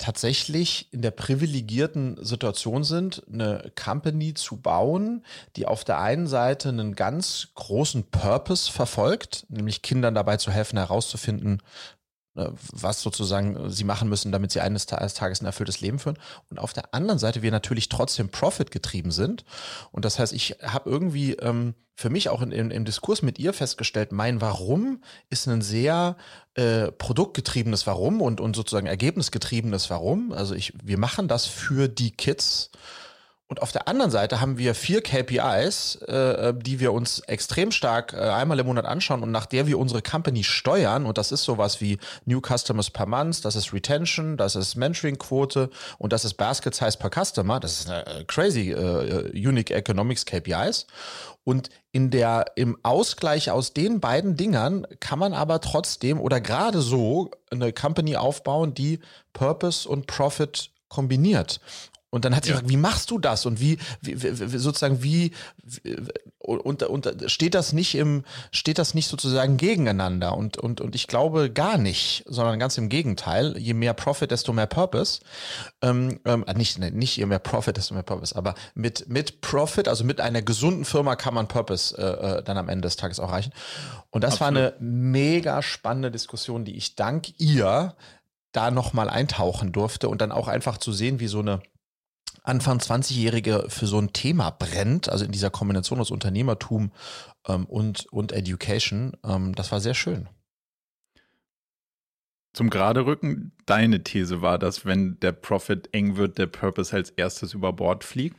tatsächlich 0.00 0.88
in 0.92 1.02
der 1.02 1.10
privilegierten 1.10 2.16
Situation 2.24 2.84
sind, 2.84 3.22
eine 3.30 3.70
Company 3.80 4.32
zu 4.32 4.56
bauen, 4.56 5.24
die 5.56 5.66
auf 5.66 5.84
der 5.84 6.00
einen 6.00 6.26
Seite 6.26 6.70
einen 6.70 6.96
ganz 6.96 7.48
großen 7.54 8.04
Purpose 8.04 8.72
verfolgt, 8.72 9.44
nämlich 9.50 9.82
Kindern 9.82 10.14
dabei 10.14 10.38
zu 10.38 10.50
helfen, 10.50 10.78
herauszufinden, 10.78 11.62
was 12.34 13.02
sozusagen 13.02 13.70
sie 13.70 13.84
machen 13.84 14.08
müssen, 14.08 14.30
damit 14.32 14.52
sie 14.52 14.60
eines 14.60 14.86
Tages 14.86 15.40
ein 15.40 15.46
erfülltes 15.46 15.80
Leben 15.80 15.98
führen. 15.98 16.18
Und 16.48 16.58
auf 16.58 16.72
der 16.72 16.94
anderen 16.94 17.18
Seite 17.18 17.42
wir 17.42 17.50
natürlich 17.50 17.88
trotzdem 17.88 18.28
Profit 18.28 18.70
getrieben 18.70 19.10
sind. 19.10 19.44
Und 19.90 20.04
das 20.04 20.18
heißt, 20.18 20.32
ich 20.32 20.56
habe 20.62 20.88
irgendwie 20.88 21.34
ähm, 21.34 21.74
für 21.96 22.08
mich 22.08 22.28
auch 22.28 22.40
in, 22.40 22.52
in, 22.52 22.70
im 22.70 22.84
Diskurs 22.84 23.22
mit 23.22 23.38
ihr 23.38 23.52
festgestellt, 23.52 24.12
mein 24.12 24.40
Warum 24.40 25.02
ist 25.28 25.46
ein 25.48 25.60
sehr 25.60 26.16
äh, 26.54 26.92
produktgetriebenes 26.92 27.86
Warum 27.86 28.22
und, 28.22 28.40
und 28.40 28.56
sozusagen 28.56 28.86
ergebnisgetriebenes 28.86 29.90
Warum. 29.90 30.32
Also 30.32 30.54
ich, 30.54 30.72
wir 30.82 30.98
machen 30.98 31.28
das 31.28 31.46
für 31.46 31.88
die 31.88 32.12
Kids 32.12 32.70
und 33.50 33.62
auf 33.62 33.72
der 33.72 33.88
anderen 33.88 34.12
Seite 34.12 34.40
haben 34.40 34.58
wir 34.58 34.76
vier 34.76 35.02
KPIs, 35.02 35.96
äh, 35.96 36.54
die 36.54 36.78
wir 36.78 36.92
uns 36.92 37.18
extrem 37.18 37.72
stark 37.72 38.12
äh, 38.12 38.18
einmal 38.18 38.60
im 38.60 38.66
Monat 38.66 38.84
anschauen 38.84 39.24
und 39.24 39.32
nach 39.32 39.44
der 39.44 39.66
wir 39.66 39.76
unsere 39.76 40.02
Company 40.02 40.44
steuern. 40.44 41.04
Und 41.04 41.18
das 41.18 41.32
ist 41.32 41.42
sowas 41.42 41.80
wie 41.80 41.98
New 42.24 42.40
Customers 42.40 42.90
per 42.90 43.06
Month, 43.06 43.44
das 43.44 43.56
ist 43.56 43.72
Retention, 43.72 44.36
das 44.36 44.54
ist 44.54 44.76
Mentoring-Quote 44.76 45.68
und 45.98 46.12
das 46.12 46.24
ist 46.24 46.34
Basket 46.34 46.76
Size 46.76 46.96
per 46.96 47.10
Customer. 47.10 47.58
Das 47.58 47.80
ist 47.80 47.90
eine 47.90 48.06
äh, 48.06 48.24
crazy 48.24 48.70
äh, 48.70 49.32
Unique 49.34 49.72
Economics 49.72 50.24
KPIs. 50.24 50.86
Und 51.42 51.70
in 51.90 52.12
der, 52.12 52.52
im 52.54 52.78
Ausgleich 52.84 53.50
aus 53.50 53.72
den 53.72 53.98
beiden 53.98 54.36
Dingern 54.36 54.86
kann 55.00 55.18
man 55.18 55.32
aber 55.32 55.60
trotzdem 55.60 56.20
oder 56.20 56.40
gerade 56.40 56.80
so 56.80 57.32
eine 57.50 57.72
Company 57.72 58.14
aufbauen, 58.14 58.74
die 58.74 59.00
Purpose 59.32 59.88
und 59.88 60.06
Profit 60.06 60.70
kombiniert. 60.90 61.60
Und 62.10 62.24
dann 62.24 62.34
hat 62.34 62.44
sie 62.44 62.50
ja. 62.50 62.56
gefragt, 62.56 62.72
wie 62.72 62.76
machst 62.76 63.10
du 63.12 63.18
das? 63.18 63.46
Und 63.46 63.60
wie, 63.60 63.78
wie, 64.00 64.20
wie 64.20 64.58
sozusagen, 64.58 65.02
wie, 65.02 65.32
und, 66.38 66.82
und 66.82 67.14
steht 67.26 67.54
das 67.54 67.72
nicht 67.72 67.94
im, 67.94 68.24
steht 68.50 68.78
das 68.78 68.94
nicht 68.94 69.06
sozusagen 69.06 69.56
gegeneinander? 69.56 70.36
Und, 70.36 70.56
und, 70.56 70.80
und 70.80 70.96
ich 70.96 71.06
glaube 71.06 71.50
gar 71.50 71.78
nicht, 71.78 72.24
sondern 72.26 72.58
ganz 72.58 72.76
im 72.78 72.88
Gegenteil. 72.88 73.56
Je 73.56 73.74
mehr 73.74 73.94
Profit, 73.94 74.32
desto 74.32 74.52
mehr 74.52 74.66
Purpose. 74.66 75.20
Ähm, 75.82 76.18
ähm, 76.24 76.44
nicht, 76.56 76.78
nicht 76.78 77.16
je 77.16 77.26
mehr 77.26 77.38
Profit, 77.38 77.76
desto 77.76 77.94
mehr 77.94 78.02
Purpose. 78.02 78.34
Aber 78.34 78.54
mit, 78.74 79.08
mit 79.08 79.40
Profit, 79.40 79.86
also 79.86 80.02
mit 80.02 80.20
einer 80.20 80.42
gesunden 80.42 80.84
Firma 80.84 81.14
kann 81.14 81.34
man 81.34 81.46
Purpose 81.46 81.96
äh, 81.96 82.38
äh 82.38 82.42
dann 82.42 82.58
am 82.58 82.68
Ende 82.68 82.86
des 82.86 82.96
Tages 82.96 83.20
auch 83.20 83.28
erreichen. 83.28 83.52
Und 84.10 84.24
das 84.24 84.40
Absolut. 84.40 84.54
war 84.54 84.62
eine 84.62 84.74
mega 84.80 85.62
spannende 85.62 86.10
Diskussion, 86.10 86.64
die 86.64 86.76
ich 86.76 86.96
dank 86.96 87.38
ihr 87.38 87.94
da 88.50 88.72
nochmal 88.72 89.08
eintauchen 89.08 89.70
durfte 89.70 90.08
und 90.08 90.20
dann 90.20 90.32
auch 90.32 90.48
einfach 90.48 90.78
zu 90.78 90.92
sehen, 90.92 91.20
wie 91.20 91.28
so 91.28 91.38
eine 91.38 91.62
Anfang 92.42 92.78
20-Jährige 92.78 93.66
für 93.68 93.86
so 93.86 93.98
ein 93.98 94.12
Thema 94.12 94.50
brennt, 94.50 95.08
also 95.08 95.24
in 95.24 95.32
dieser 95.32 95.50
Kombination 95.50 96.00
aus 96.00 96.10
Unternehmertum 96.10 96.92
ähm, 97.46 97.66
und, 97.66 98.06
und 98.12 98.32
Education. 98.32 99.16
Ähm, 99.24 99.54
das 99.54 99.72
war 99.72 99.80
sehr 99.80 99.94
schön. 99.94 100.28
Zum 102.52 102.68
gerade 102.68 103.06
rücken, 103.06 103.52
deine 103.66 104.02
These 104.02 104.42
war, 104.42 104.58
dass 104.58 104.84
wenn 104.84 105.20
der 105.20 105.30
Profit 105.30 105.88
eng 105.92 106.16
wird, 106.16 106.36
der 106.36 106.46
Purpose 106.46 106.94
als 106.94 107.10
erstes 107.10 107.54
über 107.54 107.72
Bord 107.72 108.02
fliegt. 108.02 108.36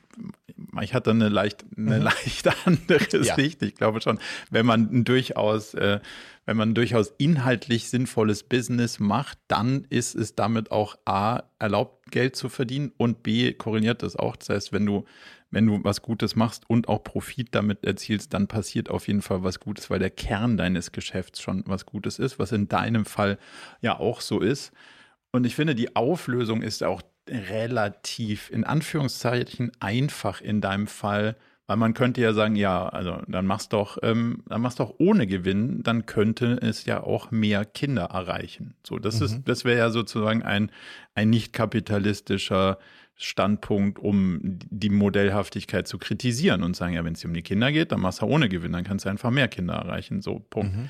Ich 0.81 0.93
hatte 0.93 1.11
eine 1.11 1.29
leicht, 1.29 1.63
eine 1.77 1.97
mhm. 1.97 2.03
leicht 2.03 2.49
andere 2.65 3.23
ja. 3.23 3.35
Sicht. 3.35 3.61
Ich 3.61 3.75
glaube 3.75 4.01
schon, 4.01 4.19
wenn 4.49 4.65
man 4.65 5.05
durchaus, 5.05 5.73
äh, 5.75 6.01
wenn 6.45 6.57
man 6.57 6.73
durchaus 6.73 7.13
inhaltlich 7.17 7.89
sinnvolles 7.89 8.43
Business 8.43 8.99
macht, 8.99 9.37
dann 9.47 9.85
ist 9.89 10.15
es 10.15 10.35
damit 10.35 10.71
auch 10.71 10.95
A, 11.05 11.43
erlaubt, 11.59 12.11
Geld 12.11 12.35
zu 12.35 12.49
verdienen 12.49 12.91
und 12.97 13.23
B, 13.23 13.53
korreliert 13.53 14.03
das 14.03 14.15
auch. 14.15 14.35
Das 14.35 14.49
heißt, 14.49 14.73
wenn 14.73 14.85
du 14.85 15.05
wenn 15.51 15.67
du 15.67 15.83
was 15.83 16.01
Gutes 16.01 16.35
machst 16.35 16.63
und 16.69 16.87
auch 16.87 17.03
Profit 17.03 17.49
damit 17.51 17.85
erzielst, 17.85 18.33
dann 18.33 18.47
passiert 18.47 18.89
auf 18.89 19.07
jeden 19.07 19.21
Fall 19.21 19.43
was 19.43 19.59
Gutes, 19.59 19.89
weil 19.89 19.99
der 19.99 20.09
Kern 20.09 20.57
deines 20.57 20.93
Geschäfts 20.93 21.41
schon 21.41 21.63
was 21.67 21.85
Gutes 21.85 22.19
ist, 22.19 22.39
was 22.39 22.53
in 22.53 22.69
deinem 22.69 23.05
Fall 23.05 23.37
ja 23.81 23.99
auch 23.99 24.21
so 24.21 24.39
ist. 24.39 24.71
Und 25.31 25.45
ich 25.45 25.55
finde, 25.55 25.75
die 25.75 25.95
Auflösung 25.95 26.61
ist 26.61 26.83
auch 26.83 27.01
relativ 27.29 28.49
in 28.49 28.63
Anführungszeichen 28.63 29.71
einfach 29.79 30.41
in 30.41 30.61
deinem 30.61 30.87
Fall, 30.87 31.35
weil 31.71 31.77
man 31.77 31.93
könnte 31.93 32.19
ja 32.19 32.33
sagen, 32.33 32.57
ja, 32.57 32.89
also 32.89 33.21
dann 33.29 33.45
machst 33.45 33.71
doch, 33.71 33.97
ähm, 34.03 34.43
dann 34.49 34.59
machst 34.59 34.81
doch 34.81 34.95
ohne 34.97 35.25
Gewinn, 35.25 35.83
dann 35.83 36.05
könnte 36.05 36.59
es 36.61 36.83
ja 36.83 37.01
auch 37.01 37.31
mehr 37.31 37.63
Kinder 37.63 38.09
erreichen. 38.11 38.73
So, 38.85 38.99
das 38.99 39.21
mhm. 39.21 39.25
ist, 39.25 39.41
das 39.45 39.63
wäre 39.63 39.77
ja 39.77 39.89
sozusagen 39.89 40.43
ein, 40.43 40.69
ein 41.15 41.29
nicht 41.29 41.53
kapitalistischer 41.53 42.77
Standpunkt, 43.15 43.99
um 43.99 44.39
die 44.43 44.89
Modellhaftigkeit 44.89 45.87
zu 45.87 45.97
kritisieren 45.97 46.61
und 46.61 46.75
sagen, 46.75 46.93
ja, 46.93 47.05
wenn 47.05 47.13
es 47.13 47.23
um 47.23 47.33
die 47.33 47.41
Kinder 47.41 47.71
geht, 47.71 47.93
dann 47.93 48.01
machst 48.01 48.21
du 48.21 48.25
ohne 48.25 48.49
Gewinn, 48.49 48.73
dann 48.73 48.83
kannst 48.83 49.05
du 49.05 49.09
einfach 49.09 49.31
mehr 49.31 49.47
Kinder 49.47 49.75
erreichen. 49.75 50.21
So, 50.21 50.39
Punkt. 50.39 50.75
Mhm. 50.75 50.89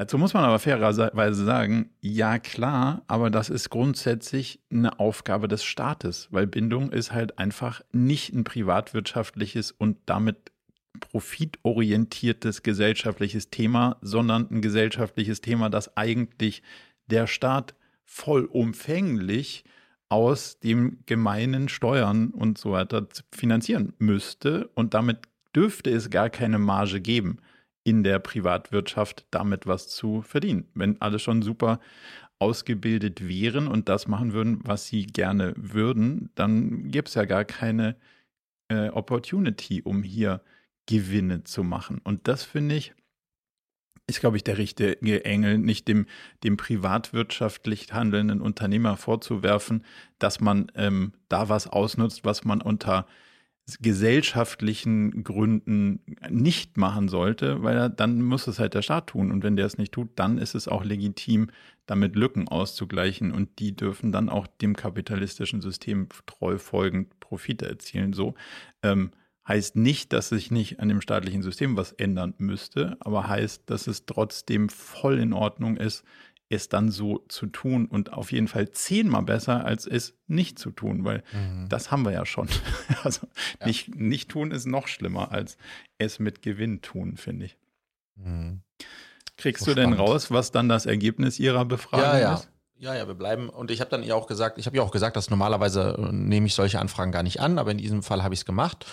Dazu 0.00 0.16
muss 0.16 0.32
man 0.32 0.44
aber 0.44 0.58
fairerweise 0.58 1.44
sagen, 1.44 1.90
ja 2.00 2.38
klar, 2.38 3.02
aber 3.06 3.28
das 3.28 3.50
ist 3.50 3.68
grundsätzlich 3.68 4.58
eine 4.72 4.98
Aufgabe 4.98 5.46
des 5.46 5.62
Staates, 5.62 6.28
weil 6.30 6.46
Bindung 6.46 6.90
ist 6.90 7.12
halt 7.12 7.38
einfach 7.38 7.82
nicht 7.92 8.32
ein 8.32 8.44
privatwirtschaftliches 8.44 9.72
und 9.72 9.98
damit 10.06 10.52
profitorientiertes 11.00 12.62
gesellschaftliches 12.62 13.50
Thema, 13.50 13.98
sondern 14.00 14.48
ein 14.50 14.62
gesellschaftliches 14.62 15.42
Thema, 15.42 15.68
das 15.68 15.94
eigentlich 15.98 16.62
der 17.08 17.26
Staat 17.26 17.74
vollumfänglich 18.06 19.64
aus 20.08 20.60
dem 20.60 21.00
gemeinen 21.04 21.68
Steuern 21.68 22.30
und 22.30 22.56
so 22.56 22.72
weiter 22.72 23.06
finanzieren 23.32 23.92
müsste. 23.98 24.70
Und 24.72 24.94
damit 24.94 25.18
dürfte 25.54 25.90
es 25.90 26.08
gar 26.08 26.30
keine 26.30 26.58
Marge 26.58 27.02
geben, 27.02 27.42
in 27.84 28.04
der 28.04 28.18
Privatwirtschaft 28.18 29.26
damit 29.30 29.66
was 29.66 29.88
zu 29.88 30.22
verdienen. 30.22 30.68
Wenn 30.74 31.00
alle 31.00 31.18
schon 31.18 31.42
super 31.42 31.80
ausgebildet 32.38 33.26
wären 33.26 33.68
und 33.68 33.88
das 33.88 34.08
machen 34.08 34.32
würden, 34.32 34.60
was 34.64 34.86
sie 34.86 35.06
gerne 35.06 35.52
würden, 35.56 36.30
dann 36.34 36.90
gäbe 36.90 37.06
es 37.06 37.14
ja 37.14 37.24
gar 37.24 37.44
keine 37.44 37.96
äh, 38.68 38.88
Opportunity, 38.88 39.82
um 39.82 40.02
hier 40.02 40.42
Gewinne 40.86 41.44
zu 41.44 41.62
machen. 41.62 42.00
Und 42.02 42.28
das 42.28 42.44
finde 42.44 42.76
ich 42.76 42.94
ist, 44.10 44.20
glaube 44.20 44.36
ich, 44.36 44.44
der 44.44 44.58
richtige 44.58 45.24
Engel, 45.24 45.58
nicht 45.58 45.88
dem, 45.88 46.06
dem 46.44 46.56
privatwirtschaftlich 46.56 47.92
handelnden 47.92 48.40
Unternehmer 48.40 48.96
vorzuwerfen, 48.96 49.84
dass 50.18 50.40
man 50.40 50.70
ähm, 50.74 51.12
da 51.28 51.48
was 51.48 51.66
ausnutzt, 51.68 52.24
was 52.24 52.44
man 52.44 52.60
unter 52.60 53.06
gesellschaftlichen 53.78 55.22
Gründen 55.22 56.00
nicht 56.28 56.76
machen 56.76 57.08
sollte, 57.08 57.62
weil 57.62 57.76
er, 57.76 57.88
dann 57.88 58.22
muss 58.22 58.46
es 58.46 58.58
halt 58.58 58.74
der 58.74 58.82
Staat 58.82 59.08
tun. 59.08 59.30
Und 59.30 59.42
wenn 59.42 59.56
der 59.56 59.66
es 59.66 59.78
nicht 59.78 59.92
tut, 59.92 60.10
dann 60.16 60.38
ist 60.38 60.54
es 60.54 60.68
auch 60.68 60.84
legitim, 60.84 61.50
damit 61.86 62.16
Lücken 62.16 62.48
auszugleichen. 62.48 63.32
Und 63.32 63.58
die 63.58 63.76
dürfen 63.76 64.12
dann 64.12 64.28
auch 64.28 64.46
dem 64.46 64.74
kapitalistischen 64.74 65.60
System 65.60 66.08
treu 66.26 66.58
folgend 66.58 67.20
Profite 67.20 67.68
erzielen. 67.68 68.12
So 68.12 68.34
ähm, 68.82 69.10
heißt 69.46 69.76
nicht, 69.76 70.12
dass 70.12 70.28
sich 70.28 70.50
nicht 70.50 70.80
an 70.80 70.88
dem 70.88 71.00
staatlichen 71.00 71.42
System 71.42 71.76
was 71.76 71.92
ändern 71.92 72.34
müsste, 72.38 72.96
aber 73.00 73.28
heißt, 73.28 73.68
dass 73.68 73.86
es 73.86 74.06
trotzdem 74.06 74.68
voll 74.68 75.18
in 75.18 75.32
Ordnung 75.32 75.76
ist, 75.76 76.04
es 76.50 76.68
dann 76.68 76.90
so 76.90 77.24
zu 77.28 77.46
tun 77.46 77.86
und 77.86 78.12
auf 78.12 78.32
jeden 78.32 78.48
Fall 78.48 78.70
zehnmal 78.72 79.22
besser, 79.22 79.64
als 79.64 79.86
es 79.86 80.14
nicht 80.26 80.58
zu 80.58 80.70
tun, 80.70 81.04
weil 81.04 81.22
mhm. 81.32 81.68
das 81.68 81.90
haben 81.90 82.04
wir 82.04 82.12
ja 82.12 82.26
schon. 82.26 82.48
Also 83.02 83.26
ja. 83.60 83.66
Nicht, 83.66 83.94
nicht 83.94 84.28
tun 84.28 84.50
ist 84.50 84.66
noch 84.66 84.86
schlimmer, 84.86 85.32
als 85.32 85.56
es 85.96 86.18
mit 86.18 86.42
Gewinn 86.42 86.82
tun, 86.82 87.16
finde 87.16 87.46
ich. 87.46 87.56
Mhm. 88.16 88.60
Kriegst 89.38 89.64
so 89.64 89.70
du 89.70 89.80
spannend. 89.80 89.98
denn 89.98 90.06
raus, 90.06 90.30
was 90.30 90.50
dann 90.50 90.68
das 90.68 90.84
Ergebnis 90.84 91.38
ihrer 91.38 91.64
Befragung 91.64 92.04
ja, 92.04 92.18
ja. 92.18 92.34
ist? 92.34 92.50
Ja, 92.76 92.94
ja, 92.94 93.06
wir 93.06 93.14
bleiben. 93.14 93.48
Und 93.48 93.70
ich 93.70 93.80
habe 93.80 93.90
dann 93.90 94.02
ihr 94.02 94.14
auch 94.14 94.26
gesagt, 94.26 94.58
ich 94.58 94.66
habe 94.66 94.76
ihr 94.76 94.82
auch 94.82 94.90
gesagt, 94.90 95.16
dass 95.16 95.30
normalerweise 95.30 95.96
äh, 95.98 96.12
nehme 96.12 96.46
ich 96.46 96.54
solche 96.54 96.78
Anfragen 96.78 97.12
gar 97.12 97.22
nicht 97.22 97.40
an, 97.40 97.58
aber 97.58 97.70
in 97.70 97.78
diesem 97.78 98.02
Fall 98.02 98.22
habe 98.22 98.34
ich 98.34 98.40
es 98.40 98.44
gemacht. 98.44 98.84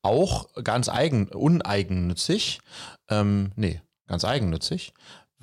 Auch 0.00 0.48
ganz 0.64 0.88
eigen, 0.88 1.28
uneigennützig. 1.28 2.60
Ähm, 3.08 3.52
nee, 3.54 3.80
ganz 4.08 4.24
eigennützig 4.24 4.92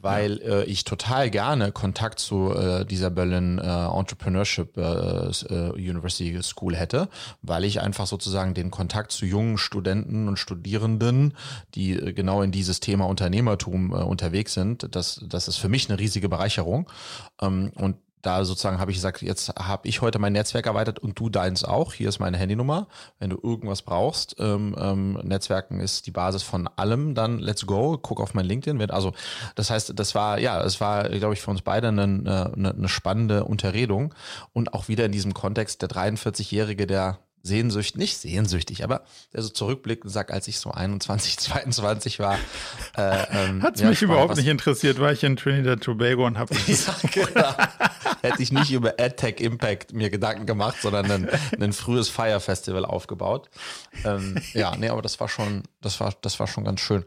weil 0.01 0.41
ja. 0.41 0.59
äh, 0.59 0.63
ich 0.65 0.83
total 0.83 1.29
gerne 1.29 1.71
Kontakt 1.71 2.19
zu 2.19 2.53
äh, 2.53 2.85
dieser 2.85 3.09
Berlin 3.09 3.59
äh, 3.59 3.85
Entrepreneurship 3.85 4.77
äh, 4.77 4.81
äh, 4.81 5.71
University 5.73 6.41
School 6.43 6.75
hätte, 6.75 7.09
weil 7.41 7.63
ich 7.63 7.81
einfach 7.81 8.07
sozusagen 8.07 8.53
den 8.53 8.71
Kontakt 8.71 9.11
zu 9.11 9.25
jungen 9.25 9.57
Studenten 9.57 10.27
und 10.27 10.37
Studierenden, 10.37 11.33
die 11.75 11.93
äh, 11.93 12.13
genau 12.13 12.41
in 12.41 12.51
dieses 12.51 12.79
Thema 12.79 13.05
Unternehmertum 13.05 13.91
unterwegs 13.91 14.53
sind, 14.53 14.95
das, 14.95 15.23
das 15.27 15.47
ist 15.47 15.57
für 15.57 15.69
mich 15.69 15.89
eine 15.89 15.99
riesige 15.99 16.29
Bereicherung. 16.29 16.89
Ähm, 17.41 17.71
und 17.75 17.95
da 18.21 18.43
sozusagen 18.43 18.79
habe 18.79 18.91
ich 18.91 18.97
gesagt, 18.97 19.21
jetzt 19.21 19.49
habe 19.57 19.87
ich 19.87 20.01
heute 20.01 20.19
mein 20.19 20.33
Netzwerk 20.33 20.65
erweitert 20.65 20.99
und 20.99 21.17
du 21.19 21.29
deins 21.29 21.63
auch. 21.63 21.93
Hier 21.93 22.09
ist 22.09 22.19
meine 22.19 22.37
Handynummer. 22.37 22.87
Wenn 23.19 23.29
du 23.29 23.39
irgendwas 23.41 23.81
brauchst, 23.81 24.35
ähm, 24.39 24.75
ähm, 24.77 25.13
Netzwerken 25.23 25.79
ist 25.79 26.05
die 26.05 26.11
Basis 26.11 26.43
von 26.43 26.67
allem, 26.75 27.15
dann 27.15 27.39
let's 27.39 27.65
go. 27.65 27.97
Guck 28.01 28.19
auf 28.19 28.33
mein 28.33 28.45
LinkedIn. 28.45 28.89
Also 28.91 29.13
das 29.55 29.69
heißt, 29.69 29.93
das 29.95 30.15
war 30.15 30.39
ja, 30.39 30.61
es 30.63 30.81
war, 30.81 31.07
glaube 31.09 31.33
ich, 31.33 31.41
für 31.41 31.51
uns 31.51 31.61
beide 31.61 31.87
eine, 31.87 32.03
eine, 32.03 32.73
eine 32.75 32.89
spannende 32.89 33.45
Unterredung 33.45 34.13
und 34.53 34.73
auch 34.73 34.87
wieder 34.87 35.05
in 35.05 35.11
diesem 35.11 35.33
Kontext 35.33 35.81
der 35.81 35.89
43-Jährige, 35.89 36.87
der 36.87 37.19
sehnsüchtig, 37.43 37.97
nicht 37.97 38.17
sehnsüchtig, 38.17 38.83
aber 38.83 39.03
der 39.33 39.41
so 39.41 39.49
zurückblickt 39.49 40.03
und 40.03 40.09
sagt, 40.09 40.31
als 40.31 40.47
ich 40.47 40.59
so 40.59 40.71
21, 40.71 41.37
22 41.37 42.19
war. 42.19 42.37
Äh, 42.97 43.25
ähm, 43.31 43.63
Hat 43.63 43.75
es 43.75 43.81
ja, 43.81 43.89
mich 43.89 44.01
überhaupt 44.01 44.35
nicht 44.35 44.47
interessiert, 44.47 44.99
war 44.99 45.11
ich 45.11 45.23
in 45.23 45.35
Trinidad 45.35 45.81
Tobago 45.81 46.25
und 46.25 46.37
habe 46.37 46.53
ja, 46.67 46.95
genau. 47.11 47.53
Hätte 48.21 48.43
ich 48.43 48.51
nicht 48.51 48.71
über 48.71 48.95
AdTech 48.99 49.39
Impact 49.39 49.93
mir 49.93 50.09
Gedanken 50.09 50.45
gemacht, 50.45 50.77
sondern 50.81 51.11
ein, 51.11 51.29
ein 51.59 51.73
frühes 51.73 52.09
Fire 52.09 52.39
Festival 52.39 52.85
aufgebaut. 52.85 53.49
Ähm, 54.03 54.35
ja, 54.53 54.75
nee, 54.75 54.89
aber 54.89 55.01
das 55.01 55.19
war 55.19 55.29
schon, 55.29 55.63
das 55.81 55.99
war, 55.99 56.13
das 56.21 56.39
war 56.39 56.47
schon 56.47 56.65
ganz 56.65 56.81
schön 56.81 57.05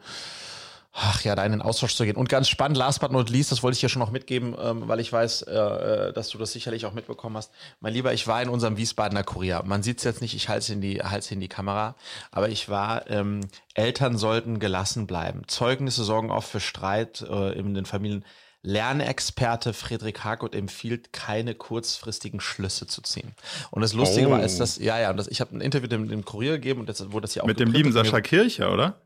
ach 0.93 1.25
ja, 1.25 1.35
da 1.35 1.45
in 1.45 1.53
den 1.53 1.63
Austausch 1.63 1.95
zu 1.95 2.05
gehen. 2.05 2.17
Und 2.17 2.29
ganz 2.29 2.49
spannend, 2.49 2.77
last 2.77 3.01
but 3.01 3.13
not 3.13 3.31
least, 3.31 3.51
das 3.51 3.63
wollte 3.63 3.77
ich 3.77 3.81
dir 3.81 3.89
schon 3.89 4.01
noch 4.01 4.11
mitgeben, 4.11 4.55
ähm, 4.61 4.89
weil 4.89 5.01
ich 5.01 5.13
weiß, 5.13 5.43
äh, 5.43 5.53
äh, 5.53 6.13
dass 6.13 6.29
du 6.29 6.39
das 6.39 6.53
sicherlich 6.53 6.85
auch 6.85 6.93
mitbekommen 6.93 7.37
hast. 7.37 7.51
Mein 7.81 7.95
Lieber, 7.95 8.13
ich 8.13 8.27
war 8.27 8.43
in 8.43 8.51
unserem 8.51 8.77
Wiesbadener 8.77 9.25
Kurier. 9.25 9.63
Man 9.65 9.83
sieht 9.83 9.99
es 9.99 10.05
jetzt 10.05 10.21
nicht, 10.21 10.35
ich 10.35 10.49
halte 10.49 10.61
es 10.61 10.69
in 10.69 10.81
die, 10.81 11.03
halte 11.03 11.33
in 11.33 11.41
die 11.41 11.49
Kamera, 11.49 11.97
aber 12.31 12.51
ich 12.51 12.69
war, 12.69 13.11
ähm, 13.11 13.41
Eltern 13.75 14.19
sollten 14.19 14.59
gelassen 14.59 15.07
bleiben. 15.07 15.43
Zeugnisse 15.47 16.05
sorgen 16.05 16.31
oft 16.31 16.49
für 16.49 16.61
Streit 16.61 17.23
äh, 17.23 17.59
in 17.59 17.73
den 17.75 17.87
Familien. 17.87 18.25
Lernexperte 18.65 19.73
Friedrich 19.73 20.23
Harkut 20.23 20.55
empfiehlt, 20.55 21.13
keine 21.13 21.55
kurzfristigen 21.55 22.41
Schlüsse 22.41 22.87
zu 22.87 23.03
ziehen. 23.03 23.33
Und 23.73 23.83
das 23.83 23.93
Lustige 23.93 24.29
oh. 24.29 24.31
war, 24.31 24.43
ist 24.43 24.61
das, 24.61 24.79
ja, 24.79 25.01
ja, 25.01 25.13
das, 25.13 25.27
ich 25.27 25.41
habe 25.41 25.57
ein 25.57 25.61
Interview 25.61 25.89
dem, 25.89 26.09
dem 26.09 26.25
Kurier 26.25 26.53
gegeben 26.53 26.81
und 26.81 26.89
das, 26.89 27.13
wo 27.13 27.19
das 27.19 27.35
ja 27.35 27.43
auch 27.43 27.47
Mit 27.49 27.59
dem 27.59 27.73
lieben 27.73 27.93
Sascha 27.93 28.21
Kircher, 28.21 28.73
oder? 28.73 29.01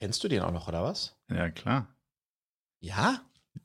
Kennst 0.00 0.22
du 0.22 0.28
den 0.28 0.42
auch 0.42 0.52
noch, 0.52 0.68
oder 0.68 0.82
was? 0.84 1.16
Ja, 1.28 1.50
klar. 1.50 1.88
Ja? 2.80 3.20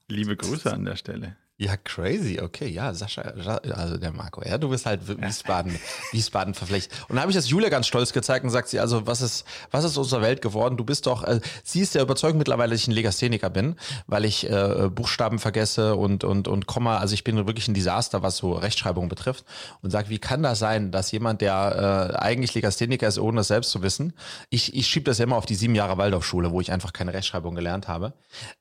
Liebe 0.08 0.36
Grüße 0.36 0.72
an 0.74 0.86
der 0.86 0.96
Stelle. 0.96 1.38
Ja, 1.58 1.78
crazy. 1.78 2.40
Okay, 2.42 2.68
ja, 2.68 2.96
Sascha, 2.96 3.22
also 3.22 3.98
der 3.98 4.12
Marco, 4.12 4.42
ja, 4.44 4.58
du 4.58 4.70
bist 4.70 4.88
halt 4.88 5.02
Wiesbaden, 5.08 5.80
Wiesbaden 6.12 6.56
verpflichtet. 6.56 6.92
Und 7.08 7.16
da 7.16 7.22
habe 7.22 7.32
ich 7.32 7.38
das 7.38 7.48
Julia 7.48 7.70
ganz 7.70 7.86
stolz 7.86 8.12
gezeigt 8.12 8.44
und 8.44 8.50
sagt 8.50 8.70
sie, 8.70 8.80
also 8.80 9.06
was 9.06 9.22
ist, 9.22 9.46
was 9.70 9.84
ist 9.84 9.96
unserer 9.96 10.24
Welt 10.24 10.42
geworden? 10.42 10.78
Du 10.78 10.84
bist 10.84 11.06
doch, 11.06 11.24
äh, 11.24 11.42
sie 11.64 11.82
ist 11.82 11.94
der 11.94 12.02
Überzeugung 12.02 12.40
mittlerweile, 12.40 12.72
dass 12.72 12.82
ich 12.82 12.88
ein 12.88 12.94
Legastheniker 12.94 13.52
bin, 13.52 13.76
weil 14.08 14.26
ich 14.26 14.50
äh, 14.50 14.90
Buchstaben 14.90 15.38
vergesse 15.38 15.96
und 15.96 16.24
und 16.24 16.48
und 16.48 16.66
Komma. 16.66 16.98
Also 16.98 17.14
ich 17.14 17.24
bin 17.24 17.36
wirklich 17.46 17.68
ein 17.68 17.76
Desaster, 17.76 18.24
was 18.24 18.38
so 18.38 18.54
Rechtschreibung 18.54 19.08
betrifft. 19.08 19.46
Und 19.84 19.92
sagt, 19.92 20.10
wie 20.10 20.20
kann 20.20 20.42
das 20.42 20.58
sein, 20.58 20.92
dass 20.92 21.12
jemand, 21.12 21.42
der 21.42 22.14
äh, 22.14 22.18
eigentlich 22.18 22.56
Legastheniker 22.56 23.08
ist, 23.08 23.20
ohne 23.20 23.38
das 23.38 23.50
selbst 23.50 23.70
zu 23.70 23.84
wissen, 23.84 24.14
ich 24.50 24.76
ich 24.76 24.88
schiebe 24.88 25.06
das 25.06 25.20
ja 25.20 25.26
immer 25.26 25.36
auf 25.36 25.46
die 25.46 25.56
sieben 25.56 25.76
Jahre 25.76 26.00
Waldorfschule, 26.00 26.50
wo 26.50 26.62
ich 26.62 26.72
einfach 26.72 26.94
keine 26.94 27.14
Rechtschreibung 27.14 27.54
gelernt 27.54 27.88
habe. 27.88 28.14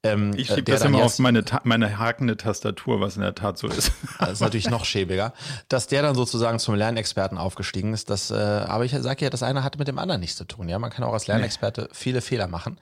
Ähm, 0.03 0.33
ich 0.37 0.49
schiebe 0.49 0.71
das 0.71 0.85
immer 0.85 1.03
auf 1.03 1.19
meine 1.19 1.43
meine 1.65 1.99
hakende 1.99 2.37
Tastatur 2.37 2.82
Tastatur, 2.83 3.01
was 3.01 3.17
in 3.17 3.23
der 3.23 3.35
Tat 3.35 3.59
so 3.59 3.69
ist. 3.69 3.93
Das 4.19 4.33
ist 4.33 4.41
natürlich 4.41 4.71
noch 4.71 4.85
schäbiger. 4.85 5.33
Dass 5.69 5.87
der 5.87 6.03
dann 6.03 6.15
sozusagen 6.15 6.59
zum 6.59 6.75
Lernexperten 6.75 7.39
aufgestiegen 7.39 7.93
ist, 7.93 8.11
das, 8.11 8.31
äh, 8.31 8.35
aber 8.35 8.85
ich 8.85 8.93
sage 8.93 9.25
ja, 9.25 9.31
das 9.31 9.43
eine 9.43 9.65
hat 9.65 9.79
mit 9.79 9.89
dem 9.89 9.99
anderen 9.99 10.21
nichts 10.21 10.37
zu 10.37 10.45
tun. 10.45 10.69
Ja, 10.69 10.79
man 10.79 10.91
kann 10.91 11.05
auch 11.05 11.13
als 11.13 11.27
Lernexperte 11.27 11.83
nee. 11.83 11.89
viele 11.93 12.21
Fehler 12.21 12.49
machen. 12.49 12.79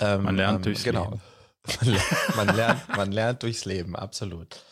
Ähm, 0.00 0.22
man 0.24 0.36
lernt 0.36 0.58
ähm, 0.58 0.62
durchs 0.62 0.82
genau. 0.82 1.18
Leben. 1.80 1.98
Man 2.36 2.56
lernt, 2.56 2.96
man 2.96 3.12
lernt 3.12 3.42
durchs 3.42 3.64
Leben, 3.64 3.94
absolut. 3.94 4.64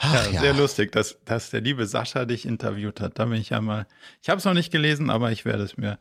Ach, 0.00 0.26
ja, 0.26 0.30
ja, 0.30 0.40
Sehr 0.40 0.54
lustig, 0.54 0.90
dass, 0.92 1.18
dass 1.24 1.50
der 1.50 1.60
liebe 1.60 1.86
Sascha 1.86 2.24
dich 2.24 2.46
interviewt 2.46 3.00
hat. 3.00 3.18
Da 3.18 3.26
bin 3.26 3.40
ich 3.40 3.50
ja 3.50 3.60
mal, 3.60 3.86
ich 4.22 4.30
habe 4.30 4.38
es 4.38 4.44
noch 4.44 4.54
nicht 4.54 4.70
gelesen, 4.70 5.10
aber 5.10 5.32
ich 5.32 5.44
werde 5.44 5.64
es 5.64 5.76
mir 5.76 5.98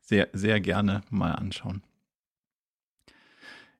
sehr, 0.00 0.28
sehr 0.32 0.60
gerne 0.60 1.02
mal 1.08 1.32
anschauen. 1.32 1.82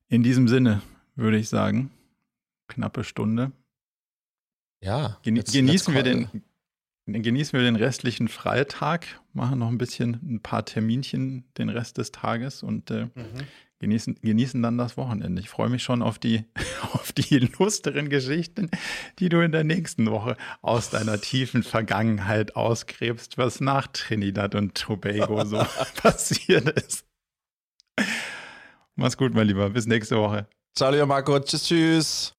In 0.08 0.22
diesem 0.22 0.48
Sinne 0.48 0.80
würde 1.14 1.36
ich 1.36 1.48
sagen, 1.48 1.90
knappe 2.68 3.04
Stunde. 3.04 3.52
Ja. 4.82 5.18
Geni 5.22 5.38
jetzt, 5.38 5.52
genießen, 5.52 5.94
jetzt 5.94 5.94
wir 5.94 6.02
den, 6.02 6.42
genießen 7.06 7.58
wir 7.58 7.64
den 7.64 7.76
restlichen 7.76 8.28
Freitag, 8.28 9.06
machen 9.32 9.58
noch 9.58 9.68
ein 9.68 9.78
bisschen, 9.78 10.20
ein 10.22 10.40
paar 10.40 10.64
Terminchen 10.64 11.44
den 11.56 11.68
Rest 11.68 11.98
des 11.98 12.12
Tages 12.12 12.62
und 12.62 12.90
äh, 12.90 13.06
mhm. 13.06 13.46
genießen, 13.78 14.16
genießen 14.22 14.62
dann 14.62 14.78
das 14.78 14.96
Wochenende. 14.96 15.40
Ich 15.40 15.48
freue 15.48 15.68
mich 15.68 15.82
schon 15.82 16.02
auf 16.02 16.18
die, 16.18 16.44
auf 16.92 17.12
die 17.12 17.34
illustren 17.34 18.08
Geschichten, 18.10 18.70
die 19.18 19.28
du 19.28 19.40
in 19.40 19.52
der 19.52 19.64
nächsten 19.64 20.10
Woche 20.10 20.36
aus 20.62 20.90
deiner 20.90 21.20
tiefen 21.20 21.62
Vergangenheit 21.62 22.56
ausgräbst, 22.56 23.38
was 23.38 23.60
nach 23.60 23.86
Trinidad 23.88 24.54
und 24.54 24.74
Tobago 24.74 25.44
so 25.44 25.64
passiert 25.96 26.68
ist. 26.70 27.06
Mach's 28.94 29.16
gut, 29.16 29.34
mein 29.34 29.46
Lieber. 29.46 29.70
Bis 29.70 29.86
nächste 29.86 30.16
Woche. 30.16 30.48
Ciao, 30.74 30.90
lieber 30.90 31.06
Marco. 31.06 31.38
Tschüss, 31.38 31.64
tschüss. 31.64 32.35